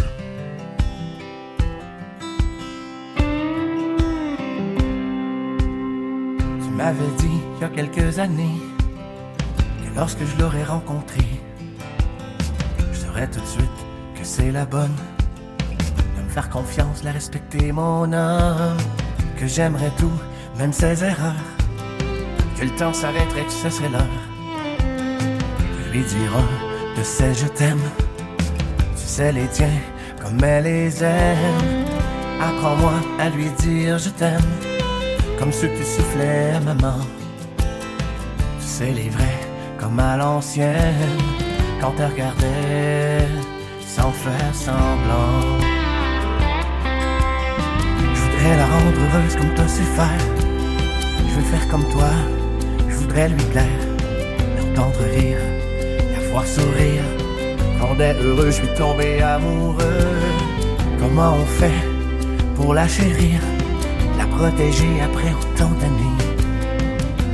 Tu 6.80 6.86
m'avais 6.86 7.14
dit 7.18 7.42
il 7.56 7.60
y 7.60 7.64
a 7.64 7.68
quelques 7.68 8.18
années 8.18 8.58
que 9.84 9.94
lorsque 9.94 10.24
je 10.24 10.42
l'aurais 10.42 10.64
rencontrée, 10.64 11.38
je 12.90 12.98
saurais 12.98 13.28
tout 13.28 13.40
de 13.40 13.46
suite 13.46 13.78
que 14.14 14.24
c'est 14.24 14.50
la 14.50 14.64
bonne. 14.64 14.96
De 16.16 16.22
me 16.22 16.28
faire 16.30 16.48
confiance, 16.48 17.04
la 17.04 17.12
respecter, 17.12 17.70
mon 17.70 18.10
homme. 18.10 18.78
Que 19.38 19.46
j'aimerais 19.46 19.92
tout, 19.98 20.18
même 20.56 20.72
ses 20.72 21.04
erreurs. 21.04 21.44
Que 22.58 22.64
le 22.64 22.70
temps 22.70 22.94
s'arrêterait, 22.94 23.44
que 23.44 23.52
ce 23.52 23.68
serait 23.68 23.90
l'heure. 23.90 24.16
De 24.78 25.92
lui 25.92 26.02
dire 26.02 26.32
de 26.96 27.02
ces 27.02 27.34
je 27.34 27.46
t'aime. 27.46 27.90
Tu 28.96 29.04
sais 29.04 29.32
les 29.32 29.48
tiens 29.48 29.78
comme 30.18 30.42
elle 30.42 30.64
les 30.64 31.04
aime. 31.04 31.84
Apprends-moi 32.40 32.94
à 33.18 33.28
lui 33.28 33.50
dire 33.58 33.98
je 33.98 34.08
t'aime. 34.08 34.69
Comme 35.40 35.52
ceux 35.52 35.68
qui 35.68 35.84
soufflaient 35.84 36.52
à 36.54 36.60
maman. 36.60 36.98
Tu 38.60 38.66
sais 38.66 38.92
les 38.92 39.08
vrais 39.08 39.40
comme 39.78 39.98
à 39.98 40.16
l'ancienne. 40.16 41.18
Quand 41.80 41.94
elle 41.98 42.12
regardait 42.12 43.26
sans 44.00 44.12
faire 44.12 44.54
semblant. 44.54 45.58
Je 48.14 48.20
voudrais 48.20 48.56
la 48.56 48.66
rendre 48.66 49.00
heureuse 49.02 49.36
comme 49.36 49.54
toi 49.54 49.66
sais 49.66 49.90
faire. 49.98 50.24
Je 51.28 51.34
veux 51.36 51.48
faire 51.52 51.68
comme 51.68 51.88
toi, 51.88 52.10
je 52.88 52.94
voudrais 52.96 53.28
lui 53.30 53.44
plaire. 53.54 53.82
L'entendre 54.56 55.04
rire, 55.14 55.38
la 56.12 56.28
voir 56.30 56.46
sourire. 56.46 57.04
Quand 57.78 57.94
elle 57.98 58.16
est 58.16 58.22
heureux, 58.22 58.46
je 58.46 58.58
suis 58.62 58.74
tombé 58.74 59.22
amoureux. 59.22 60.06
Comment 60.98 61.34
on 61.34 61.46
fait 61.46 61.82
pour 62.56 62.74
la 62.74 62.86
chérir, 62.86 63.40
protéger 64.40 64.94
après 65.02 65.32
autant 65.42 65.72
d'années? 65.80 66.18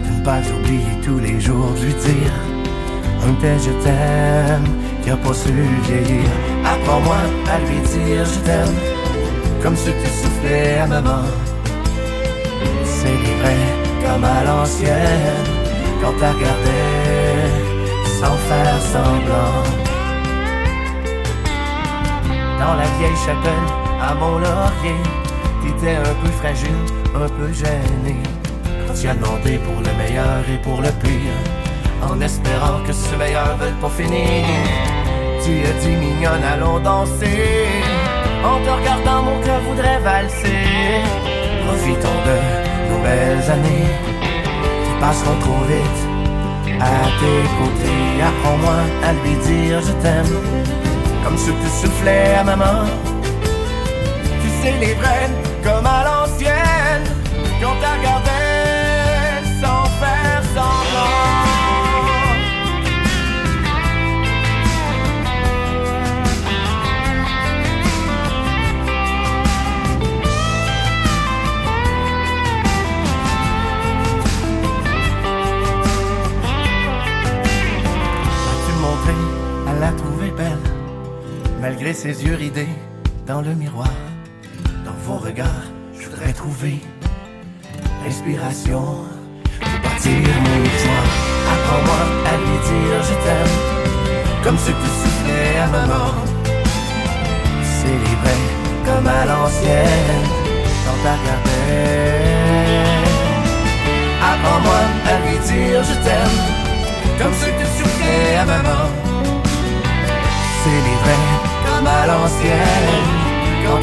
De 0.05 0.11
ne 0.19 0.25
pas 0.25 0.43
oublier 0.57 0.95
tous 1.05 1.21
les 1.21 1.41
jours 1.41 1.71
de 1.79 1.85
lui 1.87 1.95
dire 1.95 2.35
un 3.27 3.35
tel 3.41 3.59
je 3.67 3.73
t'aime 3.85 4.69
qui 5.03 5.11
a 5.11 5.17
pas 5.17 5.35
su 5.35 5.53
vieillir. 5.87 6.29
Apprends-moi 6.73 7.21
à 7.55 7.59
lui 7.67 7.81
dire 7.93 8.25
je 8.33 8.39
t'aime 8.47 8.79
comme 9.63 9.77
ceux 9.77 9.97
qui 10.01 10.11
soufflaient 10.21 10.79
à 10.85 10.87
maman. 10.87 11.25
C'est 12.97 13.21
vrai 13.39 13.59
comme 14.03 14.25
à 14.25 14.39
l'ancienne 14.47 15.51
quand 16.01 16.15
t'as 16.19 16.33
regardé 16.33 16.83
sans 18.19 18.37
faire 18.49 18.81
semblant. 18.95 19.63
Dans 22.61 22.75
la 22.81 22.89
vieille 22.97 23.21
chapelle 23.27 23.69
à 24.09 24.15
mon 24.21 24.39
laurier, 24.45 25.01
t'étais 25.67 25.97
un 25.97 26.15
peu 26.23 26.31
fragile, 26.41 26.83
un 27.15 27.29
peu 27.29 27.53
gêné. 27.53 28.17
Tu 28.99 29.09
as 29.09 29.15
demandé 29.15 29.59
pour 29.59 29.79
le 29.83 29.93
meilleur 29.99 30.43
et 30.51 30.59
pour 30.63 30.81
le 30.81 30.89
pire, 31.03 31.39
en 32.03 32.21
espérant 32.21 32.81
que 32.87 32.93
ce 32.93 33.15
meilleur 33.17 33.57
veuille 33.59 33.81
pas 33.81 33.91
finir. 33.91 34.47
Tu 35.45 35.53
as 35.69 35.77
dit 35.83 35.97
mignonne, 35.97 36.43
allons 36.43 36.81
danser. 36.81 37.69
En 38.43 38.59
te 38.65 38.71
regardant, 38.71 39.23
mon 39.23 39.41
cœur 39.43 39.61
voudrait 39.69 40.01
valser. 40.01 40.65
Profitons 41.67 42.21
de 42.29 42.37
nos 42.91 43.03
belles 43.03 43.51
années 43.51 43.93
qui 44.85 45.01
passeront 45.01 45.39
trop 45.41 45.65
vite. 45.69 46.01
À 46.81 47.07
tes 47.21 47.43
côtés, 47.59 48.23
apprends-moi 48.29 48.79
à 49.05 49.13
lui 49.13 49.35
dire 49.47 49.81
je 49.83 49.93
t'aime. 50.03 50.37
Comme 51.23 51.37
ceux 51.37 51.53
qui 51.53 51.71
soufflaient 51.81 52.35
à 52.41 52.45
maman. 52.45 52.85
Tu 54.43 54.49
sais, 54.63 54.75
comme 55.67 55.87
à 55.87 56.05
l'ancienne. 56.05 57.05
Quand 57.61 57.75
t'as 57.81 57.97
regardé 57.99 58.31
sans 59.61 59.85
faire 60.01 60.43
semblant. 60.55 61.13
As-tu 78.51 78.73
montré 78.81 79.15
à 79.67 79.81
la 79.81 79.93
trouver 79.93 80.31
belle, 80.31 80.67
malgré 81.61 81.93
ses 81.93 82.25
yeux 82.25 82.37
ridés 82.37 82.69
dans 83.27 83.41
le 83.41 83.53
miroir? 83.55 84.06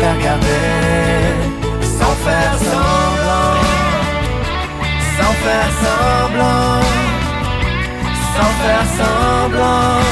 Sans 0.04 0.10
faire 2.26 2.58
semblant, 2.58 3.56
sans 5.16 5.36
faire 5.44 5.72
semblant, 5.84 6.82
sans 8.36 8.54
faire 8.64 8.88
semblant. 8.98 10.04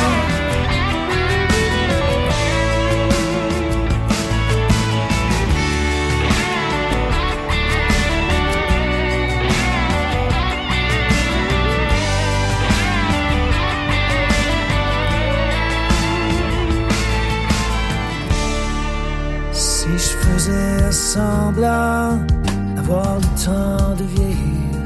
De 23.49 24.03
vieillir, 24.03 24.77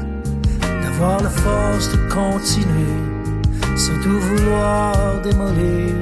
d'avoir 0.82 1.22
la 1.22 1.28
force 1.28 1.90
de 1.92 1.98
continuer 2.08 2.96
sans 3.76 3.92
tout 4.02 4.18
vouloir 4.18 4.94
démolir, 5.22 5.92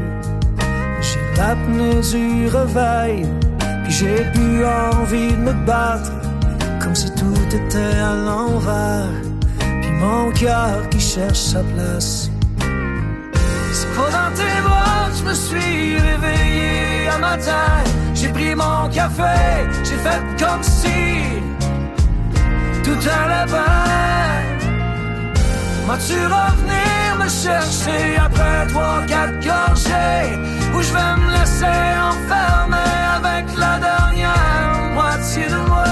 j'ai 1.00 1.18
l'apnée 1.36 2.00
du 2.12 2.46
réveil, 2.46 3.26
puis 3.82 3.92
j'ai 3.92 4.24
plus 4.32 4.64
envie 4.64 5.32
de 5.32 5.38
me 5.38 5.52
battre, 5.66 6.12
comme 6.80 6.94
si 6.94 7.12
tout 7.16 7.34
était 7.52 7.98
à 7.98 8.14
l'envers, 8.14 9.10
puis 9.58 9.90
mon 9.90 10.30
cœur 10.30 10.88
qui 10.90 11.00
cherche 11.00 11.40
sa 11.40 11.60
place. 11.74 12.30
C'est 13.72 13.92
pas 13.96 14.10
dans 14.12 14.32
tes 14.36 14.62
bras 14.62 15.08
que 15.10 15.16
je 15.18 15.24
me 15.24 15.34
suis 15.34 15.96
réveillé 15.96 17.08
un 17.12 17.18
matin. 17.18 17.82
J'ai 18.14 18.28
pris 18.28 18.54
mon 18.54 18.88
café, 18.90 19.66
j'ai 19.82 19.96
fait 19.96 20.22
comme 20.38 20.62
si 20.62 21.42
tout 22.84 23.08
allait 23.20 23.46
bien. 23.46 23.84
M'as-tu 25.86 26.18
revenu 26.36 26.84
me 27.18 27.28
chercher 27.28 28.16
après 28.18 28.66
trois, 28.68 29.02
quatre 29.06 29.38
gorgées, 29.40 30.38
où 30.74 30.80
je 30.80 30.92
vais 30.92 31.16
me 31.20 31.30
laisser 31.38 31.78
enfermer 32.10 32.94
avec 33.16 33.46
la 33.56 33.78
dernière 33.78 34.74
moitié 34.92 35.46
de 35.48 35.56
moi? 35.68 35.84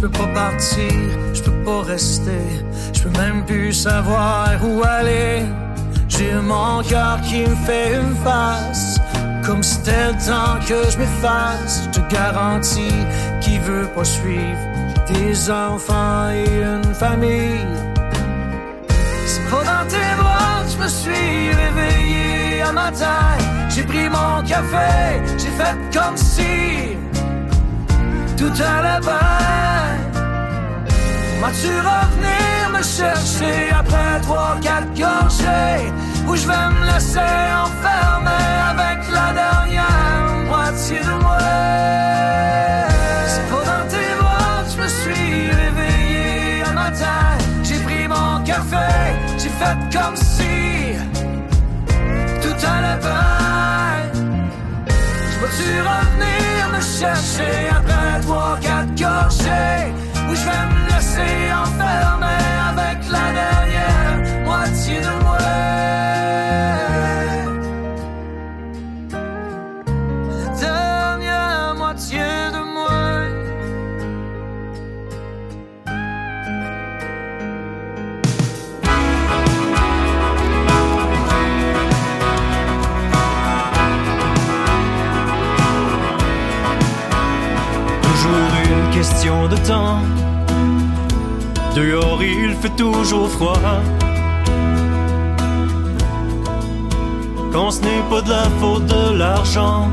Je 0.00 0.06
peux 0.06 0.10
pas 0.10 0.28
partir, 0.28 0.92
je 1.34 1.42
peux 1.42 1.64
pas 1.64 1.82
rester. 1.82 2.62
Je 2.92 3.02
peux 3.02 3.18
même 3.18 3.44
plus 3.44 3.72
savoir 3.72 4.48
où 4.62 4.80
aller. 4.84 5.42
J'ai 6.08 6.34
mon 6.34 6.84
cœur 6.84 7.20
qui 7.22 7.40
me 7.40 7.56
fait 7.66 7.96
une 7.96 8.14
face. 8.22 9.00
Comme 9.44 9.60
c'était 9.60 10.12
le 10.12 10.24
temps 10.24 10.60
que 10.60 10.88
je 10.88 10.98
m'efface. 10.98 11.82
Je 11.86 11.98
te 11.98 12.14
garantis 12.14 12.94
qui 13.40 13.58
veut 13.58 13.88
pas 13.92 14.04
suivre 14.04 14.60
des 15.08 15.50
enfants 15.50 16.30
et 16.30 16.62
une 16.62 16.94
famille. 16.94 17.66
C'est 19.26 19.50
pas 19.50 19.64
dans 19.64 19.88
tes 19.88 20.14
bras 20.16 20.62
que 20.64 20.70
je 20.70 20.78
me 20.78 20.88
suis 20.88 21.50
réveillé 21.50 22.62
un 22.62 22.70
matin. 22.70 23.36
J'ai 23.68 23.82
pris 23.82 24.08
mon 24.08 24.44
café, 24.46 25.20
j'ai 25.38 25.50
fait 25.50 25.76
comme 25.92 26.16
si 26.16 26.97
tout 28.38 28.62
allait 28.62 29.00
bien. 29.00 29.18
M'as-tu 31.40 31.72
revenir 31.90 32.70
me 32.72 32.82
chercher 32.82 33.70
après 33.80 34.20
trois, 34.22 34.56
quatre 34.62 34.92
gorgées? 34.94 35.92
Où 36.26 36.36
je 36.36 36.46
vais 36.46 36.68
me 36.74 36.86
laisser 36.92 37.34
enfermer 37.66 38.48
avec 38.72 38.98
la 39.18 39.28
dernière 39.42 40.30
moitié 40.46 40.98
de 41.00 41.14
moi? 41.22 41.38
C'est 43.26 43.46
dans 43.50 43.86
tes 43.92 44.12
bras 44.20 44.62
que 44.64 44.70
je 44.72 44.78
me 44.82 44.88
suis 44.88 45.50
réveillé 45.62 46.62
un 46.68 46.72
matin. 46.72 47.24
J'ai 47.64 47.80
pris 47.80 48.06
mon 48.06 48.42
café, 48.44 48.88
j'ai 49.36 49.52
fait 49.60 49.78
comme 49.92 50.16
si 50.16 50.94
tout 52.42 52.58
allait 52.74 53.00
bien. 53.06 53.26
Je 55.30 55.36
peux-tu 55.40 55.70
revenir 55.90 56.57
me 56.78 56.82
chercher 56.82 57.68
après 57.70 58.20
trois, 58.22 58.56
quatre 58.60 58.94
gorgées 58.94 59.92
où 60.28 60.34
je 60.34 60.44
vais 60.44 60.66
me 60.72 60.80
laisser 60.88 61.52
enfermer 61.52 62.44
avec 62.70 62.98
la 63.10 63.26
dernière 63.42 64.44
moitié 64.44 65.00
de 65.00 65.24
moi? 65.24 65.27
Question 88.98 89.46
de 89.46 89.56
temps. 89.58 90.00
Dehors 91.76 92.20
il 92.20 92.52
fait 92.60 92.74
toujours 92.76 93.28
froid. 93.30 93.80
Quand 97.52 97.70
ce 97.70 97.80
n'est 97.82 98.04
pas 98.10 98.22
de 98.22 98.30
la 98.30 98.48
faute 98.60 98.86
de 98.86 99.16
l'argent, 99.16 99.88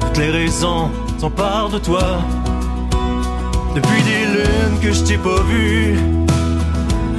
toutes 0.00 0.18
les 0.18 0.30
raisons 0.30 0.90
s'emparent 1.18 1.70
de 1.70 1.78
toi. 1.78 2.06
Depuis 3.74 4.02
des 4.10 4.24
lunes 4.36 4.78
que 4.82 4.92
je 4.92 5.02
t'ai 5.02 5.16
pas 5.16 5.40
vu, 5.50 5.96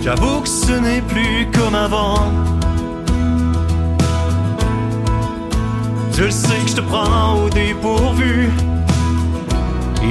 j'avoue 0.04 0.42
que 0.42 0.50
ce 0.64 0.74
n'est 0.74 1.06
plus 1.14 1.48
comme 1.56 1.74
avant. 1.74 2.22
Je 6.18 6.30
sais 6.30 6.60
que 6.64 6.70
je 6.70 6.76
te 6.76 6.82
prends 6.82 7.34
au 7.42 7.50
dépourvu. 7.50 8.52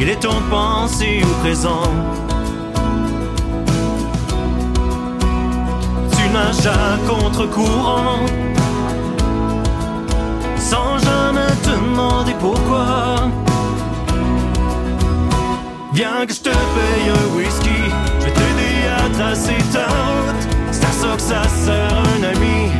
Il 0.01 0.09
est 0.09 0.16
temps 0.16 0.41
de 0.41 0.51
penser 0.51 1.23
au 1.25 1.41
présent. 1.41 1.83
Tu 6.16 6.29
nages 6.29 6.66
à 6.66 6.99
contre-courant, 7.09 8.27
sans 10.59 10.99
jamais 10.99 11.55
te 11.62 11.71
demander 11.71 12.35
pourquoi. 12.41 13.31
Viens 15.93 16.27
que 16.27 16.35
je 16.35 16.41
te 16.41 16.51
paye 16.51 17.09
un 17.09 17.37
whisky, 17.37 17.81
je 18.19 18.25
vais 18.25 18.33
t'aider 18.33 18.77
à 18.99 19.09
tracer 19.16 19.59
ta 19.73 19.87
route. 19.87 20.45
C'est 20.73 20.85
à 20.85 20.91
ça 20.91 21.15
que 21.16 21.23
ça 21.23 21.43
sert 21.49 22.03
un 22.16 22.23
ami. 22.35 22.73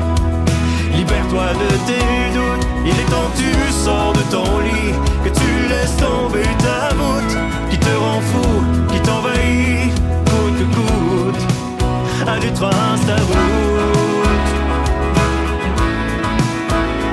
Libère-toi 0.97 1.47
de 1.63 1.69
tes 1.87 2.35
doutes, 2.35 2.64
il 2.85 2.91
est 2.91 3.11
temps 3.11 3.31
que 3.33 3.39
tu 3.39 3.73
sors 3.73 4.13
de 4.13 4.23
ton 4.31 4.59
lit, 4.61 4.95
que 5.25 5.31
tu 5.31 5.69
laisses 5.69 5.97
tomber 5.97 6.49
ta 6.59 6.95
voûte, 6.95 7.37
qui 7.71 7.79
te 7.79 7.95
rend 7.97 8.21
fou, 8.21 8.63
qui 8.93 9.01
t'envahit, 9.01 9.95
coûte 10.27 10.59
que 10.59 10.65
coûte. 10.77 11.43
Allez, 12.27 12.53
trace 12.53 13.07
ta 13.07 13.17
route. 13.17 14.51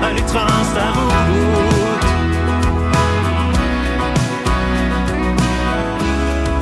Allez, 0.04 0.22
trace 0.24 0.74
ta 0.74 0.88
route. 0.92 1.32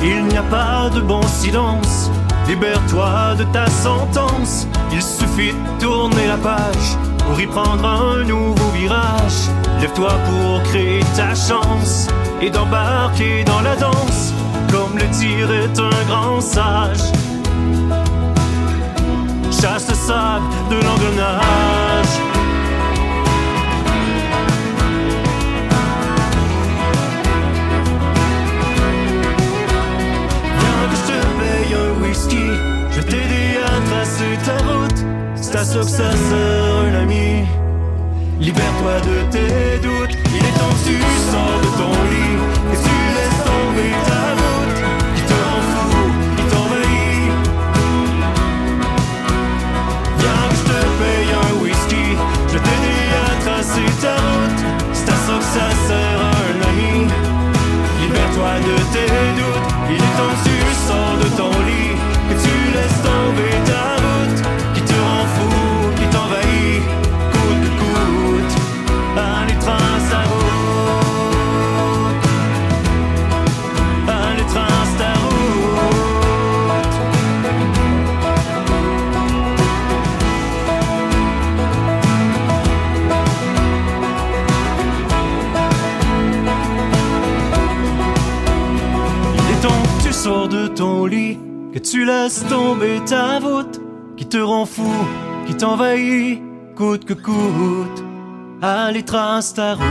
Il 0.02 0.24
n'y 0.24 0.36
a 0.36 0.42
pas 0.42 0.88
de 0.94 1.00
bon 1.00 1.22
silence. 1.22 2.10
Libère-toi 2.48 3.34
de 3.38 3.44
ta 3.52 3.66
sentence. 3.66 4.66
Il 4.92 5.02
suffit 5.02 5.52
de 5.52 5.84
tourner 5.84 6.26
la 6.26 6.36
page 6.36 6.96
pour 7.30 7.40
y 7.40 7.46
prendre 7.46 7.86
un 7.86 8.24
nouveau 8.24 8.70
virage. 8.74 9.48
Lève-toi 9.80 10.10
pour 10.26 10.62
créer 10.64 11.00
ta 11.16 11.32
chance 11.34 12.08
et 12.42 12.50
d'embarquer 12.50 13.44
dans 13.44 13.60
la 13.60 13.76
danse. 13.76 14.32
Comme 14.70 14.96
le 14.96 15.08
tir 15.16 15.48
est 15.50 15.78
un 15.78 16.04
grand 16.08 16.40
sage. 16.40 16.98
Chasse 19.50 19.88
le 19.88 19.94
sable 19.94 20.44
de 20.70 20.76
l'engrenage. 20.76 22.14
Je 30.92 31.12
te 31.12 31.18
paye 31.38 31.74
un 31.74 32.02
whisky, 32.02 32.46
je 32.90 32.96
vais 32.96 33.04
t'aider 33.04 33.58
à 33.64 33.88
tracer 33.88 34.38
ta 34.44 34.56
route. 34.64 35.04
C'est 35.36 35.56
à 35.56 35.64
ça 35.64 35.78
que 35.78 35.84
ça 35.84 36.10
sert. 36.10 36.69
Libère-toi 38.40 39.00
de 39.00 39.30
tes 39.30 39.78
doutes, 39.86 40.16
il 40.34 40.38
est 40.38 40.56
temps 40.58 40.72
que 40.72 40.84
tu 40.88 40.96
de 40.96 41.70
ton 41.76 41.92
lit, 42.08 42.29
que 91.08 91.78
tu 91.78 92.04
laisses 92.04 92.44
tomber 92.48 93.00
ta 93.06 93.38
voûte, 93.38 93.80
qui 94.16 94.26
te 94.26 94.36
rend 94.36 94.66
fou, 94.66 94.92
qui 95.46 95.56
t'envahit, 95.56 96.42
coûte 96.76 97.06
que 97.06 97.14
coûte, 97.14 98.04
allez 98.60 99.02
trace 99.02 99.54
ta 99.54 99.74
route. 99.76 99.86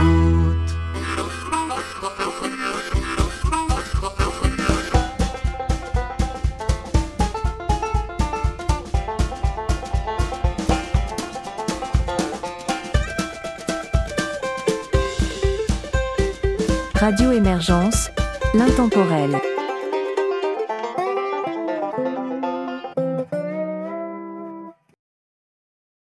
Radio 16.94 17.32
Émergence, 17.32 18.10
l'intemporel. 18.54 19.40